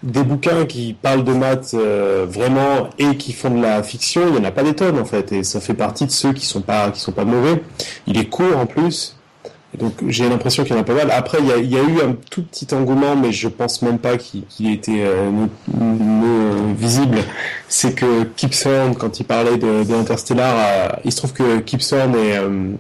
des 0.03 0.23
bouquins 0.23 0.65
qui 0.65 0.93
parlent 0.93 1.23
de 1.23 1.33
maths 1.33 1.73
euh, 1.73 2.25
vraiment 2.29 2.89
et 2.99 3.15
qui 3.17 3.33
font 3.33 3.49
de 3.49 3.61
la 3.61 3.81
fiction, 3.83 4.21
il 4.29 4.35
y 4.35 4.37
en 4.37 4.43
a 4.43 4.51
pas 4.51 4.63
des 4.63 4.75
tonnes, 4.75 4.99
en 4.99 5.05
fait. 5.05 5.31
Et 5.31 5.43
ça 5.43 5.59
fait 5.59 5.73
partie 5.73 6.05
de 6.05 6.11
ceux 6.11 6.33
qui 6.33 6.45
sont 6.45 6.61
pas, 6.61 6.91
qui 6.91 6.99
sont 6.99 7.11
pas 7.13 7.25
mauvais. 7.25 7.63
Il 8.05 8.17
est 8.19 8.25
court, 8.25 8.57
en 8.57 8.65
plus. 8.65 9.17
Et 9.75 9.79
donc 9.79 9.93
j'ai 10.07 10.29
l'impression 10.29 10.63
qu'il 10.63 10.75
y 10.75 10.77
en 10.77 10.81
a 10.81 10.85
pas 10.85 10.93
mal. 10.93 11.09
Après, 11.09 11.39
il 11.39 11.47
y 11.47 11.51
a, 11.51 11.57
il 11.57 11.71
y 11.71 11.77
a 11.77 11.81
eu 11.81 11.99
un 12.07 12.15
tout 12.29 12.43
petit 12.43 12.67
engouement, 12.75 13.15
mais 13.15 13.31
je 13.31 13.47
pense 13.47 13.81
même 13.81 13.97
pas 13.97 14.17
qu'il 14.17 14.43
qu'il 14.45 14.67
ait 14.69 14.73
été 14.73 15.03
euh, 15.03 15.31
no- 15.31 15.49
no- 15.75 16.73
visible. 16.77 17.17
C'est 17.69 17.95
que 17.95 18.23
Kip 18.35 18.51
Thorne, 18.51 18.93
quand 18.95 19.19
il 19.19 19.23
parlait 19.25 19.57
de, 19.57 19.83
de 19.83 19.93
Interstellar, 19.95 20.53
euh, 20.55 20.89
il 21.05 21.11
se 21.11 21.17
trouve 21.17 21.33
que 21.33 21.57
Kip 21.61 21.79
Thorne 21.81 22.13
est, 22.15 22.37
euh, 22.37 22.73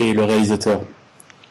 est 0.00 0.12
le 0.12 0.24
réalisateur. 0.24 0.80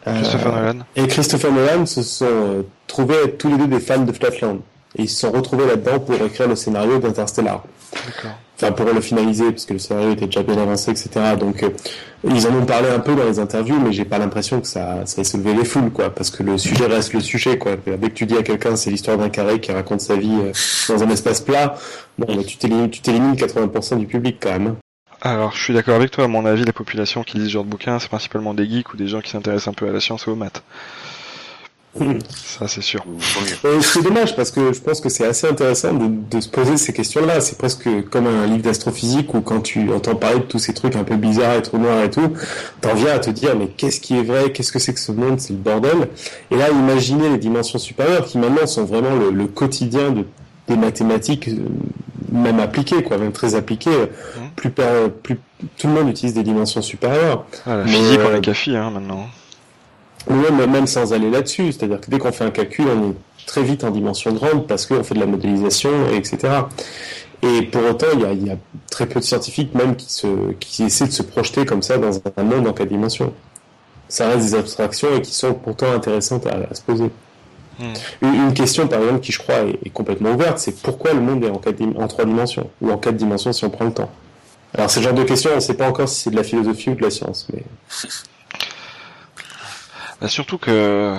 Euh, 0.08 0.16
Christopher 0.20 0.52
Nolan. 0.54 0.80
et 0.98 1.08
Christopher 1.08 1.52
Nolan 1.54 1.86
se 1.86 2.02
sont 2.02 2.26
euh, 2.28 2.62
trouvés 2.88 3.32
tous 3.38 3.48
les 3.48 3.58
deux 3.58 3.68
des 3.68 3.80
fans 3.80 4.00
de 4.04 4.12
Flatland. 4.12 4.60
Et 4.96 5.04
ils 5.04 5.10
se 5.10 5.22
sont 5.22 5.32
retrouvés 5.32 5.66
là-dedans 5.66 6.00
pour 6.00 6.16
écrire 6.16 6.48
le 6.48 6.56
scénario 6.56 7.00
d'Interstellar 7.00 7.64
enfin 8.62 8.72
pour 8.72 8.86
le 8.94 9.02
finaliser 9.02 9.52
parce 9.52 9.66
que 9.66 9.74
le 9.74 9.80
scénario 9.80 10.12
était 10.12 10.26
déjà 10.26 10.44
bien 10.44 10.58
avancé 10.58 10.92
etc 10.92 11.10
donc 11.40 11.64
euh, 11.64 11.70
ils 12.24 12.48
en 12.48 12.56
ont 12.56 12.66
parlé 12.66 12.90
un 12.90 13.00
peu 13.00 13.16
dans 13.16 13.24
les 13.24 13.40
interviews 13.40 13.80
mais 13.80 13.92
j'ai 13.92 14.06
pas 14.06 14.20
l'impression 14.20 14.62
que 14.62 14.68
ça 14.68 15.02
ça 15.06 15.22
ait 15.22 15.26
soulevé 15.26 15.54
les 15.54 15.66
foules 15.66 15.92
quoi 15.92 16.14
parce 16.14 16.30
que 16.30 16.44
le 16.44 16.58
sujet 16.58 16.86
reste 16.86 17.14
le 17.14 17.22
sujet 17.22 17.58
quoi 17.58 17.74
dès 17.86 17.98
que 17.98 18.14
tu 18.14 18.26
dis 18.26 18.38
à 18.38 18.44
quelqu'un 18.44 18.76
c'est 18.76 18.92
l'histoire 18.92 19.18
d'un 19.18 19.30
carré 19.30 19.60
qui 19.60 19.72
raconte 19.72 20.02
sa 20.02 20.16
vie 20.16 20.40
euh, 20.44 20.52
dans 20.90 21.04
un 21.04 21.10
espace 21.10 21.42
plat 21.42 21.76
bon 22.18 22.36
bah, 22.36 22.44
tu 22.46 22.58
t'élimines 22.58 22.90
tu 22.90 23.02
t'élimines 23.02 23.34
80% 23.34 23.98
du 23.98 24.06
public 24.06 24.38
quand 24.40 24.52
même 24.52 24.68
hein. 24.68 24.76
Alors, 25.24 25.56
je 25.56 25.64
suis 25.64 25.74
d'accord 25.76 25.94
avec 25.94 26.10
toi. 26.10 26.24
À 26.24 26.28
mon 26.28 26.48
avis, 26.48 26.66
la 26.66 26.74
population 26.74 27.24
qui 27.24 27.38
lit 27.38 27.46
ce 27.46 27.52
genre 27.52 27.64
de 27.64 27.70
bouquin, 27.70 28.00
c'est 28.00 28.08
principalement 28.08 28.56
des 28.56 28.68
geeks 28.68 28.92
ou 28.92 28.98
des 28.98 29.08
gens 29.08 29.22
qui 29.22 29.30
s'intéressent 29.30 29.68
un 29.68 29.74
peu 29.74 29.88
à 29.88 29.92
la 29.92 30.00
science 30.00 30.26
ou 30.26 30.32
aux 30.32 30.36
maths. 30.36 30.64
Ça, 32.34 32.68
c'est 32.68 32.82
sûr. 32.82 33.04
C'est 33.82 34.02
dommage 34.02 34.36
parce 34.36 34.50
que 34.52 34.72
je 34.72 34.80
pense 34.80 35.02
que 35.02 35.10
c'est 35.10 35.26
assez 35.26 35.48
intéressant 35.48 35.94
de, 35.94 36.08
de 36.30 36.40
se 36.42 36.48
poser 36.48 36.78
ces 36.78 36.94
questions-là. 36.94 37.42
C'est 37.42 37.58
presque 37.58 37.88
comme 38.10 38.28
un 38.28 38.46
livre 38.46 38.62
d'astrophysique 38.64 39.34
où 39.34 39.42
quand 39.42 39.60
tu 39.62 39.92
entends 39.92 40.16
parler 40.16 40.40
de 40.40 40.44
tous 40.46 40.60
ces 40.60 40.74
trucs 40.74 40.96
un 40.96 41.04
peu 41.04 41.16
bizarres 41.18 41.56
et 41.56 41.62
trous 41.62 41.78
noirs 41.78 42.04
et 42.04 42.10
tout, 42.10 42.32
t'en 42.80 42.94
viens 42.94 43.14
à 43.16 43.20
te 43.20 43.30
dire 43.30 43.56
mais 43.58 43.68
qu'est-ce 43.68 44.00
qui 44.00 44.18
est 44.18 44.24
vrai, 44.24 44.52
qu'est-ce 44.54 44.72
que 44.72 44.80
c'est 44.80 44.94
que 44.94 45.00
ce 45.02 45.12
monde, 45.12 45.40
c'est 45.42 45.52
le 45.54 45.60
bordel. 45.60 46.08
Et 46.50 46.56
là, 46.56 46.70
imaginez 46.70 47.30
les 47.30 47.38
dimensions 47.38 47.80
supérieures 47.80 48.26
qui 48.26 48.38
maintenant 48.38 48.68
sont 48.68 48.86
vraiment 48.86 49.16
le, 49.16 49.30
le 49.32 49.48
quotidien 49.48 50.12
de, 50.12 50.26
des 50.70 50.78
mathématiques, 50.78 51.50
euh, 51.50 51.58
même 52.32 52.62
appliquées, 52.62 53.04
quoi, 53.04 53.18
même 53.18 53.34
très 53.34 53.56
appliquées. 53.56 53.92
Plus, 54.56 54.70
per- 54.70 55.10
plus 55.24 55.38
tout 55.78 55.88
le 55.88 55.94
monde 55.94 56.10
utilise 56.10 56.34
des 56.34 56.44
dimensions 56.44 56.82
supérieures. 56.82 57.46
Ah, 57.66 57.78
la 57.78 57.84
Mais, 57.84 57.92
physique, 57.92 58.20
on 58.26 58.30
euh, 58.30 58.38
est 58.38 58.42
café, 58.42 58.78
hein, 58.78 58.92
maintenant. 58.92 59.28
Même, 60.30 60.72
même 60.72 60.88
sans 60.88 61.14
aller 61.14 61.30
là-dessus, 61.30 61.72
c'est-à-dire 61.72 62.00
que 62.00 62.10
dès 62.12 62.20
qu'on 62.20 62.32
fait 62.32 62.44
un 62.44 62.52
calcul, 62.52 62.86
on 62.88 63.10
est 63.12 63.16
très 63.48 63.64
vite 63.64 63.84
en 63.84 63.90
dimension 63.90 64.32
grande 64.34 64.68
parce 64.68 64.86
qu'on 64.86 65.04
fait 65.04 65.16
de 65.16 65.20
la 65.20 65.26
modélisation, 65.26 65.90
et 66.12 66.18
etc. 66.18 66.38
Et 67.42 67.64
pour 67.64 67.84
autant, 67.90 68.08
il 68.14 68.22
y 68.22 68.26
a, 68.26 68.32
il 68.34 68.48
y 68.48 68.52
a 68.52 68.58
très 68.90 69.08
peu 69.08 69.20
de 69.20 69.26
scientifiques 69.26 69.74
même 69.74 69.96
qui, 69.96 70.12
se, 70.12 70.52
qui 70.60 70.84
essaient 70.84 71.08
de 71.08 71.12
se 71.12 71.24
projeter 71.24 71.66
comme 71.66 71.82
ça 71.82 71.98
dans 71.98 72.16
un 72.38 72.44
monde 72.44 72.68
en 72.68 72.74
quatre 72.74 72.90
dimensions. 72.90 73.34
Ça 74.08 74.28
reste 74.28 74.42
des 74.42 74.56
abstractions 74.56 75.08
et 75.16 75.22
qui 75.22 75.34
sont 75.34 75.54
pourtant 75.54 75.92
intéressantes 75.92 76.46
à, 76.46 76.60
à 76.70 76.76
se 76.76 76.82
poser. 76.82 77.10
Une, 78.22 78.36
une 78.36 78.54
question, 78.54 78.88
par 78.88 79.02
exemple, 79.02 79.22
qui 79.22 79.32
je 79.32 79.40
crois 79.40 79.62
est, 79.62 79.80
est 79.84 79.90
complètement 79.90 80.34
ouverte, 80.34 80.60
c'est 80.60 80.80
pourquoi 80.82 81.14
le 81.14 81.22
monde 81.22 81.44
est 81.44 81.50
en, 81.50 81.58
quatre 81.58 81.82
en 81.98 82.08
trois 82.08 82.26
dimensions 82.26 82.70
ou 82.80 82.92
en 82.92 82.98
quatre 82.98 83.16
dimensions 83.16 83.54
si 83.54 83.66
on 83.66 83.72
prend 83.72 83.86
le 83.86 83.94
temps? 83.94 84.12
Alors, 84.74 84.90
le 84.96 85.02
genre 85.02 85.14
de 85.14 85.24
question, 85.24 85.52
on 85.52 85.56
ne 85.56 85.60
sait 85.62 85.74
pas 85.74 85.88
encore 85.88 86.08
si 86.08 86.22
c'est 86.22 86.30
de 86.30 86.36
la 86.36 86.44
philosophie 86.44 86.92
ou 86.92 86.96
de 86.96 87.02
la 87.02 87.10
science, 87.10 87.48
mais 87.52 87.64
Bah, 90.22 90.28
surtout 90.28 90.58
que, 90.58 91.16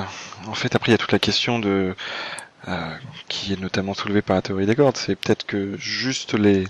en 0.46 0.54
fait, 0.54 0.74
après, 0.74 0.90
il 0.90 0.92
y 0.92 0.94
a 0.94 0.98
toute 0.98 1.12
la 1.12 1.18
question 1.18 1.58
de, 1.58 1.94
euh, 2.68 2.72
qui 3.28 3.52
est 3.52 3.60
notamment 3.60 3.92
soulevée 3.92 4.22
par 4.22 4.36
la 4.36 4.42
théorie 4.42 4.66
des 4.66 4.76
cordes. 4.76 4.96
C'est 4.96 5.16
peut-être 5.16 5.44
que 5.44 5.76
juste 5.78 6.34
les, 6.34 6.64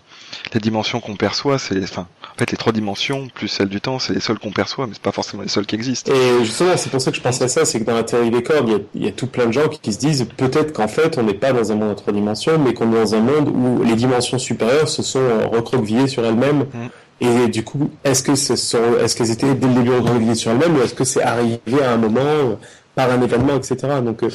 les 0.55 0.61
dimensions 0.61 1.01
qu'on 1.01 1.16
perçoit, 1.16 1.59
c'est 1.59 1.75
les, 1.75 1.85
enfin, 1.85 2.07
en 2.35 2.38
fait, 2.38 2.51
les 2.51 2.57
trois 2.57 2.73
dimensions 2.73 3.29
plus 3.35 3.49
celles 3.49 3.68
du 3.68 3.83
temps, 3.83 3.99
c'est 3.99 4.14
les 4.14 4.21
seules 4.21 4.38
qu'on 4.38 4.53
perçoit, 4.53 4.87
mais 4.87 4.95
c'est 4.95 5.03
pas 5.03 5.12
forcément 5.12 5.42
les 5.42 5.51
seules 5.51 5.66
qui 5.66 5.75
existent. 5.75 6.11
Et 6.11 6.45
justement, 6.45 6.79
c'est 6.79 6.88
pour 6.88 7.03
ça 7.03 7.11
que 7.11 7.18
je 7.18 7.23
pensais 7.23 7.45
à 7.45 7.49
ça, 7.49 7.66
c'est 7.66 7.81
que 7.81 7.85
dans 7.85 7.95
la 7.95 8.05
théorie 8.05 8.31
des 8.31 8.42
cordes, 8.42 8.66
il 8.68 8.73
y 8.73 8.77
a, 8.77 8.81
il 8.95 9.05
y 9.05 9.09
a 9.09 9.12
tout 9.12 9.27
plein 9.27 9.45
de 9.45 9.53
gens 9.53 9.68
qui, 9.68 9.81
qui 9.81 9.92
se 9.92 9.99
disent 9.99 10.27
peut-être 10.38 10.73
qu'en 10.73 10.88
fait, 10.88 11.18
on 11.18 11.25
n'est 11.25 11.35
pas 11.35 11.53
dans 11.53 11.73
un 11.73 11.75
monde 11.75 11.90
en 11.90 11.95
trois 11.95 12.14
dimensions, 12.14 12.59
mais 12.59 12.73
qu'on 12.73 12.90
est 12.90 12.99
dans 12.99 13.14
un 13.14 13.21
monde 13.21 13.49
où 13.49 13.83
les 13.85 13.95
dimensions 13.95 14.38
supérieures 14.38 14.88
se 14.88 15.03
sont 15.03 15.51
recroquevillées 15.51 16.09
sur 16.09 16.25
elles-mêmes. 16.25 16.61
Mm. 16.73 16.88
Et 17.20 17.48
du 17.48 17.62
coup, 17.62 17.90
est-ce 18.03 18.22
que 18.22 18.35
ce 18.35 18.57
sont, 18.57 18.98
est-ce 19.01 19.14
qu'elles 19.16 19.31
étaient 19.31 19.55
dès 19.55 19.66
le 19.68 19.75
début 19.75 19.90
recroquevillées 19.94 20.35
sur 20.35 20.51
elles-mêmes, 20.51 20.77
ou 20.77 20.83
est-ce 20.83 20.94
que 20.94 21.05
c'est 21.05 21.22
arrivé 21.22 21.61
à 21.83 21.92
un 21.92 21.96
moment 21.96 22.20
euh, 22.20 22.55
par 22.94 23.11
un 23.11 23.22
événement, 23.22 23.57
etc. 23.57 23.77
Donc, 24.05 24.22
euh, 24.22 24.29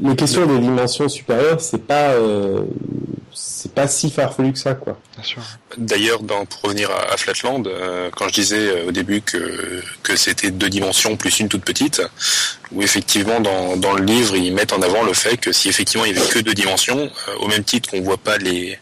les 0.00 0.14
questions 0.16 0.46
des 0.46 0.58
dimensions 0.58 1.08
supérieures, 1.08 1.60
c'est 1.60 1.82
pas, 1.84 2.10
euh, 2.12 2.62
c'est 3.34 3.72
pas 3.74 3.88
si 3.88 4.10
farfelu 4.10 4.52
que 4.52 4.58
ça, 4.58 4.74
quoi. 4.74 4.96
D'ailleurs, 5.76 6.22
dans- 6.22 6.46
pour 6.46 6.62
revenir 6.62 6.88
à, 6.90 7.12
à 7.12 7.16
Flatland, 7.16 7.66
euh, 7.66 8.08
quand 8.16 8.28
je 8.28 8.32
disais 8.34 8.56
euh, 8.68 8.88
au 8.88 8.92
début 8.92 9.20
que, 9.20 9.82
que 10.02 10.16
c'était 10.16 10.50
deux 10.50 10.70
dimensions 10.70 11.16
plus 11.16 11.40
une 11.40 11.48
toute 11.48 11.64
petite, 11.64 12.00
où 12.72 12.80
effectivement 12.82 13.40
dans, 13.40 13.76
dans 13.76 13.92
le 13.92 14.04
livre 14.04 14.34
ils 14.36 14.54
mettent 14.54 14.72
en 14.72 14.80
avant 14.82 15.02
le 15.02 15.12
fait 15.12 15.36
que 15.36 15.52
si 15.52 15.68
effectivement 15.68 16.04
il 16.06 16.14
y 16.14 16.18
avait 16.18 16.28
que 16.28 16.38
deux 16.38 16.54
dimensions, 16.54 17.10
euh, 17.28 17.34
au 17.40 17.48
même 17.48 17.64
titre 17.64 17.90
qu'on 17.90 18.00
voit 18.02 18.16
pas 18.18 18.38
les, 18.38 18.78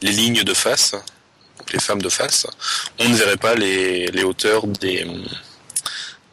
les 0.00 0.10
lignes 0.12 0.42
de 0.42 0.54
face, 0.54 0.94
donc 1.64 1.72
les 1.72 1.80
femmes 1.80 2.02
de 2.02 2.08
face, 2.08 2.46
on 2.98 3.08
ne 3.08 3.14
verrait 3.14 3.36
pas 3.36 3.54
les, 3.54 4.06
les 4.08 4.22
hauteurs 4.22 4.66
des 4.66 5.06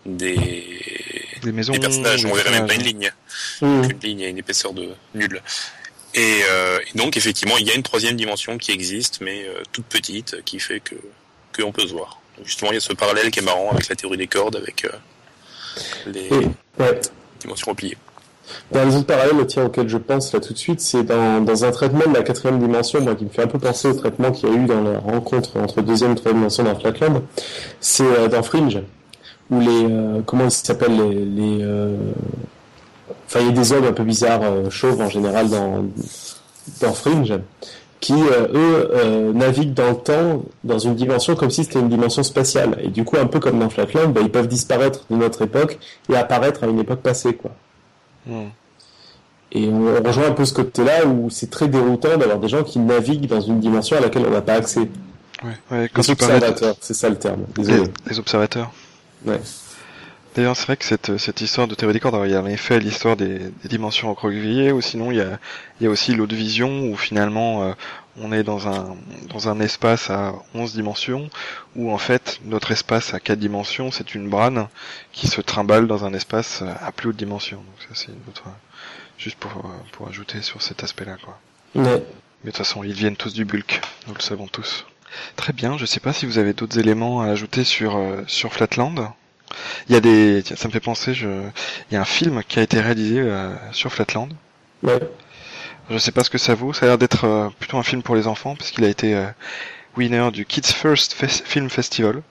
des, 0.05 0.79
Les 1.43 1.51
maisons. 1.51 1.73
des 1.73 1.79
personnages, 1.79 2.25
on 2.25 2.33
verrait 2.33 2.51
même 2.51 2.67
pas 2.67 2.73
une 2.73 2.83
ligne 2.83 3.11
Mm. 3.61 3.83
une 3.83 3.99
ligne 3.99 4.23
à 4.25 4.27
une 4.27 4.37
épaisseur 4.37 4.73
de 4.73 4.89
nulle. 5.13 5.41
Et, 6.13 6.41
euh, 6.49 6.79
et 6.79 6.97
donc 6.97 7.15
effectivement, 7.15 7.57
il 7.57 7.67
y 7.67 7.71
a 7.71 7.75
une 7.75 7.83
troisième 7.83 8.17
dimension 8.17 8.57
qui 8.57 8.71
existe, 8.71 9.21
mais 9.21 9.45
euh, 9.47 9.61
toute 9.71 9.85
petite, 9.85 10.43
qui 10.43 10.59
fait 10.59 10.79
que 10.79 10.95
que 11.53 11.63
on 11.63 11.71
peut 11.71 11.85
se 11.85 11.91
voir. 11.93 12.19
Donc, 12.37 12.47
justement, 12.47 12.71
il 12.71 12.75
y 12.75 12.77
a 12.77 12.81
ce 12.81 12.93
parallèle 12.93 13.29
qui 13.29 13.39
est 13.39 13.43
marrant 13.43 13.71
avec 13.71 13.89
la 13.89 13.95
théorie 13.95 14.17
des 14.17 14.27
cordes, 14.27 14.55
avec 14.55 14.85
euh, 14.85 14.89
les 16.07 16.29
ouais. 16.29 17.01
dimensions 17.39 17.71
repliées. 17.71 17.97
Dans 18.71 18.83
les 18.85 18.95
autres 18.95 19.05
parallèles 19.05 19.45
tiens, 19.47 19.65
auxquels 19.65 19.89
je 19.89 19.97
pense 19.97 20.33
là 20.33 20.39
tout 20.39 20.53
de 20.53 20.57
suite, 20.57 20.81
c'est 20.81 21.03
dans, 21.03 21.41
dans 21.41 21.65
un 21.65 21.71
traitement 21.71 22.07
de 22.07 22.13
la 22.13 22.23
quatrième 22.23 22.59
dimension, 22.59 23.01
moi, 23.01 23.15
qui 23.15 23.25
me 23.25 23.29
fait 23.29 23.43
un 23.43 23.47
peu 23.47 23.59
penser 23.59 23.87
au 23.87 23.93
traitement 23.93 24.31
qu'il 24.31 24.49
y 24.49 24.51
a 24.51 24.55
eu 24.55 24.65
dans 24.65 24.81
la 24.81 24.99
rencontre 24.99 25.57
entre 25.57 25.81
deuxième 25.81 26.13
et 26.13 26.15
troisième 26.15 26.39
dimension 26.39 26.63
dans 26.63 26.75
Flatland. 26.75 27.21
C'est 27.79 28.03
euh, 28.03 28.27
dans 28.27 28.43
Fringe, 28.43 28.79
où 29.49 29.59
les 29.59 29.85
euh, 29.89 30.21
comment 30.25 30.45
ils 30.45 30.51
s'appellent 30.51 30.97
les, 30.97 31.25
les 31.25 31.59
euh, 31.63 31.95
enfin 33.27 33.39
il 33.41 33.47
y 33.47 33.49
a 33.49 33.53
des 33.53 33.73
hommes 33.73 33.85
un 33.85 33.93
peu 33.93 34.03
bizarres, 34.03 34.43
euh, 34.43 34.69
chauves 34.69 35.01
en 35.01 35.09
général 35.09 35.49
dans 35.49 35.85
dans 36.81 36.93
Fringe, 36.93 37.33
qui 37.99 38.13
euh, 38.13 38.47
eux 38.53 38.91
euh, 38.93 39.33
naviguent 39.33 39.73
dans 39.73 39.89
le 39.89 39.95
temps 39.95 40.43
dans 40.63 40.79
une 40.79 40.95
dimension 40.95 41.35
comme 41.35 41.51
si 41.51 41.63
c'était 41.63 41.79
une 41.79 41.89
dimension 41.89 42.23
spatiale. 42.23 42.77
Et 42.83 42.89
du 42.89 43.03
coup, 43.03 43.17
un 43.17 43.27
peu 43.27 43.39
comme 43.39 43.59
dans 43.59 43.69
Flatland, 43.69 44.11
bah, 44.11 44.21
ils 44.23 44.31
peuvent 44.31 44.47
disparaître 44.47 45.05
de 45.09 45.15
notre 45.15 45.43
époque 45.43 45.77
et 46.09 46.15
apparaître 46.15 46.63
à 46.63 46.67
une 46.67 46.79
époque 46.79 47.01
passée, 47.01 47.35
quoi. 47.35 47.51
Hmm. 48.25 48.49
Et 49.53 49.67
on, 49.67 50.01
rejoint 50.01 50.27
un 50.27 50.31
peu 50.31 50.45
ce 50.45 50.53
côté-là 50.53 51.05
où 51.05 51.29
c'est 51.29 51.49
très 51.49 51.67
déroutant 51.67 52.17
d'avoir 52.17 52.39
des 52.39 52.47
gens 52.47 52.63
qui 52.63 52.79
naviguent 52.79 53.27
dans 53.27 53.41
une 53.41 53.59
dimension 53.59 53.97
à 53.97 53.99
laquelle 53.99 54.25
on 54.25 54.31
n'a 54.31 54.41
pas 54.41 54.53
accès. 54.53 54.89
Ouais, 55.43 55.57
ouais, 55.71 55.89
quand 55.93 56.07
Les 56.07 56.11
observateurs, 56.11 56.75
c'est 56.79 56.93
ça 56.93 57.09
le 57.09 57.17
terme. 57.17 57.41
les, 57.57 57.63
Désolé. 57.63 57.91
les 58.09 58.19
observateurs. 58.19 58.71
Ouais. 59.25 59.41
D'ailleurs, 60.35 60.55
c'est 60.55 60.65
vrai 60.67 60.77
que 60.77 60.85
cette, 60.85 61.17
cette 61.17 61.41
histoire 61.41 61.67
de 61.67 61.75
théorie 61.75 61.93
des 61.93 61.99
cordes, 61.99 62.15
alors, 62.15 62.27
il 62.27 62.31
y 62.31 62.35
a 62.35 62.41
en 62.41 62.45
effet 62.45 62.79
l'histoire 62.79 63.17
des, 63.17 63.39
des 63.39 63.67
dimensions 63.67 64.09
recroquevillées, 64.09 64.71
ou 64.71 64.79
sinon 64.79 65.11
il 65.11 65.17
y 65.17 65.21
a, 65.21 65.39
il 65.79 65.83
y 65.83 65.87
a 65.87 65.89
aussi 65.89 66.15
l'autre 66.15 66.35
vision 66.35 66.83
où 66.83 66.95
finalement 66.95 67.63
euh, 67.63 67.73
on 68.19 68.31
est 68.31 68.43
dans 68.43 68.67
un, 68.67 68.95
dans 69.29 69.49
un 69.49 69.59
espace 69.59 70.09
à 70.09 70.33
11 70.53 70.73
dimensions, 70.73 71.29
où 71.75 71.91
en 71.91 71.97
fait 71.97 72.39
notre 72.45 72.71
espace 72.71 73.13
à 73.13 73.19
4 73.19 73.39
dimensions, 73.39 73.91
c'est 73.91 74.15
une 74.15 74.29
brane 74.29 74.67
qui 75.11 75.27
se 75.27 75.41
trimballe 75.41 75.87
dans 75.87 76.05
un 76.05 76.13
espace 76.13 76.63
à 76.81 76.91
plus 76.91 77.09
haute 77.09 77.17
dimension. 77.17 77.57
Donc 77.57 77.87
ça 77.87 77.95
c'est 77.95 78.11
une 78.11 78.21
autre, 78.27 78.43
juste 79.17 79.37
pour, 79.37 79.63
pour 79.93 80.07
ajouter 80.07 80.41
sur 80.41 80.61
cet 80.61 80.83
aspect-là. 80.83 81.17
quoi. 81.23 81.39
Ouais. 81.75 82.03
Mais 82.43 82.49
de 82.51 82.55
toute 82.55 82.57
façon, 82.57 82.83
ils 82.83 82.93
viennent 82.93 83.15
tous 83.15 83.33
du 83.33 83.45
bulk, 83.45 83.81
nous 84.07 84.13
le 84.15 84.21
savons 84.21 84.47
tous. 84.47 84.85
Très 85.35 85.53
bien, 85.53 85.77
je 85.77 85.85
sais 85.85 85.99
pas 85.99 86.13
si 86.13 86.25
vous 86.25 86.37
avez 86.37 86.53
d'autres 86.53 86.79
éléments 86.79 87.21
à 87.21 87.27
ajouter 87.27 87.63
sur, 87.63 87.97
euh, 87.97 88.23
sur 88.27 88.53
Flatland. 88.53 89.11
Il 89.89 89.93
y 89.93 89.97
a 89.97 89.99
des, 89.99 90.41
tiens, 90.43 90.55
ça 90.55 90.67
me 90.67 90.73
fait 90.73 90.79
penser, 90.79 91.13
je, 91.13 91.27
il 91.27 91.93
y 91.93 91.97
a 91.97 92.01
un 92.01 92.05
film 92.05 92.41
qui 92.47 92.59
a 92.59 92.61
été 92.61 92.79
réalisé 92.79 93.19
euh, 93.19 93.53
sur 93.73 93.91
Flatland. 93.91 94.29
Ouais. 94.83 94.99
Je 95.91 95.97
sais 95.97 96.11
pas 96.11 96.23
ce 96.23 96.29
que 96.29 96.37
ça 96.37 96.55
vaut, 96.55 96.71
ça 96.71 96.85
a 96.85 96.89
l'air 96.89 96.97
d'être 96.97 97.25
euh, 97.25 97.49
plutôt 97.59 97.77
un 97.77 97.83
film 97.83 98.01
pour 98.01 98.15
les 98.15 98.25
enfants, 98.25 98.55
parce 98.55 98.71
qu'il 98.71 98.85
a 98.85 98.87
été 98.87 99.13
euh, 99.13 99.25
winner 99.97 100.29
du 100.31 100.45
Kids 100.45 100.73
First 100.73 101.13
Film 101.13 101.69
Festival. 101.69 102.21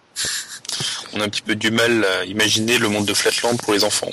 On 1.15 1.21
a 1.21 1.25
un 1.25 1.29
petit 1.29 1.43
peu 1.43 1.55
du 1.55 1.71
mal 1.71 2.05
à 2.05 2.25
imaginer 2.25 2.79
le 2.79 2.89
monde 2.89 3.05
de 3.05 3.13
Flatland 3.13 3.57
pour 3.59 3.75
les 3.75 3.85
enfants. 3.85 4.11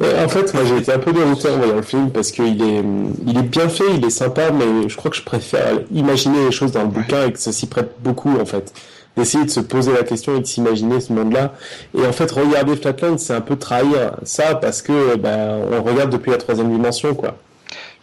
Ouais, 0.00 0.18
en 0.24 0.28
fait, 0.28 0.52
moi 0.52 0.64
j'ai 0.64 0.78
été 0.78 0.92
un 0.92 0.98
peu 0.98 1.12
dérouté 1.12 1.48
en 1.48 1.58
voyant 1.58 1.76
le 1.76 1.82
film 1.82 2.10
parce 2.10 2.32
qu'il 2.32 2.60
est, 2.62 2.82
il 3.26 3.38
est 3.38 3.42
bien 3.42 3.68
fait, 3.68 3.84
il 3.94 4.04
est 4.04 4.10
sympa, 4.10 4.50
mais 4.50 4.88
je 4.88 4.96
crois 4.96 5.10
que 5.12 5.16
je 5.16 5.22
préfère 5.22 5.78
imaginer 5.92 6.46
les 6.46 6.52
choses 6.52 6.72
dans 6.72 6.82
le 6.82 6.88
bouquin 6.88 7.26
et 7.26 7.32
que 7.32 7.38
ça 7.38 7.52
s'y 7.52 7.66
prête 7.66 7.96
beaucoup 8.00 8.36
en 8.40 8.46
fait. 8.46 8.72
D'essayer 9.16 9.44
de 9.44 9.50
se 9.50 9.60
poser 9.60 9.92
la 9.92 10.02
question 10.02 10.36
et 10.36 10.40
de 10.40 10.46
s'imaginer 10.46 11.00
ce 11.00 11.12
monde-là. 11.12 11.52
Et 11.96 12.06
en 12.06 12.12
fait, 12.12 12.30
regarder 12.30 12.76
Flatland, 12.76 13.18
c'est 13.18 13.34
un 13.34 13.40
peu 13.40 13.56
trahir 13.56 14.16
ça 14.24 14.54
parce 14.54 14.82
que 14.82 15.16
ben, 15.16 15.60
on 15.70 15.82
regarde 15.82 16.10
depuis 16.10 16.30
la 16.30 16.38
troisième 16.38 16.70
dimension, 16.72 17.14
quoi. 17.14 17.36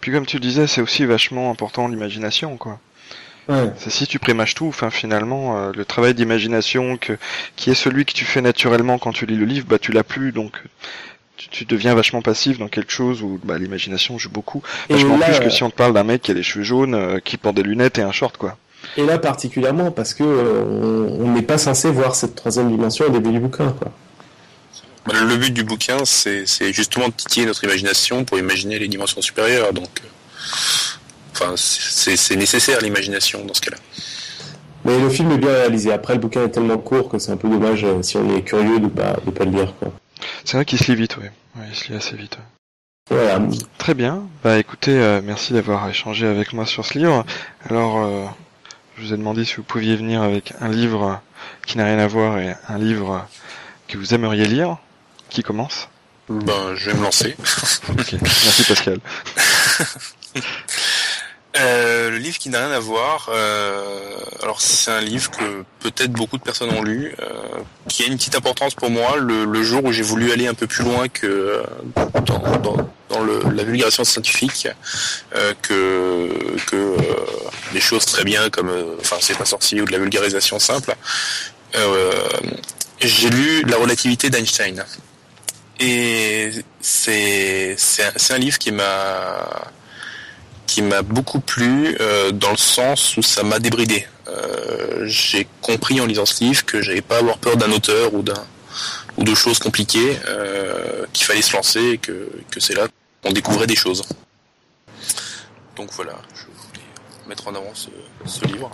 Puis 0.01 0.11
comme 0.11 0.25
tu 0.25 0.37
le 0.37 0.41
disais, 0.41 0.67
c'est 0.67 0.81
aussi 0.81 1.05
vachement 1.05 1.51
important 1.51 1.87
l'imagination, 1.87 2.57
quoi. 2.57 2.79
Ouais. 3.49 3.71
C'est 3.77 3.89
si 3.89 4.07
tu 4.07 4.19
prémâches 4.19 4.55
tout, 4.55 4.67
enfin 4.67 4.89
finalement, 4.89 5.57
euh, 5.57 5.71
le 5.73 5.85
travail 5.85 6.13
d'imagination 6.13 6.97
que 6.97 7.17
qui 7.55 7.69
est 7.69 7.75
celui 7.75 8.05
que 8.05 8.11
tu 8.11 8.25
fais 8.25 8.41
naturellement 8.41 8.97
quand 8.97 9.13
tu 9.13 9.25
lis 9.25 9.37
le 9.37 9.45
livre, 9.45 9.67
bah 9.69 9.79
tu 9.79 9.93
l'as 9.93 10.03
plus, 10.03 10.33
donc 10.33 10.61
tu, 11.37 11.47
tu 11.47 11.65
deviens 11.65 11.95
vachement 11.95 12.21
passif 12.21 12.59
dans 12.59 12.67
quelque 12.67 12.91
chose 12.91 13.21
où 13.21 13.39
bah, 13.43 13.57
l'imagination 13.57 14.17
joue 14.17 14.29
beaucoup. 14.29 14.63
Vachement 14.89 15.17
là, 15.17 15.27
plus 15.27 15.39
que 15.39 15.49
si 15.49 15.63
on 15.63 15.69
te 15.69 15.75
parle 15.75 15.93
d'un 15.93 16.03
mec 16.03 16.23
qui 16.23 16.31
a 16.31 16.33
les 16.33 16.43
cheveux 16.43 16.65
jaunes, 16.65 16.93
euh, 16.93 17.19
qui 17.19 17.37
porte 17.37 17.55
des 17.55 17.63
lunettes 17.63 17.97
et 17.99 18.01
un 18.01 18.11
short, 18.11 18.35
quoi. 18.35 18.57
et 18.97 19.05
là 19.05 19.17
particulièrement 19.17 19.91
parce 19.91 20.13
que 20.13 20.23
euh, 20.23 21.07
on 21.09 21.27
on 21.27 21.31
n'est 21.31 21.41
pas 21.41 21.57
censé 21.57 21.89
voir 21.89 22.15
cette 22.15 22.35
troisième 22.35 22.69
dimension 22.69 23.05
au 23.05 23.09
début 23.09 23.31
du 23.31 23.39
bouquin, 23.39 23.71
quoi. 23.71 23.91
Le 25.13 25.37
but 25.37 25.51
du 25.51 25.63
bouquin, 25.63 26.03
c'est 26.05 26.45
justement 26.73 27.07
de 27.07 27.13
titiller 27.13 27.45
notre 27.45 27.63
imagination 27.63 28.25
pour 28.25 28.37
imaginer 28.37 28.77
les 28.79 28.87
dimensions 28.87 29.21
supérieures. 29.21 29.71
Donc, 29.73 30.01
euh, 30.03 30.07
enfin, 31.33 31.53
c'est 31.55 32.17
c'est 32.17 32.35
nécessaire 32.35 32.81
l'imagination 32.81 33.45
dans 33.45 33.53
ce 33.53 33.61
cas-là. 33.61 33.77
Mais 34.85 34.97
le 34.99 35.09
film 35.09 35.31
est 35.31 35.37
bien 35.37 35.51
réalisé. 35.51 35.91
Après, 35.91 36.13
le 36.13 36.19
bouquin 36.19 36.45
est 36.45 36.49
tellement 36.49 36.77
court 36.77 37.09
que 37.09 37.19
c'est 37.19 37.31
un 37.31 37.37
peu 37.37 37.49
dommage 37.49 37.83
euh, 37.83 38.01
si 38.01 38.17
on 38.17 38.35
est 38.35 38.41
curieux 38.41 38.79
de 38.79 38.87
pas 38.87 39.17
de 39.25 39.31
pas 39.31 39.43
le 39.43 39.51
lire. 39.51 39.73
C'est 40.45 40.57
vrai 40.57 40.65
qu'il 40.65 40.79
se 40.79 40.89
lit 40.89 40.95
vite, 40.95 41.17
ouais. 41.17 41.31
ouais. 41.57 41.65
Il 41.69 41.75
se 41.75 41.89
lit 41.89 41.95
assez 41.95 42.15
vite. 42.15 42.37
Voilà. 43.09 43.41
Très 43.77 43.93
bien. 43.93 44.23
Bah 44.43 44.57
écoutez, 44.57 44.97
euh, 44.97 45.21
merci 45.23 45.53
d'avoir 45.53 45.89
échangé 45.89 46.27
avec 46.27 46.53
moi 46.53 46.65
sur 46.65 46.85
ce 46.85 46.97
livre. 46.97 47.25
Alors, 47.69 47.97
euh, 47.97 48.25
je 48.97 49.03
vous 49.03 49.13
ai 49.13 49.17
demandé 49.17 49.45
si 49.45 49.55
vous 49.55 49.63
pouviez 49.63 49.95
venir 49.95 50.21
avec 50.21 50.53
un 50.61 50.69
livre 50.69 51.21
qui 51.65 51.77
n'a 51.77 51.85
rien 51.85 51.99
à 51.99 52.07
voir 52.07 52.39
et 52.39 52.55
un 52.67 52.77
livre 52.77 53.27
que 53.87 53.97
vous 53.97 54.13
aimeriez 54.13 54.45
lire. 54.45 54.77
Qui 55.29 55.43
commence 55.43 55.89
Ben, 56.29 56.75
je 56.75 56.89
vais 56.89 56.97
me 56.97 57.03
lancer. 57.03 57.35
Ok. 57.89 58.15
Merci 58.21 58.63
Pascal. 58.63 58.99
Euh, 61.59 62.11
le 62.11 62.17
livre 62.17 62.37
qui 62.37 62.49
n'a 62.49 62.59
rien 62.59 62.71
à 62.75 62.79
voir, 62.79 63.29
euh, 63.33 64.17
alors 64.43 64.61
c'est 64.61 64.91
un 64.91 65.01
livre 65.01 65.31
que 65.31 65.63
peut-être 65.79 66.11
beaucoup 66.11 66.37
de 66.37 66.43
personnes 66.43 66.69
ont 66.71 66.83
lu, 66.83 67.15
euh, 67.19 67.33
qui 67.87 68.03
a 68.03 68.05
une 68.05 68.17
petite 68.17 68.35
importance 68.35 68.75
pour 68.75 68.91
moi 68.91 69.15
le, 69.17 69.45
le 69.45 69.63
jour 69.63 69.83
où 69.83 69.91
j'ai 69.91 70.03
voulu 70.03 70.31
aller 70.31 70.45
un 70.47 70.53
peu 70.53 70.67
plus 70.67 70.83
loin 70.83 71.07
que 71.07 71.63
dans, 71.95 72.59
dans, 72.59 72.77
dans 73.09 73.23
le, 73.23 73.39
la 73.51 73.63
vulgarisation 73.63 74.03
scientifique, 74.03 74.67
que, 75.61 76.29
que 76.67 76.95
des 77.73 77.81
choses 77.81 78.05
très 78.05 78.23
bien 78.23 78.49
comme, 78.51 78.71
enfin 78.99 79.17
c'est 79.19 79.37
pas 79.37 79.45
sorcier 79.45 79.81
ou 79.81 79.85
de 79.85 79.91
la 79.91 79.99
vulgarisation 79.99 80.59
simple. 80.59 80.95
J'ai 82.99 83.29
lu 83.29 83.63
La 83.63 83.77
relativité 83.77 84.29
d'Einstein. 84.29 84.83
Et 85.79 86.51
c'est 86.81 87.75
c'est 87.77 88.03
un, 88.31 88.35
un 88.35 88.39
livre 88.39 88.57
qui 88.57 88.71
m'a 88.71 89.71
qui 90.65 90.81
m'a 90.81 91.01
beaucoup 91.01 91.39
plu 91.39 91.95
euh, 91.99 92.31
dans 92.31 92.51
le 92.51 92.57
sens 92.57 93.15
où 93.17 93.21
ça 93.21 93.43
m'a 93.43 93.59
débridé. 93.59 94.07
Euh, 94.27 95.05
j'ai 95.05 95.47
compris 95.61 96.01
en 96.01 96.05
lisant 96.05 96.25
ce 96.25 96.43
livre 96.43 96.65
que 96.65 96.81
j'avais 96.81 97.01
pas 97.01 97.15
à 97.15 97.19
avoir 97.19 97.37
peur 97.37 97.57
d'un 97.57 97.71
auteur 97.71 98.13
ou 98.13 98.21
d'un 98.21 98.45
ou 99.17 99.23
de 99.23 99.33
choses 99.33 99.57
compliquées, 99.59 100.19
euh, 100.27 101.05
qu'il 101.13 101.25
fallait 101.25 101.41
se 101.41 101.53
lancer 101.55 101.81
et 101.91 101.97
que, 101.97 102.29
que 102.51 102.59
c'est 102.59 102.75
là 102.75 102.87
on 103.23 103.31
découvrait 103.31 103.67
des 103.67 103.75
choses. 103.75 104.03
Donc 105.75 105.91
voilà, 105.93 106.15
je 106.35 106.41
voulais 106.43 106.85
mettre 107.27 107.47
en 107.47 107.55
avant 107.55 107.73
ce, 107.73 107.89
ce 108.25 108.45
livre. 108.45 108.71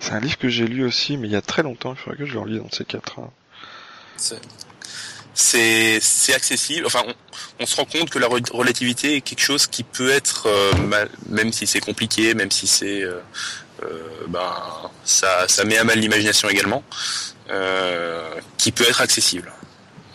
C'est 0.00 0.12
un 0.12 0.20
livre 0.20 0.36
que 0.38 0.48
j'ai 0.48 0.66
lu 0.66 0.84
aussi, 0.84 1.16
mais 1.16 1.28
il 1.28 1.32
y 1.32 1.36
a 1.36 1.42
très 1.42 1.62
longtemps. 1.62 1.92
Il 1.94 1.98
faudrait 1.98 2.18
que 2.18 2.26
je 2.26 2.34
le 2.34 2.40
relise 2.40 2.60
dans 2.60 2.70
ces 2.70 2.84
quatre. 2.84 3.18
hein. 3.18 3.30
C'est- 5.38 6.00
accessible. 6.34 6.86
Enfin, 6.86 7.04
on, 7.60 7.66
se 7.66 7.76
rend 7.76 7.84
compte 7.84 8.08
que 8.10 8.18
la 8.18 8.26
re- 8.26 8.50
relativité 8.52 9.16
est 9.16 9.20
quelque 9.20 9.42
chose 9.42 9.66
qui 9.66 9.82
peut 9.82 10.10
être, 10.10 10.46
euh, 10.46 10.72
même 11.28 11.52
si 11.52 11.66
c'est 11.66 11.78
compliqué, 11.80 12.32
même 12.34 12.50
si 12.50 12.66
c'est, 12.66 13.02
euh, 13.02 13.20
euh, 13.82 14.00
ben, 14.28 14.50
ça, 15.04 15.46
ça 15.46 15.64
met 15.64 15.76
à 15.76 15.84
mal 15.84 15.98
l'imagination 15.98 16.48
également, 16.48 16.82
qui 18.56 18.72
peut 18.72 18.84
être 18.88 19.02
accessible. 19.02 19.52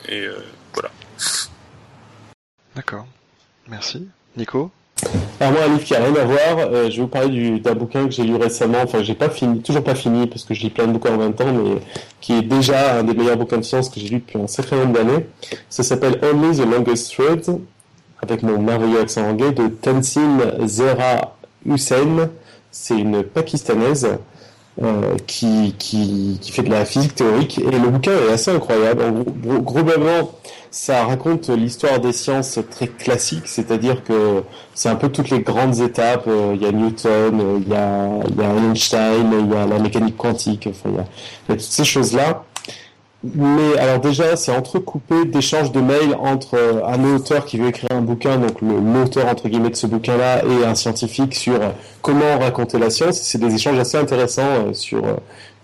Et 0.09 0.27
voilà. 0.73 0.89
D'accord. 2.75 3.05
Merci. 3.67 4.07
Nico? 4.35 4.71
Alors 5.39 5.53
moi, 5.53 5.61
un 5.65 5.69
livre 5.69 5.83
qui 5.83 5.95
a 5.95 5.99
rien 6.03 6.15
à 6.15 6.23
voir, 6.25 6.39
euh, 6.59 6.89
je 6.89 6.97
vais 6.97 7.01
vous 7.01 7.07
parler 7.07 7.29
du- 7.29 7.59
d'un 7.59 7.73
bouquin 7.73 8.05
que 8.05 8.11
j'ai 8.11 8.23
lu 8.23 8.35
récemment, 8.35 8.77
enfin 8.83 9.01
j'ai 9.01 9.15
pas 9.15 9.29
fini, 9.29 9.59
toujours 9.61 9.83
pas 9.83 9.95
fini, 9.95 10.27
parce 10.27 10.43
que 10.43 10.53
je 10.53 10.61
lis 10.61 10.69
plein 10.69 10.85
de 10.87 10.91
bouquins 10.93 11.13
en 11.13 11.17
même 11.17 11.33
temps, 11.33 11.51
mais 11.51 11.79
qui 12.19 12.33
est 12.33 12.41
déjà 12.43 12.99
un 12.99 13.03
des 13.03 13.13
meilleurs 13.13 13.37
bouquins 13.37 13.57
de 13.57 13.63
science 13.63 13.89
que 13.89 13.99
j'ai 13.99 14.09
lu 14.09 14.19
depuis 14.19 14.37
un 14.39 14.47
sacré 14.47 14.75
nombre 14.75 14.93
d'années. 14.93 15.25
Ça 15.69 15.81
s'appelle 15.83 16.19
Only 16.21 16.57
the 16.57 16.65
Longest 16.65 17.13
Thread, 17.13 17.43
avec 18.21 18.43
mon 18.43 18.59
merveilleux 18.59 18.99
accent 19.01 19.27
anglais, 19.27 19.51
de 19.51 19.67
Tansin 19.67 20.37
Zera 20.65 21.35
Hussein. 21.65 22.29
C'est 22.69 22.97
une 22.97 23.23
pakistanaise 23.23 24.07
euh, 24.81 25.15
qui, 25.27 25.75
qui, 25.77 26.37
qui 26.41 26.51
fait 26.51 26.63
de 26.63 26.69
la 26.69 26.85
physique 26.85 27.15
théorique, 27.15 27.59
et 27.59 27.71
le 27.71 27.89
bouquin 27.89 28.11
est 28.11 28.33
assez 28.33 28.51
incroyable. 28.51 29.03
En 29.03 29.11
gros, 29.11 29.61
globalement, 29.61 30.31
ça 30.71 31.05
raconte 31.05 31.49
l'histoire 31.49 31.99
des 31.99 32.13
sciences 32.13 32.57
très 32.69 32.87
classique, 32.87 33.43
c'est-à-dire 33.45 34.03
que 34.03 34.43
c'est 34.73 34.89
un 34.89 34.95
peu 34.95 35.09
toutes 35.09 35.29
les 35.29 35.41
grandes 35.41 35.79
étapes. 35.79 36.25
euh, 36.27 36.53
Il 36.55 36.61
y 36.61 36.65
a 36.65 36.71
Newton, 36.71 37.39
euh, 37.41 37.59
il 37.61 37.69
y 37.69 37.75
a, 37.75 38.09
il 38.29 38.35
y 38.37 38.41
a 38.41 38.69
Einstein, 38.69 39.33
il 39.45 39.51
y 39.51 39.55
a 39.57 39.65
la 39.65 39.79
mécanique 39.79 40.15
quantique, 40.15 40.67
enfin, 40.69 40.89
il 40.89 40.95
y 40.95 40.99
a, 40.99 41.05
il 41.47 41.51
y 41.51 41.53
a 41.53 41.55
toutes 41.55 41.61
ces 41.61 41.83
choses-là. 41.83 42.45
Mais 43.23 43.77
alors 43.77 43.99
déjà, 43.99 44.35
c'est 44.35 44.51
entrecoupé 44.51 45.25
d'échanges 45.25 45.71
de 45.71 45.79
mails 45.79 46.15
entre 46.19 46.55
euh, 46.55 46.83
un 46.85 47.03
auteur 47.15 47.45
qui 47.45 47.57
veut 47.57 47.67
écrire 47.67 47.91
un 47.91 48.01
bouquin, 48.01 48.37
donc 48.37 48.61
l'auteur 48.61 49.27
entre 49.27 49.47
guillemets 49.47 49.69
de 49.69 49.75
ce 49.75 49.85
bouquin-là, 49.85 50.43
et 50.43 50.65
un 50.65 50.73
scientifique 50.73 51.35
sur 51.35 51.53
euh, 51.53 51.69
comment 52.01 52.39
raconter 52.39 52.79
la 52.79 52.89
science. 52.89 53.19
C'est 53.21 53.37
des 53.37 53.53
échanges 53.53 53.77
assez 53.77 53.97
intéressants 53.97 54.41
euh, 54.41 54.73
sur 54.73 55.03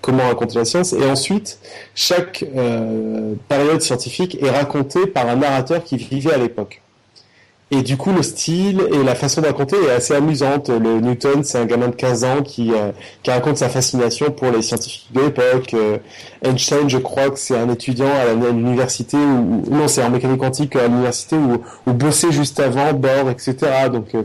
comment 0.01 0.27
raconter 0.27 0.59
la 0.59 0.65
science. 0.65 0.93
Et 0.93 1.03
ensuite, 1.09 1.59
chaque 1.95 2.45
période 3.49 3.81
scientifique 3.81 4.37
est 4.41 4.51
racontée 4.51 5.07
par 5.07 5.27
un 5.27 5.37
narrateur 5.37 5.83
qui 5.83 5.97
vivait 5.97 6.33
à 6.33 6.37
l'époque. 6.37 6.81
Et 7.69 7.81
du 7.81 7.97
coup, 7.97 8.13
le 8.13 8.23
style 8.23 8.81
et 8.93 9.03
la 9.03 9.13
façon 9.13 9.41
de 9.41 9.47
est 9.47 9.91
assez 9.91 10.13
amusante. 10.13 10.69
Le 10.69 11.01
Newton, 11.01 11.43
c'est 11.43 11.57
un 11.57 11.65
gamin 11.65 11.89
de 11.89 11.95
15 11.95 12.23
ans 12.23 12.41
qui, 12.41 12.71
euh, 12.71 12.91
qui 13.23 13.31
raconte 13.31 13.57
sa 13.57 13.67
fascination 13.67 14.31
pour 14.31 14.51
les 14.51 14.61
scientifiques 14.61 15.09
de 15.13 15.19
l'époque. 15.21 15.73
Euh, 15.73 15.97
Einstein, 16.43 16.89
je 16.89 16.97
crois 16.97 17.29
que 17.29 17.37
c'est 17.37 17.57
un 17.57 17.69
étudiant 17.69 18.07
à 18.07 18.33
l'université, 18.33 19.17
ou 19.17 19.63
non, 19.69 19.89
c'est 19.89 20.01
en 20.01 20.09
mécanique 20.09 20.39
quantique 20.39 20.77
à 20.77 20.87
l'université, 20.87 21.35
où, 21.35 21.61
où 21.85 21.93
bossait 21.93 22.31
juste 22.31 22.59
avant, 22.61 22.93
Bohr, 22.93 23.29
etc. 23.29 23.55
Donc, 23.91 24.15
euh, 24.15 24.23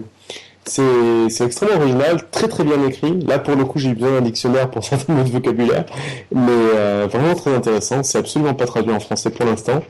c'est 0.65 1.29
c'est 1.29 1.45
extrêmement 1.45 1.77
original, 1.77 2.31
très 2.31 2.47
très 2.47 2.63
bien 2.63 2.81
écrit. 2.87 3.19
Là, 3.21 3.41
pour 3.41 3.57
le 3.57 3.65
coup, 3.65 3.79
j'ai 3.79 3.91
eu 3.91 3.95
besoin 3.95 4.13
d'un 4.13 4.21
dictionnaire 4.21 4.71
pour 4.71 4.85
certains 4.89 5.13
mots 5.13 5.25
de 5.25 5.31
vocabulaire, 5.31 5.85
mais 6.33 6.51
euh, 6.51 7.09
vraiment 7.11 7.35
très 7.35 7.53
intéressant. 7.55 8.03
C'est 8.05 8.19
absolument 8.19 8.55
pas 8.55 8.67
traduit 8.67 8.93
en 8.93 9.01
français 9.01 9.31
pour 9.31 9.47
l'instant, 9.47 9.83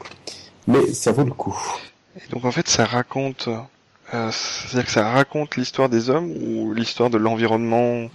mais 0.66 0.86
ça 0.94 1.12
vaut 1.12 1.24
le 1.24 1.32
coup. 1.32 1.56
Et 2.26 2.32
donc 2.32 2.44
en 2.44 2.52
fait, 2.52 2.68
ça 2.68 2.84
raconte, 2.84 3.48
euh, 4.14 4.30
c'est-à-dire 4.30 4.86
que 4.86 4.92
ça 4.92 5.10
raconte 5.10 5.56
l'histoire 5.56 5.88
des 5.88 6.10
hommes 6.10 6.30
ou 6.30 6.74
l'histoire 6.74 7.10
de 7.10 7.18
l'environnement, 7.18 8.08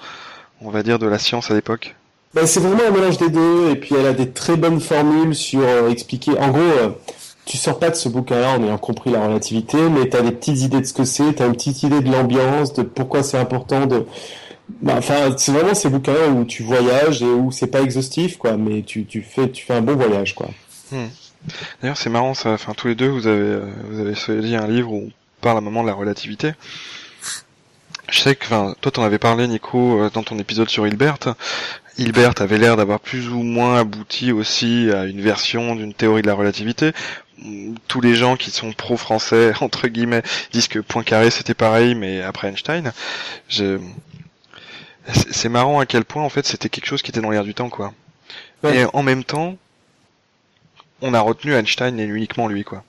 on 0.62 0.70
va 0.70 0.84
dire, 0.84 0.99
de 0.99 1.08
la 1.08 1.20
science 1.20 1.51
à 1.51 1.53
l'époque? 1.53 1.95
Ben, 2.34 2.45
c'est 2.45 2.60
vraiment 2.60 2.84
un 2.88 2.91
mélange 2.91 3.18
des 3.18 3.30
deux, 3.30 3.72
et 3.72 3.76
puis 3.76 3.95
elle 3.95 4.05
a 4.05 4.14
des 4.14 4.30
très 4.30 4.58
bonnes 4.58 4.82
formules 4.82 5.34
sur 5.34 5.62
euh, 5.62 5.89
expliquer. 5.89 6.38
En 6.38 6.49
gros, 6.49 6.60
euh, 6.60 6.89
tu 7.45 7.58
sors 7.58 7.80
pas 7.80 7.89
de 7.89 7.95
ce 7.95 8.10
bouquin-là 8.10 8.51
en 8.51 8.64
ayant 8.64 8.78
compris 8.78 9.10
la 9.12 9.26
relativité, 9.26 9.78
mais 9.89 10.10
tu 10.10 10.18
as 10.18 10.22
des 10.22 10.32
petites 10.32 10.62
idées 10.62 10.82
de 10.82 10.86
ce 10.86 10.93
que 10.93 11.05
c'est, 11.05 11.36
tu 11.36 11.41
as 11.41 11.45
une 11.45 11.53
petite 11.53 11.84
idée 11.84 12.01
de 12.01 12.12
l'ambiance, 12.12 12.74
de 12.74 12.84
pourquoi 12.84 13.24
c'est 13.24 13.38
important 13.38 13.86
de. 13.86 14.05
Ben, 14.82 14.97
Enfin, 14.97 15.34
c'est 15.38 15.53
vraiment 15.53 15.74
ces 15.74 15.89
bouquins 15.89 16.30
où 16.36 16.43
tu 16.43 16.64
voyages 16.64 17.24
et 17.24 17.26
où 17.26 17.51
c'est 17.51 17.68
pas 17.68 17.82
exhaustif, 17.82 18.38
quoi, 18.38 18.58
mais 18.58 18.82
tu, 18.82 19.05
tu 19.05 19.22
fais 19.22 19.49
tu 19.49 19.66
fais 19.66 19.76
un 19.76 19.82
bon 19.82 19.95
voyage, 19.95 20.36
quoi. 20.36 20.49
D'ailleurs, 21.81 21.97
c'est 21.97 22.09
marrant, 22.09 22.33
ça. 22.33 22.51
Enfin, 22.51 22.73
tous 22.73 22.87
les 22.87 22.95
deux, 22.95 23.07
vous 23.07 23.27
avez, 23.27 23.39
euh, 23.39 23.65
vous 23.89 23.99
avez 23.99 24.15
choisi 24.15 24.55
un 24.55 24.67
livre 24.67 24.91
où 24.91 25.07
on 25.07 25.11
parle 25.41 25.57
à 25.57 25.59
un 25.59 25.63
moment 25.63 25.83
de 25.83 25.87
la 25.87 25.93
relativité. 25.93 26.53
Je 28.09 28.19
sais 28.19 28.35
que, 28.35 28.45
enfin, 28.45 28.75
toi, 28.81 28.91
t'en 28.91 29.03
avais 29.03 29.19
parlé, 29.19 29.47
Nico, 29.47 30.01
euh, 30.01 30.09
dans 30.09 30.23
ton 30.23 30.39
épisode 30.39 30.69
sur 30.69 30.87
Hilbert. 30.87 31.35
Hilbert 31.97 32.33
avait 32.39 32.57
l'air 32.57 32.77
d'avoir 32.77 32.99
plus 32.99 33.29
ou 33.29 33.41
moins 33.41 33.79
abouti 33.79 34.31
aussi 34.31 34.89
à 34.93 35.05
une 35.05 35.21
version 35.21 35.75
d'une 35.75 35.93
théorie 35.93 36.21
de 36.21 36.27
la 36.27 36.35
relativité. 36.35 36.93
Tous 37.87 38.01
les 38.01 38.15
gens 38.15 38.35
qui 38.35 38.51
sont 38.51 38.71
pro-français, 38.71 39.53
entre 39.61 39.87
guillemets, 39.87 40.23
disent 40.51 40.67
que 40.67 40.79
Poincaré 40.79 41.31
c'était 41.31 41.53
pareil, 41.53 41.95
mais 41.95 42.21
après 42.21 42.49
Einstein. 42.49 42.93
Je... 43.49 43.79
C'est 45.13 45.33
c'est 45.33 45.49
marrant 45.49 45.79
à 45.79 45.85
quel 45.85 46.03
point, 46.03 46.23
en 46.23 46.29
fait, 46.29 46.45
c'était 46.45 46.69
quelque 46.69 46.85
chose 46.85 47.01
qui 47.01 47.11
était 47.11 47.21
dans 47.21 47.29
l'air 47.29 47.43
du 47.43 47.53
temps, 47.53 47.69
quoi. 47.69 47.93
Ouais. 48.63 48.79
Et 48.79 48.85
en 48.93 49.03
même 49.03 49.23
temps, 49.23 49.57
on 51.01 51.13
a 51.13 51.19
retenu 51.19 51.53
Einstein 51.53 51.99
et 51.99 52.03
uniquement 52.05 52.47
lui, 52.47 52.63
quoi. 52.63 52.83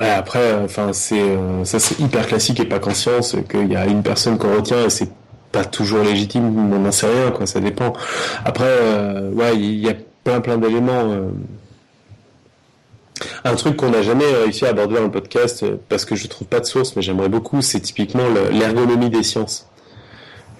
Ouais, 0.00 0.10
après, 0.10 0.52
enfin, 0.62 0.92
c'est 0.92 1.18
euh, 1.20 1.64
ça 1.64 1.78
c'est 1.78 1.98
hyper 2.00 2.26
classique 2.26 2.60
et 2.60 2.66
pas 2.66 2.78
qu'en 2.78 2.92
science, 2.92 3.34
euh, 3.34 3.40
qu'il 3.40 3.72
y 3.72 3.76
a 3.76 3.86
une 3.86 4.02
personne 4.02 4.36
qu'on 4.36 4.54
retient 4.54 4.84
et 4.84 4.90
c'est 4.90 5.08
pas 5.52 5.64
toujours 5.64 6.02
légitime, 6.04 6.44
on 6.72 6.78
n'en 6.78 6.92
sait 6.92 7.06
rien, 7.10 7.30
quoi, 7.30 7.46
ça 7.46 7.60
dépend. 7.60 7.94
Après, 8.44 8.66
euh, 8.68 9.30
ouais, 9.32 9.56
il 9.56 9.76
y 9.80 9.88
a 9.88 9.94
plein 10.24 10.40
plein 10.40 10.58
d'éléments. 10.58 11.12
euh. 11.12 11.28
Un 13.44 13.54
truc 13.54 13.76
qu'on 13.76 13.88
n'a 13.88 14.02
jamais 14.02 14.26
réussi 14.26 14.66
à 14.66 14.70
aborder 14.70 14.96
dans 14.96 15.04
le 15.04 15.10
podcast, 15.10 15.64
parce 15.88 16.04
que 16.04 16.14
je 16.14 16.26
trouve 16.26 16.46
pas 16.48 16.60
de 16.60 16.66
source, 16.66 16.94
mais 16.96 17.00
j'aimerais 17.02 17.30
beaucoup, 17.30 17.62
c'est 17.62 17.80
typiquement 17.80 18.28
le- 18.28 18.50
l'ergonomie 18.50 19.08
des 19.08 19.22
sciences. 19.22 19.66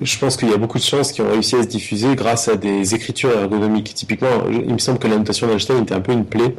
Je 0.01 0.19
pense 0.19 0.37
qu'il 0.37 0.51
y 0.51 0.55
a 0.55 0.59
beaucoup 0.59 0.79
de 0.79 0.83
sciences 0.83 1.13
qui 1.13 1.23
ont 1.23 1.31
réussi 1.31 1.57
à 1.57 1.63
se 1.63 1.69
diffuser 1.69 2.15
grâce 2.17 2.49
à 2.49 2.57
des 2.57 2.95
écritures 2.95 3.31
ergonomiques. 3.31 3.95
Typiquement, 3.95 4.45
il 4.51 4.73
me 4.73 4.79
semble 4.79 4.99
que 4.99 5.09
la 5.09 5.17
notation 5.17 5.47
d'Einstein 5.47 5.83
était 5.83 5.95
un 5.95 6.01
peu 6.01 6.13
une 6.13 6.27
plaie 6.27 6.55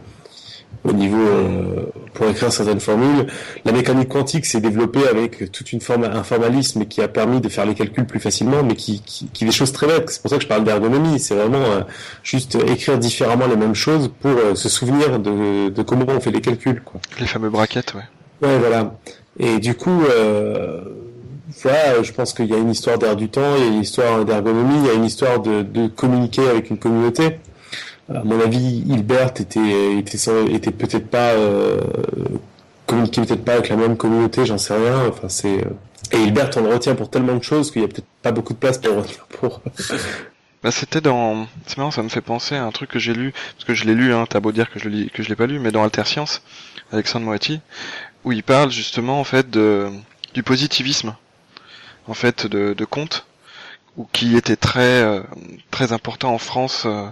au 0.83 0.93
niveau 0.93 1.17
euh, 1.17 1.85
pour 2.13 2.27
écrire 2.27 2.51
certaines 2.51 2.79
formules. 2.79 3.27
La 3.65 3.71
mécanique 3.71 4.09
quantique 4.09 4.45
s'est 4.45 4.61
développée 4.61 5.07
avec 5.07 5.51
toute 5.51 5.71
une 5.73 5.81
forme 5.81 6.05
un 6.05 6.23
formalisme 6.23 6.85
qui 6.85 7.01
a 7.01 7.07
permis 7.07 7.41
de 7.41 7.49
faire 7.49 7.65
les 7.65 7.73
calculs 7.73 8.05
plus 8.05 8.19
facilement, 8.19 8.63
mais 8.63 8.75
qui, 8.75 9.01
qui, 9.01 9.27
qui 9.27 9.43
est 9.43 9.47
des 9.47 9.53
choses 9.53 9.71
très 9.71 9.87
bêtes. 9.87 10.09
C'est 10.09 10.21
pour 10.21 10.31
ça 10.31 10.37
que 10.37 10.43
je 10.43 10.47
parle 10.47 10.63
d'ergonomie. 10.63 11.19
C'est 11.19 11.35
vraiment 11.35 11.63
euh, 11.63 11.81
juste 12.23 12.55
écrire 12.55 12.97
différemment 12.97 13.47
les 13.47 13.55
mêmes 13.55 13.75
choses 13.75 14.09
pour 14.21 14.31
euh, 14.31 14.55
se 14.55 14.69
souvenir 14.69 15.19
de, 15.19 15.69
de 15.69 15.81
comment 15.83 16.05
on 16.07 16.19
fait 16.19 16.31
les 16.31 16.41
calculs. 16.41 16.81
Quoi. 16.81 17.01
Les 17.19 17.27
fameux 17.27 17.49
braquettes, 17.49 17.93
ouais. 17.93 18.47
Ouais, 18.47 18.57
voilà. 18.59 18.95
Et 19.39 19.59
du 19.59 19.75
coup, 19.75 20.03
euh, 20.09 20.81
voilà, 21.67 22.01
je 22.01 22.11
pense 22.13 22.33
qu'il 22.33 22.45
y 22.45 22.53
a 22.53 22.57
une 22.57 22.71
histoire 22.71 22.97
d'air 22.97 23.15
du 23.17 23.27
temps, 23.27 23.55
il 23.57 23.63
y 23.63 23.67
a 23.67 23.67
une 23.67 23.81
histoire 23.81 24.23
d'ergonomie, 24.23 24.77
il 24.79 24.85
y 24.85 24.89
a 24.89 24.93
une 24.93 25.03
histoire 25.03 25.39
de, 25.41 25.87
communiquer 25.87 26.47
avec 26.47 26.69
une 26.69 26.77
communauté. 26.77 27.39
À 28.09 28.23
mon 28.23 28.39
avis, 28.39 28.83
Hilbert 28.87 29.33
était, 29.37 29.99
était, 29.99 30.71
peut-être 30.71 31.09
pas 31.09 31.31
euh, 31.31 31.81
communiquait 32.85 33.25
peut-être 33.25 33.43
pas 33.43 33.53
avec 33.55 33.67
la 33.67 33.75
même 33.75 33.97
communauté, 33.97 34.45
j'en 34.45 34.57
sais 34.57 34.75
rien. 34.75 35.09
Enfin, 35.09 35.27
c'est 35.27 35.57
euh, 35.57 35.69
et 36.13 36.23
Hilbert, 36.23 36.51
on 36.55 36.61
le 36.61 36.69
retient 36.69 36.95
pour 36.95 37.09
tellement 37.09 37.35
de 37.35 37.43
choses 37.43 37.69
qu'il 37.69 37.81
y 37.81 37.85
a 37.85 37.89
peut-être 37.89 38.07
pas 38.21 38.31
beaucoup 38.31 38.53
de 38.53 38.59
place 38.59 38.77
pour 38.77 38.95
retenir 38.95 39.25
pour. 39.39 39.61
Bah, 40.63 40.71
c'était 40.71 41.01
dans, 41.01 41.45
c'est 41.67 41.77
marrant, 41.77 41.91
ça 41.91 42.01
me 42.01 42.09
fait 42.09 42.19
penser 42.19 42.55
à 42.55 42.63
un 42.63 42.71
truc 42.71 42.89
que 42.89 42.97
j'ai 42.97 43.13
lu, 43.13 43.31
parce 43.31 43.63
que 43.63 43.75
je 43.75 43.85
l'ai 43.85 43.93
lu, 43.93 44.11
hein, 44.11 44.25
t'as 44.27 44.39
beau 44.39 44.51
dire 44.51 44.71
que 44.71 44.79
je 44.79 44.89
le 44.89 45.07
que 45.09 45.21
je 45.21 45.29
l'ai 45.29 45.35
pas 45.35 45.45
lu, 45.45 45.59
mais 45.59 45.71
dans 45.71 45.83
Alter 45.83 46.03
Science, 46.05 46.41
Alexandre 46.91 47.25
Moretti, 47.25 47.61
où 48.25 48.31
il 48.31 48.41
parle 48.41 48.71
justement, 48.71 49.19
en 49.19 49.23
fait, 49.23 49.51
du 49.51 50.43
positivisme, 50.43 51.15
en 52.07 52.13
fait, 52.13 52.47
de, 52.47 52.73
de 52.73 52.85
Comte, 52.85 53.25
ou 53.97 54.07
qui 54.13 54.37
était 54.37 54.55
très, 54.55 55.01
euh, 55.03 55.21
très 55.71 55.91
important 55.91 56.33
en 56.33 56.37
France, 56.37 56.83
euh, 56.85 57.07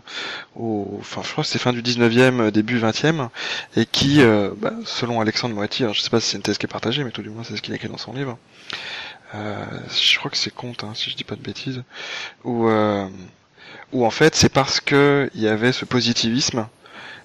au, 0.55 0.97
enfin, 0.99 1.21
je 1.23 1.31
crois 1.31 1.43
c'est 1.43 1.57
fin 1.59 1.73
du 1.73 1.81
19e, 1.81 2.39
euh, 2.41 2.51
début 2.51 2.79
20e, 2.79 3.29
et 3.75 3.85
qui, 3.85 4.21
euh, 4.21 4.51
bah, 4.57 4.73
selon 4.85 5.19
Alexandre 5.19 5.55
alors 5.55 5.93
je 5.93 6.01
sais 6.01 6.09
pas 6.11 6.19
si 6.19 6.29
c'est 6.29 6.37
une 6.37 6.43
thèse 6.43 6.57
qui 6.59 6.65
est 6.65 6.69
partagée, 6.69 7.03
mais 7.03 7.11
tout 7.11 7.23
du 7.23 7.29
moins 7.29 7.43
c'est 7.43 7.57
ce 7.57 7.61
qu'il 7.61 7.73
écrit 7.73 7.89
dans 7.89 7.97
son 7.97 8.13
livre, 8.13 8.37
euh, 9.33 9.65
je 9.89 10.17
crois 10.19 10.29
que 10.29 10.37
c'est 10.37 10.53
Comte, 10.53 10.83
hein, 10.83 10.91
si 10.93 11.09
je 11.09 11.15
dis 11.15 11.23
pas 11.23 11.35
de 11.35 11.41
bêtises, 11.41 11.81
où, 12.43 12.67
euh, 12.69 13.07
où 13.91 14.05
en 14.05 14.11
fait 14.11 14.35
c'est 14.35 14.49
parce 14.49 14.79
que 14.79 15.29
il 15.33 15.41
y 15.41 15.47
avait 15.47 15.71
ce 15.71 15.85
positivisme 15.85 16.67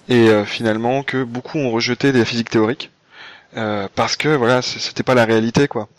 et 0.09 0.29
finalement 0.45 1.03
que 1.03 1.23
beaucoup 1.23 1.59
ont 1.59 1.71
rejeté 1.71 2.11
la 2.11 2.25
physique 2.25 2.49
théorique 2.49 2.91
euh, 3.57 3.87
parce 3.95 4.15
que 4.15 4.29
voilà 4.29 4.61
c'était 4.61 5.03
pas 5.03 5.15
la 5.15 5.25
réalité 5.25 5.67
quoi. 5.67 5.89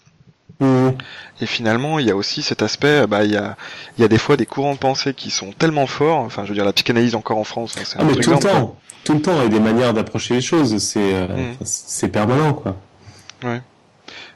Mhm. 0.60 0.92
Et 1.40 1.46
finalement 1.46 1.98
il 1.98 2.06
y 2.06 2.10
a 2.10 2.16
aussi 2.16 2.42
cet 2.42 2.62
aspect, 2.62 3.02
euh, 3.02 3.06
bah 3.06 3.24
il 3.24 3.32
y 3.32 3.36
a 3.36 3.56
il 3.98 4.02
y 4.02 4.04
a 4.04 4.08
des 4.08 4.18
fois 4.18 4.36
des 4.36 4.46
courants 4.46 4.74
de 4.74 4.78
pensée 4.78 5.12
qui 5.14 5.30
sont 5.30 5.50
tellement 5.52 5.86
forts, 5.86 6.18
enfin 6.18 6.44
je 6.44 6.48
veux 6.50 6.54
dire 6.54 6.64
la 6.64 6.72
psychanalyse 6.72 7.14
encore 7.14 7.38
en 7.38 7.44
France, 7.44 7.74
hein, 7.78 7.82
c'est 7.84 7.96
Ah 7.98 8.02
un 8.02 8.04
mais 8.04 8.14
tout 8.14 8.30
le 8.30 8.36
quoi. 8.38 8.50
temps, 8.50 8.76
tout 9.04 9.14
le 9.14 9.20
temps, 9.22 9.42
et 9.42 9.48
des 9.48 9.58
manières 9.60 9.92
d'approcher 9.94 10.34
les 10.34 10.40
choses, 10.40 10.78
c'est 10.78 11.00
euh, 11.14 11.26
Mhm. 11.28 11.54
c'est 11.64 12.08
permanent 12.08 12.52
quoi. 12.54 12.76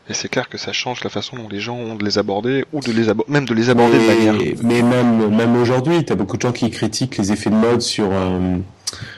Et 0.09 0.15
c'est 0.15 0.29
clair 0.29 0.49
que 0.49 0.57
ça 0.57 0.73
change 0.73 1.03
la 1.03 1.11
façon 1.11 1.37
dont 1.37 1.49
les 1.49 1.59
gens 1.59 1.75
ont 1.77 1.97
de 1.97 2.05
les 2.05 2.17
aborder, 2.19 2.65
ou 2.73 2.79
de 2.81 2.93
les 2.93 3.07
même 3.27 3.45
de 3.45 3.55
les 3.55 3.71
aborder 3.71 3.99
de 3.99 4.07
manière. 4.07 4.35
Mais 4.63 4.81
même, 4.81 5.35
même 5.35 5.57
aujourd'hui, 5.61 6.05
t'as 6.05 6.15
beaucoup 6.15 6.37
de 6.37 6.43
gens 6.43 6.53
qui 6.53 6.71
critiquent 6.71 7.17
les 7.19 7.33
effets 7.33 7.51
de 7.51 7.57
mode 7.57 7.81
sur, 7.83 8.09
euh, 8.13 8.57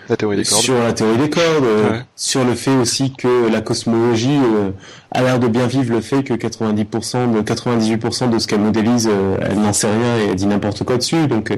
La 0.09 0.17
théorie 0.17 0.37
des 0.39 0.45
cordes. 0.45 0.63
sur 0.63 0.79
la 0.79 0.93
théorie 0.93 1.19
des 1.19 1.31
cordes, 1.31 1.65
euh, 1.65 1.91
Ouais. 1.91 2.03
sur 2.17 2.45
le 2.45 2.55
fait 2.55 2.75
aussi 2.77 3.13
que 3.13 3.49
la 3.51 3.61
cosmologie 3.61 4.39
euh, 4.39 4.71
a 5.13 5.23
l'air 5.23 5.39
de 5.39 5.47
bien 5.49 5.67
vivre 5.67 5.93
le 5.93 6.01
fait 6.01 6.23
que 6.23 6.35
90% 6.35 7.33
de 7.33 7.41
98% 7.43 8.31
de 8.31 8.39
ce 8.39 8.47
qu'elle 8.47 8.61
modélise, 8.61 9.09
euh, 9.11 9.37
elle 9.43 9.61
n'en 9.61 9.73
sait 9.73 9.91
rien 9.91 10.17
et 10.19 10.29
elle 10.31 10.35
dit 10.37 10.47
n'importe 10.47 10.85
quoi 10.85 10.97
dessus. 10.97 11.27
Donc, 11.27 11.57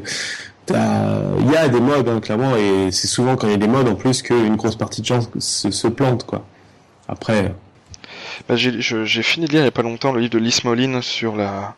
il 0.69 1.51
y 1.53 1.57
a 1.57 1.69
des 1.69 1.81
modes, 1.81 2.09
hein, 2.09 2.21
clairement, 2.21 2.55
et 2.57 2.91
c'est 2.93 3.09
souvent 3.09 3.37
quand 3.37 3.47
il 3.49 3.53
y 3.53 3.55
a 3.55 3.59
des 3.59 3.67
modes 3.69 3.89
en 3.89 3.95
plus 3.97 4.23
qu'une 4.23 4.57
grosse 4.57 4.77
partie 4.77 5.01
de 5.01 5.07
gens 5.07 5.21
se, 5.39 5.71
se 5.71 5.89
plantent, 5.89 6.25
quoi. 6.27 6.45
Après, 7.09 7.53
Bah, 8.49 8.57
j'ai, 8.57 9.23
fini 9.23 9.47
de 9.47 9.53
lire 9.53 9.61
il 9.63 9.65
y 9.65 9.69
a 9.69 9.71
pas 9.71 9.83
longtemps 9.83 10.13
le 10.13 10.21
livre 10.21 10.33
de 10.33 10.39
Lis 10.39 10.61
Moline 10.65 11.03
sur 11.03 11.37
la, 11.37 11.77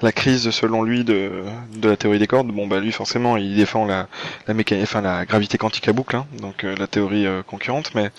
la 0.00 0.12
crise 0.12 0.50
selon 0.50 0.82
lui 0.82 1.04
de, 1.04 1.44
de 1.76 1.88
la 1.88 1.96
théorie 1.96 2.18
des 2.18 2.26
cordes. 2.26 2.48
Bon 2.48 2.66
bah 2.66 2.80
lui 2.80 2.92
forcément 2.92 3.36
il 3.36 3.56
défend 3.56 3.84
la, 3.84 4.08
la 4.46 4.54
enfin 4.82 5.00
la 5.00 5.24
gravité 5.24 5.58
quantique 5.58 5.88
à 5.88 5.92
boucle, 5.92 6.16
hein, 6.16 6.26
donc 6.40 6.64
euh, 6.64 6.74
la 6.76 6.86
théorie 6.86 7.26
euh, 7.26 7.42
concurrente, 7.42 7.94
mais 7.94 8.10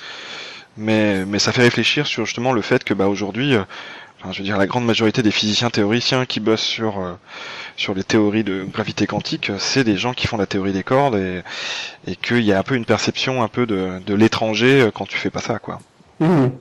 mais 0.78 1.26
mais 1.26 1.40
ça 1.40 1.52
fait 1.52 1.62
réfléchir 1.62 2.06
sur 2.06 2.26
justement 2.26 2.52
le 2.52 2.62
fait 2.62 2.84
que 2.84 2.94
bah 2.94 3.08
aujourd'hui, 3.08 3.56
euh, 3.56 3.64
je 4.32 4.40
veux 4.40 4.44
dire 4.44 4.58
la 4.58 4.68
grande 4.68 4.86
majorité 4.86 5.24
des 5.24 5.32
physiciens 5.32 5.70
théoriciens 5.70 6.26
qui 6.26 6.40
bossent 6.40 6.62
sur 6.62 7.18
sur 7.78 7.94
les 7.94 8.04
théories 8.04 8.44
de 8.44 8.66
gravité 8.72 9.08
quantique, 9.08 9.52
c'est 9.58 9.84
des 9.84 9.98
gens 9.98 10.14
qui 10.14 10.28
font 10.28 10.38
la 10.38 10.48
théorie 10.48 10.74
des 10.74 10.84
cordes 10.84 11.16
et 11.16 11.42
et 12.08 12.16
qu'il 12.16 12.42
y 12.42 12.52
a 12.52 12.60
un 12.60 12.64
peu 12.64 12.76
une 12.76 12.86
perception 12.86 13.42
un 13.44 13.48
peu 13.48 13.66
de 13.66 14.00
de 14.06 14.14
l'étranger 14.16 14.90
quand 14.94 15.08
tu 15.08 15.18
fais 15.18 15.30
pas 15.30 15.42
ça 15.42 15.60
quoi. 15.60 15.80
Mhm. 16.20 16.52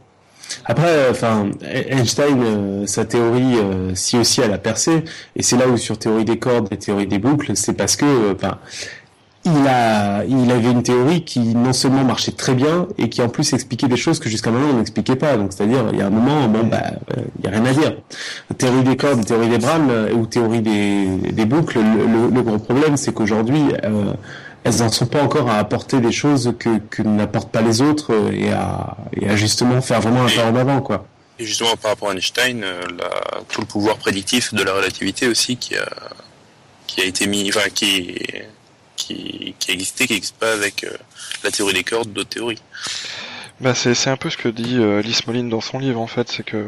Après, 0.64 0.88
euh, 0.88 1.10
enfin, 1.10 1.50
Einstein, 1.90 2.42
euh, 2.42 2.86
sa 2.86 3.04
théorie, 3.04 3.56
euh, 3.58 3.94
si 3.94 4.16
aussi 4.16 4.40
elle 4.40 4.52
a 4.52 4.58
percé, 4.58 5.04
et 5.36 5.42
c'est 5.42 5.56
là 5.56 5.68
où 5.68 5.76
sur 5.76 5.98
théorie 5.98 6.24
des 6.24 6.38
cordes 6.38 6.68
et 6.70 6.76
théorie 6.78 7.06
des 7.06 7.18
boucles, 7.18 7.52
c'est 7.54 7.74
parce 7.74 7.96
que, 7.96 8.32
enfin, 8.34 8.58
il 9.46 9.66
a, 9.68 10.24
il 10.24 10.50
avait 10.50 10.70
une 10.70 10.82
théorie 10.82 11.22
qui 11.22 11.40
non 11.54 11.74
seulement 11.74 12.02
marchait 12.02 12.32
très 12.32 12.54
bien 12.54 12.86
et 12.96 13.10
qui 13.10 13.20
en 13.20 13.28
plus 13.28 13.52
expliquait 13.52 13.88
des 13.88 13.96
choses 13.98 14.18
que 14.18 14.30
jusqu'à 14.30 14.50
maintenant 14.50 14.68
on 14.72 14.78
n'expliquait 14.78 15.16
pas. 15.16 15.36
Donc 15.36 15.52
c'est-à-dire, 15.52 15.84
il 15.92 15.98
y 15.98 16.02
a 16.02 16.06
un 16.06 16.10
moment, 16.10 16.48
bon 16.48 16.66
bah, 16.66 16.80
il 17.38 17.44
y 17.44 17.48
a 17.48 17.50
rien 17.50 17.64
à 17.66 17.72
dire. 17.74 17.92
Théorie 18.56 18.84
des 18.84 18.96
cordes, 18.96 19.22
théorie 19.26 19.50
des 19.50 19.58
brams 19.58 19.90
euh, 19.90 20.14
ou 20.14 20.24
théorie 20.24 20.62
des, 20.62 21.06
des 21.30 21.44
boucles, 21.44 21.78
le, 21.78 22.06
le- 22.06 22.34
le 22.34 22.42
gros 22.42 22.56
problème, 22.58 22.96
c'est 22.96 23.12
qu'aujourd'hui, 23.12 23.64
euh, 23.84 24.14
elles 24.64 24.76
n'en 24.78 24.90
sont 24.90 25.06
pas 25.06 25.22
encore 25.22 25.48
à 25.50 25.58
apporter 25.58 26.00
des 26.00 26.12
choses 26.12 26.54
que, 26.58 26.78
que 26.90 27.02
n'apportent 27.02 27.52
pas 27.52 27.62
les 27.62 27.80
autres 27.82 28.12
euh, 28.14 28.32
et 28.32 28.50
à, 28.52 28.96
et 29.12 29.28
à 29.28 29.36
justement 29.36 29.80
faire 29.82 30.00
vraiment 30.00 30.24
un 30.24 30.28
pas 30.30 30.46
en 30.46 30.56
avant, 30.56 30.80
quoi. 30.80 31.06
Et 31.38 31.44
justement, 31.44 31.76
par 31.76 31.90
rapport 31.92 32.10
à 32.10 32.14
Einstein, 32.14 32.62
euh, 32.64 32.80
la- 32.98 33.40
tout 33.48 33.60
le 33.60 33.66
pouvoir 33.66 33.96
prédictif 33.98 34.54
de 34.54 34.62
la 34.62 34.72
relativité 34.72 35.26
aussi 35.28 35.56
qui 35.56 35.76
a, 35.76 35.88
qui 36.86 37.00
a 37.00 37.04
été 37.04 37.26
mis, 37.26 37.48
enfin, 37.48 37.68
qui, 37.74 38.16
qui, 38.96 39.54
qui 39.58 39.70
existait, 39.72 40.06
qui 40.06 40.12
n'existe 40.14 40.36
pas 40.36 40.52
avec 40.52 40.84
euh, 40.84 40.90
la 41.42 41.50
théorie 41.50 41.74
des 41.74 41.84
cordes, 41.84 42.12
d'autres 42.12 42.30
théories. 42.30 42.62
Bah 43.60 43.74
c'est 43.74 43.94
c'est 43.94 44.10
un 44.10 44.16
peu 44.16 44.30
ce 44.30 44.36
que 44.36 44.48
dit 44.48 44.78
euh, 44.78 45.00
Lis 45.00 45.20
Moline 45.28 45.48
dans 45.48 45.60
son 45.60 45.78
livre 45.78 46.00
en 46.00 46.08
fait, 46.08 46.28
c'est 46.28 46.42
que 46.42 46.66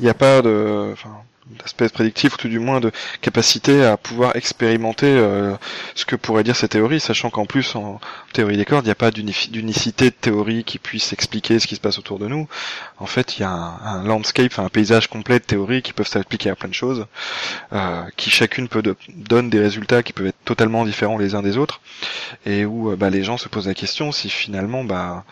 il 0.00 0.02
n'y 0.04 0.10
a 0.10 0.14
pas 0.14 0.42
de 0.42 0.90
enfin 0.92 1.10
d'aspect 1.50 1.88
prédictif 1.88 2.34
ou 2.34 2.36
tout 2.36 2.48
du 2.48 2.58
moins 2.58 2.80
de 2.80 2.90
capacité 3.20 3.84
à 3.84 3.96
pouvoir 3.96 4.34
expérimenter 4.36 5.06
euh, 5.06 5.54
ce 5.94 6.04
que 6.04 6.16
pourrait 6.16 6.42
dire 6.42 6.56
ces 6.56 6.68
théories, 6.68 7.00
sachant 7.00 7.30
qu'en 7.30 7.46
plus 7.46 7.76
en 7.76 8.00
théorie 8.32 8.56
des 8.56 8.64
cordes, 8.64 8.84
il 8.84 8.88
n'y 8.88 8.92
a 8.92 8.96
pas 8.96 9.10
d'unicité 9.10 10.06
de 10.06 10.14
théorie 10.14 10.64
qui 10.64 10.78
puisse 10.78 11.12
expliquer 11.12 11.58
ce 11.58 11.66
qui 11.66 11.76
se 11.76 11.80
passe 11.80 11.98
autour 11.98 12.18
de 12.18 12.26
nous. 12.26 12.48
En 12.98 13.06
fait, 13.06 13.38
il 13.38 13.42
y 13.42 13.44
a 13.44 13.50
un, 13.50 14.02
landscape, 14.02 14.58
un 14.58 14.68
paysage 14.68 15.08
complet 15.08 15.38
de 15.38 15.44
théories 15.44 15.82
qui 15.82 15.92
peuvent 15.92 16.08
s'appliquer 16.08 16.50
à 16.50 16.56
plein 16.56 16.68
de 16.68 16.74
choses, 16.74 17.06
euh, 17.72 18.02
qui 18.16 18.30
chacune 18.30 18.68
peut 18.68 18.82
donne 19.08 19.48
des 19.50 19.60
résultats 19.60 20.02
qui 20.02 20.12
peuvent 20.12 20.26
être 20.26 20.44
totalement 20.44 20.84
différents 20.84 21.18
les 21.18 21.34
uns 21.34 21.42
des 21.42 21.56
autres, 21.56 21.80
et 22.44 22.64
où 22.64 22.90
euh, 22.90 22.96
bah, 22.96 23.10
les 23.10 23.22
gens 23.22 23.36
se 23.36 23.48
posent 23.48 23.68
la 23.68 23.74
question 23.74 24.12
si 24.12 24.28
finalement 24.28 24.84
bah 24.84 25.24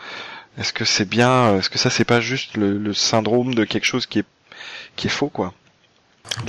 est-ce 0.57 0.73
que 0.73 0.85
c'est 0.85 1.07
bien, 1.07 1.57
est-ce 1.57 1.69
que 1.69 1.77
ça 1.77 1.89
c'est 1.89 2.05
pas 2.05 2.21
juste 2.21 2.55
le, 2.57 2.77
le 2.77 2.93
syndrome 2.93 3.53
de 3.53 3.65
quelque 3.65 3.85
chose 3.85 4.05
qui 4.05 4.19
est 4.19 4.25
qui 4.95 5.07
est 5.07 5.09
faux 5.09 5.29
quoi 5.29 5.53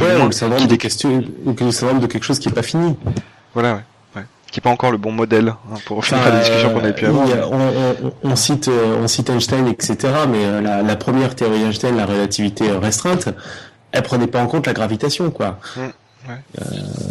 Ouais, 0.01 0.21
ou 0.21 0.27
le 0.27 0.33
syndrome 0.33 0.59
qui 0.59 0.67
de 0.67 0.71
dé- 0.71 0.79
question, 0.79 1.23
ou 1.45 1.55
le 1.59 1.71
syndrome 1.71 2.01
de 2.01 2.07
quelque 2.07 2.25
chose 2.25 2.39
qui 2.39 2.49
est 2.49 2.53
pas 2.53 2.63
fini. 2.63 2.97
Voilà, 3.55 3.83
ouais. 4.15 4.23
Qui 4.51 4.61
est 4.61 4.63
pas 4.63 4.71
encore 4.71 4.91
le 4.91 4.97
bon 4.99 5.13
modèle 5.13 5.49
hein, 5.49 5.77
pour 5.87 5.99
Enfin, 5.99 6.17
finir 6.19 6.33
la 6.33 6.41
discussion 6.41 6.71
qu'on 6.73 6.79
avait 6.81 6.93
pu 6.93 7.05
euh, 7.05 7.09
avoir. 7.09 7.27
il 7.27 7.31
y 7.31 7.39
a- 7.39 7.49
on, 7.49 8.07
on- 8.07 8.13
on 8.23 8.37
cite, 8.37 8.69
euh, 8.69 8.99
on 9.03 9.09
cite 9.09 9.29
Einstein, 9.31 9.67
etc. 9.69 9.97
Mais 10.29 10.45
euh, 10.45 10.61
la, 10.61 10.83
la 10.83 10.97
première 10.97 11.35
théorie 11.35 11.61
d'Einstein, 11.61 11.97
la 11.97 12.07
relativité 12.07 12.71
restreinte, 12.71 13.29
elle 13.93 14.03
prenait 14.03 14.27
pas 14.27 14.41
en 14.43 14.47
compte 14.47 14.67
la 14.67 14.73
gravitation, 14.73 15.31
quoi. 15.31 15.59
Mm, 15.77 15.81
ouais. 15.81 16.35
Euh, 16.61 16.65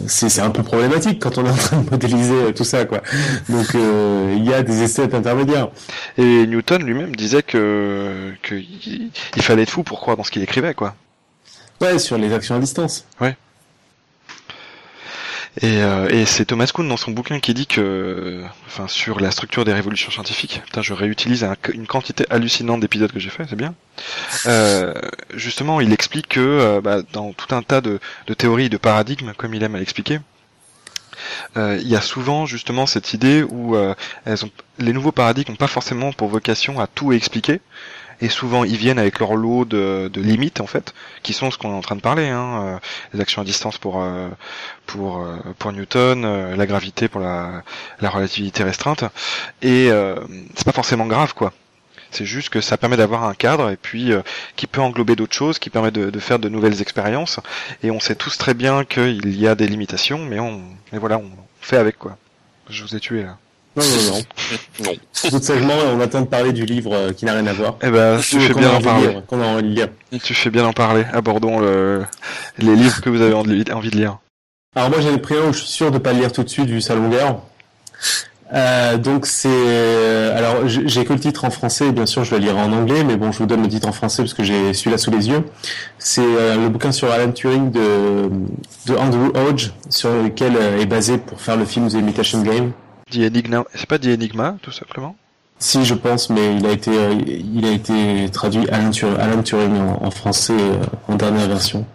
c'est 0.08 0.40
un 0.42 0.50
peu 0.52 0.64
problématique 0.64 1.22
quand 1.22 1.38
on 1.38 1.46
est 1.46 1.50
en 1.50 1.56
train 1.56 1.78
de 1.82 1.90
modéliser 1.90 2.54
tout 2.56 2.64
ça, 2.64 2.86
quoi. 2.86 3.02
Donc 3.50 3.76
euh, 3.76 4.34
il 4.38 4.46
y 4.46 4.54
a 4.54 4.62
des 4.64 4.84
essais 4.84 5.14
intermédiaires. 5.14 5.70
Et 6.18 6.46
Newton 6.48 6.84
lui-même 6.84 7.16
disait 7.16 7.44
que, 7.44 8.34
que 8.44 8.56
il, 8.56 9.12
il 9.36 9.42
fallait 9.42 9.64
être 9.64 9.70
fou 9.72 9.84
pour 9.84 10.00
croire 10.00 10.16
dans 10.18 10.24
ce 10.24 10.32
qu'il 10.32 10.42
écrivait, 10.44 10.74
quoi. 10.74 10.96
Ouais, 11.82 12.00
sur 12.00 12.18
les 12.18 12.34
actions 12.34 12.56
à 12.56 12.60
distance. 12.60 13.06
Et, 15.62 15.82
euh, 15.82 16.10
et 16.10 16.26
c'est 16.26 16.44
Thomas 16.46 16.70
Kuhn 16.74 16.88
dans 16.90 16.98
son 16.98 17.12
bouquin 17.12 17.40
qui 17.40 17.54
dit 17.54 17.66
que, 17.66 18.44
enfin, 18.68 18.90
sur 18.90 19.22
la 19.22 19.32
structure 19.32 19.64
des 19.64 19.72
révolutions 19.72 20.12
scientifiques. 20.12 20.62
Putain, 20.66 20.82
je 20.82 20.94
réutilise 20.94 21.46
un- 21.46 21.56
une 21.74 21.88
quantité 21.88 22.26
hallucinante 22.30 22.82
d'épisodes 22.82 23.12
que 23.12 23.22
j'ai 23.22 23.30
fait, 23.30 23.46
c'est 23.50 23.56
bien. 23.56 23.74
Euh, 24.48 24.94
justement, 25.34 25.80
il 25.80 25.94
explique 25.94 26.28
que 26.28 26.42
euh, 26.42 26.82
bah, 26.82 26.98
dans 27.14 27.32
tout 27.32 27.56
un 27.56 27.62
tas 27.62 27.80
de, 27.80 28.00
de 28.28 28.34
théories, 28.34 28.70
de 28.70 28.76
paradigmes, 28.78 29.32
comme 29.38 29.54
il 29.54 29.64
aime 29.64 29.76
à 29.76 29.80
l'expliquer, 29.80 30.20
euh, 31.56 31.78
il 31.82 31.88
y 31.88 31.96
a 31.96 32.02
souvent 32.02 32.46
justement 32.46 32.86
cette 32.86 33.14
idée 33.14 33.42
où 33.44 33.78
euh, 33.78 33.96
elles 34.26 34.38
les 34.80 34.92
nouveaux 34.92 35.14
paradigmes 35.14 35.52
n'ont 35.54 35.56
pas 35.58 35.68
forcément 35.68 36.12
pour 36.12 36.28
vocation 36.28 36.82
à 36.82 36.88
tout 36.88 37.14
expliquer. 37.14 37.62
Et 38.22 38.30
souvent, 38.30 38.64
ils 38.64 38.78
viennent 38.78 39.00
avec 39.00 39.20
leur 39.20 39.36
lot 39.36 39.66
de, 39.66 40.10
de 40.12 40.22
limites, 40.22 40.62
en 40.62 40.68
fait, 40.68 40.94
qui 41.24 41.34
sont 41.34 41.52
ce 41.52 41.58
qu'on 41.58 41.72
est 41.72 41.76
en 41.76 41.82
train 41.82 41.96
de 41.96 42.02
parler. 42.02 42.30
Hein, 42.30 42.62
euh, 42.64 42.78
les 43.14 43.22
actions 43.22 43.42
à 43.42 43.46
distance 43.46 43.78
pour 43.78 44.02
euh, 44.02 44.30
pour 44.86 45.22
euh, 45.22 45.38
pour 45.60 45.72
Newton, 45.72 46.24
euh, 46.26 46.56
la 46.56 46.66
gravité 46.66 47.08
pour 47.08 47.22
la, 47.22 47.64
la 48.00 48.10
relativité 48.10 48.64
restreinte. 48.64 49.04
Et 49.62 49.90
euh, 49.92 50.16
c'est 50.56 50.66
pas 50.66 50.72
forcément 50.72 51.06
grave, 51.08 51.34
quoi. 51.34 51.52
C'est 52.12 52.26
juste 52.26 52.48
que 52.50 52.62
ça 52.62 52.78
permet 52.78 52.96
d'avoir 52.96 53.26
un 53.26 53.34
cadre 53.34 53.70
et 53.70 53.76
puis 53.76 54.14
euh, 54.14 54.22
qui 54.56 54.68
peut 54.68 54.80
englober 54.80 55.18
d'autres 55.18 55.36
choses, 55.36 55.60
qui 55.60 55.70
permet 55.70 55.92
de, 55.92 56.10
de 56.10 56.20
faire 56.20 56.40
de 56.40 56.48
nouvelles 56.48 56.82
expériences. 56.82 57.42
Et 57.84 57.92
on 57.92 58.00
sait 58.00 58.16
tous 58.16 58.38
très 58.38 58.54
bien 58.54 58.86
qu'il 58.86 59.38
y 59.38 59.48
a 59.48 59.56
des 59.56 59.68
limitations, 59.68 60.20
mais 60.20 60.40
on, 60.40 60.62
mais 60.94 61.00
voilà, 61.00 61.18
on 61.18 61.30
fait 61.60 61.78
avec 61.78 61.98
quoi. 61.98 62.18
Je 62.70 62.84
vous 62.84 62.96
ai 62.96 63.00
tué 63.02 63.24
là. 63.24 63.38
Non, 63.76 63.84
non, 63.84 64.12
non. 64.14 64.86
Non. 64.86 65.30
Tout 65.30 65.40
sagement, 65.42 65.74
on 65.94 66.00
attend 66.00 66.22
de 66.22 66.28
parler 66.28 66.54
du 66.54 66.66
livre 66.66 66.94
euh, 66.94 67.12
qui 67.12 67.26
n'a 67.26 67.34
rien 67.34 67.46
à 67.48 67.54
voir. 67.54 67.76
Eh 67.82 67.90
ben, 67.90 68.20
tu 68.22 68.38
Ou 68.38 68.40
fais 68.40 68.54
bien 68.54 68.80
de 68.80 68.84
parler. 68.84 69.08
lire, 69.08 69.26
Qu'on 69.28 69.42
a 69.42 69.46
envie 69.46 69.64
de 69.64 69.68
lire. 69.68 69.88
Tu 70.24 70.34
fais 70.34 70.50
bien 70.50 70.64
d'en 70.64 70.74
parler. 70.74 71.04
Abordons 71.14 71.60
le, 71.60 72.06
les 72.58 72.76
livres 72.76 73.02
que 73.02 73.10
vous 73.10 73.22
avez 73.22 73.34
envie 73.34 73.90
de 73.92 73.96
lire. 73.98 74.18
Alors 74.78 74.90
moi 74.90 75.00
j'en 75.02 75.14
ai 75.14 75.18
pris 75.20 75.36
un 75.38 75.50
où 75.50 75.54
je 75.54 75.60
suis 75.60 75.68
sûr 75.70 75.90
de 75.92 75.98
pas 75.98 76.12
le 76.14 76.20
lire 76.20 76.32
tout 76.34 76.44
de 76.44 76.50
suite 76.50 76.68
vu 76.68 76.82
sa 76.82 76.96
longueur. 76.96 77.40
Euh, 78.54 78.98
donc 78.98 79.26
c'est 79.26 79.48
euh, 79.50 80.38
alors 80.38 80.68
j'ai 80.68 80.88
j'ai 80.88 81.04
que 81.04 81.14
le 81.14 81.20
titre 81.20 81.46
en 81.46 81.50
français 81.50 81.92
bien 81.92 82.06
sûr 82.06 82.24
je 82.24 82.36
le 82.36 82.42
lirai 82.42 82.60
en 82.62 82.72
anglais 82.74 83.04
mais 83.04 83.16
bon 83.18 83.32
je 83.32 83.40
vous 83.40 83.48
donne 83.48 83.64
le 83.64 83.68
titre 83.68 83.88
en 83.88 83.92
français 83.92 84.22
parce 84.22 84.36
que 84.36 84.44
j'ai 84.44 84.72
celui-là 84.76 85.00
sous 85.00 85.10
les 85.10 85.30
yeux 85.30 85.44
c'est 85.98 86.22
euh, 86.22 86.56
le 86.56 86.70
bouquin 86.70 86.92
sur 86.92 87.10
Alan 87.12 87.32
Turing 87.32 87.72
de, 87.72 88.30
de 88.86 88.96
Andrew 88.98 89.32
Hodge 89.36 89.72
sur 89.90 90.12
lequel 90.12 90.56
euh, 90.58 90.80
est 90.80 90.86
basé 90.86 91.18
pour 91.18 91.42
faire 91.42 91.58
le 91.58 91.66
film 91.66 91.88
The 91.90 91.94
Imitation 91.96 92.44
Game 92.44 92.72
c'est 93.12 93.86
pas 93.88 93.98
Enigma, 93.98 94.58
tout 94.62 94.72
simplement 94.72 95.16
si 95.58 95.86
je 95.86 95.94
pense 95.94 96.30
mais 96.30 96.58
il 96.58 96.66
a 96.66 96.72
été 96.72 96.92
euh, 96.92 97.14
il 97.28 97.64
a 97.66 97.72
été 97.72 98.30
traduit 98.30 98.68
Alan 98.70 98.92
Turing, 98.92 99.16
Alan 99.18 99.42
Turing 99.42 99.78
en, 99.78 100.04
en 100.04 100.12
français 100.12 100.52
euh, 100.54 100.84
en 101.08 101.16
dernière 101.16 101.48
version 101.48 101.86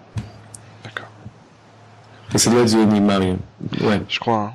D'accord. 0.82 1.08
et 2.34 2.38
ça 2.38 2.50
doit 2.50 2.62
être 2.62 2.70
The 2.72 2.76
Enigma 2.76 3.18
oui. 3.18 3.36
ouais 3.82 4.00
Je 4.08 4.18
crois. 4.18 4.38
Hein. 4.38 4.52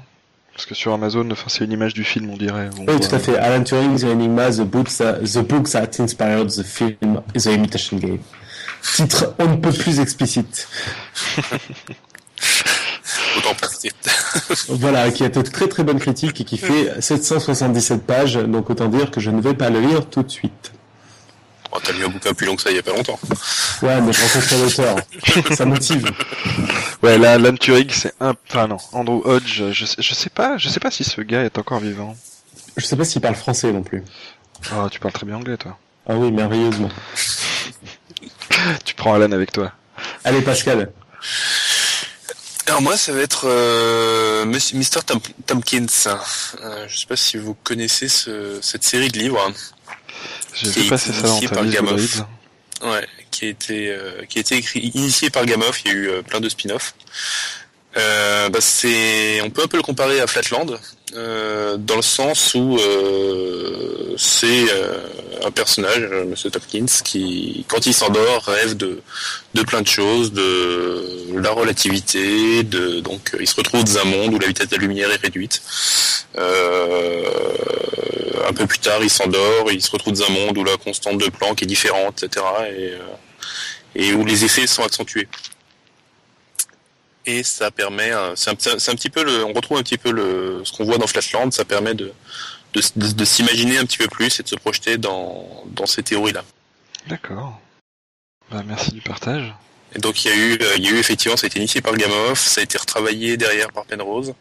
Parce 0.54 0.66
que 0.66 0.74
sur 0.74 0.94
Amazon, 0.94 1.30
enfin, 1.32 1.46
c'est 1.50 1.66
une 1.66 1.74
image 1.74 1.94
du 1.94 2.06
film, 2.06 2.30
on 2.30 2.38
dirait. 2.38 2.70
On 2.78 2.80
Oui, 2.80 2.86
voit- 2.98 3.00
tout 3.10 3.14
à 3.14 3.20
fait. 3.20 3.38
Alan 3.38 3.62
Turing, 3.62 4.00
The 4.00 4.06
Enigma, 4.06 4.50
The 4.52 4.62
Book, 4.62 4.88
That, 4.88 5.20
the 5.26 5.40
book 5.46 5.68
that 5.70 6.00
Inspired 6.00 6.48
the 6.50 6.64
Film, 6.64 7.22
The 7.34 7.46
Imitation 7.48 7.98
Game. 7.98 8.20
Titre 8.96 9.36
on 9.38 9.48
ne 9.50 9.56
peut 9.58 9.74
plus 9.74 10.00
explicite. 10.00 10.68
Autant 13.38 13.54
passer. 13.56 13.92
Voilà, 14.70 15.12
qui 15.12 15.24
a 15.24 15.30
de 15.30 15.42
très 15.42 15.68
très 15.68 15.84
bonne 15.84 16.00
critique 16.00 16.42
et 16.42 16.44
qui 16.44 16.58
fait 16.58 17.02
777 17.02 18.06
pages, 18.06 18.36
donc 18.36 18.70
autant 18.70 18.88
dire 18.88 19.12
que 19.12 19.20
je 19.20 19.30
ne 19.32 19.42
vais 19.42 19.54
pas 19.54 19.70
le 19.70 19.80
lire 19.80 20.06
tout 20.10 20.24
de 20.24 20.32
suite. 20.32 20.72
Oh, 21.72 21.78
T'as 21.84 21.92
lu 21.94 22.06
un 22.06 22.10
bouquin 22.10 22.34
plus 22.34 22.46
long 22.46 22.56
que 22.56 22.62
ça 22.62 22.70
il 22.72 22.76
y 22.76 22.80
a 22.80 22.84
pas 22.84 22.94
longtemps. 22.94 23.20
Ouais, 23.82 24.00
mais 24.02 24.14
je 24.14 24.22
rencontre 24.22 24.56
l'auteur. 24.64 24.96
Ça 25.56 25.66
motive. 25.66 26.10
Ouais, 27.04 27.18
là, 27.18 27.34
Alan 27.34 27.56
Turing, 27.56 27.90
c'est 27.90 28.14
un, 28.22 28.34
enfin 28.50 28.68
non, 28.68 28.78
Andrew 28.94 29.22
Hodge, 29.26 29.64
je 29.72 29.86
sais, 29.86 30.02
je 30.02 30.14
sais 30.14 30.30
pas, 30.30 30.58
je 30.58 30.70
sais 30.70 30.80
pas 30.80 30.92
si 30.92 31.04
ce 31.04 31.20
gars 31.22 31.44
est 31.44 31.58
encore 31.58 31.80
vivant. 31.80 32.16
Je 32.78 32.86
sais 32.86 32.96
pas 32.96 33.04
s'il 33.04 33.22
parle 33.22 33.36
français 33.36 33.72
non 33.74 33.84
plus. 33.84 34.04
Oh, 34.74 34.88
tu 34.90 35.00
parles 35.00 35.14
très 35.14 35.26
bien 35.26 35.36
anglais, 35.36 35.58
toi. 35.58 35.78
Ah 36.08 36.16
oui, 36.16 36.32
merveilleusement. 36.32 36.90
tu 38.86 38.96
prends 38.96 39.14
Alan 39.14 39.32
avec 39.32 39.52
toi. 39.52 39.72
Allez, 40.24 40.42
Pascal. 40.42 40.92
Alors 42.68 42.82
moi, 42.82 42.98
ça 42.98 43.14
va 43.14 43.22
être 43.22 43.46
euh, 43.48 44.46
Mr. 44.46 45.02
Tompkins. 45.46 45.86
Euh, 46.64 46.86
je 46.88 46.98
sais 46.98 47.06
pas 47.06 47.16
si 47.16 47.38
vous 47.38 47.54
connaissez 47.54 48.10
ce, 48.10 48.60
cette 48.62 48.84
série 48.84 49.10
de 49.10 49.20
livres. 49.20 49.52
J'ai 50.54 50.70
vu 50.70 50.90
passer 50.90 51.14
ça 51.14 51.28
dans 51.28 51.40
ta 51.40 51.62
liste 51.62 52.24
Ouais, 52.82 53.08
qui 53.32 53.46
a 53.46 53.50
été 53.50 53.90
euh, 53.90 54.26
qui 54.28 54.40
a 54.40 54.42
été 54.42 54.56
écrit 54.56 54.80
initié 54.94 55.30
par 55.30 55.46
Gamoff. 55.46 55.82
Il 55.86 55.92
y 55.92 55.94
a 55.94 55.98
eu 55.98 56.10
euh, 56.10 56.22
plein 56.22 56.40
de 56.40 56.50
spin-offs. 56.50 56.96
Euh, 57.98 58.50
bah 58.50 58.60
c'est, 58.62 59.42
on 59.42 59.50
peut 59.50 59.64
un 59.64 59.68
peu 59.68 59.78
le 59.78 59.84
comparer 59.84 60.20
à 60.20 60.28
Flatland, 60.28 60.78
dans 61.16 61.96
le 61.96 62.02
sens 62.02 62.54
où 62.56 62.78
euh, 62.78 64.16
c'est 64.18 64.72
euh, 64.72 64.98
un 65.46 65.52
personnage, 65.52 66.00
euh, 66.00 66.26
Monsieur 66.26 66.50
Topkins, 66.50 66.86
qui, 67.04 67.66
quand 67.68 67.86
il 67.86 67.94
s'endort, 67.94 68.44
rêve 68.44 68.76
de, 68.76 69.02
de 69.54 69.62
plein 69.64 69.82
de 69.82 69.88
choses, 69.88 70.34
de 70.34 71.38
la 71.38 71.52
relativité, 71.52 72.64
de 72.64 73.00
donc 73.00 73.36
il 73.40 73.48
se 73.48 73.56
retrouve 73.56 73.84
dans 73.84 73.98
un 74.00 74.06
monde 74.06 74.34
où 74.34 74.40
la 74.40 74.48
vitesse 74.48 74.68
de 74.68 74.76
la 74.76 74.82
lumière 74.82 75.12
est 75.12 75.22
réduite. 75.22 75.62
un 78.48 78.54
peu 78.54 78.68
plus 78.68 78.80
tard, 78.80 79.00
il 79.02 79.10
s'endort, 79.10 79.72
il 79.72 79.82
se 79.82 79.92
retrouve 79.92 80.14
dans 80.14 80.26
un 80.26 80.30
monde 80.30 80.58
où 80.58 80.64
la 80.64 80.78
constante 80.78 81.18
de 81.18 81.30
Planck 81.30 81.64
est 81.64 81.66
différente, 81.66 82.24
etc. 82.24 82.46
Et, 82.78 82.94
et 83.96 84.14
où 84.14 84.26
les 84.26 84.44
effets 84.44 84.68
sont 84.68 84.84
accentués 84.84 85.28
et 87.26 87.44
ça 87.44 87.72
permet, 87.72 88.12
c'est 88.36 88.50
un, 88.50 88.54
un, 88.54 88.96
petit 88.96 89.10
peu 89.10 89.24
le, 89.24 89.44
on 89.46 89.54
retrouve 89.54 89.78
un 89.78 89.84
petit 89.84 89.98
peu 89.98 90.12
le, 90.12 90.62
ce 90.64 90.72
qu'on 90.72 90.86
voit 90.86 90.98
dans 90.98 91.08
Flatland, 91.08 91.52
ça 91.52 91.66
permet 91.66 91.94
de, 91.94 92.12
de, 92.74 92.82
de, 93.14 93.26
s'imaginer 93.26 93.78
un 93.78 93.86
petit 93.86 93.98
peu 93.98 94.08
plus 94.08 94.40
et 94.40 94.44
de 94.44 94.48
se 94.48 94.56
projeter 94.56 94.98
dans, 94.98 95.64
dans 95.68 95.86
ces 95.86 96.04
théories-là. 96.04 96.44
D'accord. 97.08 97.60
Bah, 98.52 98.64
merci 98.66 98.92
du 98.92 99.02
partage. 99.02 99.54
Et 99.96 100.00
donc 100.00 100.26
il 100.26 100.28
y 100.30 100.32
a 100.32 100.36
eu, 100.36 100.60
il 100.78 100.84
y 100.84 100.88
a 100.88 100.92
eu 100.92 100.98
effectivement, 100.98 101.38
ça 101.38 101.46
a 101.46 101.48
été 101.48 101.60
initié 101.60 101.82
par 101.82 101.96
Gamoff, 101.96 102.40
ça 102.40 102.62
a 102.62 102.64
été 102.64 102.78
retravaillé 102.78 103.38
derrière 103.38 103.72
par 103.72 103.86
Penrose. 103.86 104.34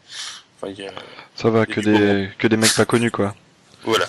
Enfin, 0.61 0.73
a, 0.73 0.91
ça 1.35 1.49
va, 1.49 1.65
que 1.65 1.79
des, 1.79 2.29
que 2.37 2.47
des 2.47 2.57
mecs 2.57 2.73
pas 2.73 2.85
connus 2.85 3.11
quoi. 3.11 3.35
Voilà. 3.83 4.05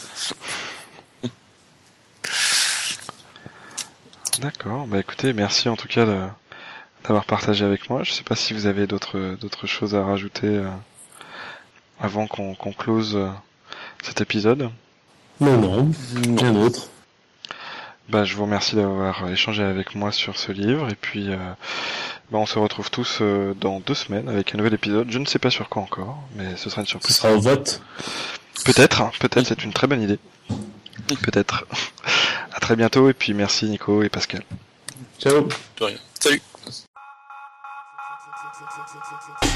D'accord, 4.40 4.86
bah 4.86 4.98
écoutez, 4.98 5.32
merci 5.32 5.68
en 5.68 5.76
tout 5.76 5.88
cas 5.88 6.04
de, 6.04 6.18
d'avoir 7.06 7.24
partagé 7.24 7.64
avec 7.64 7.88
moi. 7.90 8.02
Je 8.02 8.12
sais 8.12 8.24
pas 8.24 8.36
si 8.36 8.52
vous 8.52 8.66
avez 8.66 8.86
d'autres 8.86 9.36
d'autres 9.40 9.66
choses 9.66 9.94
à 9.94 10.04
rajouter 10.04 10.48
euh, 10.48 10.68
avant 12.00 12.26
qu'on 12.26 12.54
qu'on 12.54 12.72
close 12.72 13.16
euh, 13.16 13.28
cet 14.02 14.20
épisode. 14.20 14.70
Non, 15.40 15.58
non, 15.58 15.90
rien 16.38 16.52
d'autre. 16.52 16.88
Bah, 18.08 18.24
je 18.24 18.36
vous 18.36 18.44
remercie 18.44 18.76
d'avoir 18.76 19.28
échangé 19.30 19.62
avec 19.62 19.94
moi 19.94 20.12
sur 20.12 20.38
ce 20.38 20.52
livre 20.52 20.88
et 20.88 20.94
puis 20.94 21.30
euh, 21.30 21.36
bah, 22.30 22.38
on 22.38 22.46
se 22.46 22.58
retrouve 22.58 22.90
tous 22.90 23.20
dans 23.60 23.80
deux 23.80 23.94
semaines 23.94 24.28
avec 24.28 24.54
un 24.54 24.58
nouvel 24.58 24.74
épisode. 24.74 25.10
Je 25.10 25.18
ne 25.18 25.26
sais 25.26 25.38
pas 25.38 25.50
sur 25.50 25.68
quoi 25.68 25.82
encore, 25.82 26.18
mais 26.36 26.56
ce 26.56 26.70
sera 26.70 26.82
une 26.82 26.86
surprise. 26.86 27.14
Ce 27.14 27.22
sera 27.22 27.32
au 27.34 27.40
vote. 27.40 27.82
Peut-être, 28.64 29.02
hein, 29.02 29.12
peut-être, 29.20 29.46
c'est 29.46 29.64
une 29.64 29.72
très 29.72 29.86
bonne 29.86 30.02
idée. 30.02 30.18
Peut-être. 31.22 31.66
à 32.52 32.60
très 32.60 32.74
bientôt 32.74 33.08
et 33.10 33.12
puis 33.12 33.34
merci 33.34 33.66
Nico 33.66 34.02
et 34.02 34.08
Pascal. 34.08 34.42
Ciao. 35.20 35.48
De 35.78 35.84
rien. 35.84 35.98
Salut. 36.20 36.42
six, 38.86 39.08
six, 39.08 39.26
six, 39.26 39.40
six. 39.40 39.55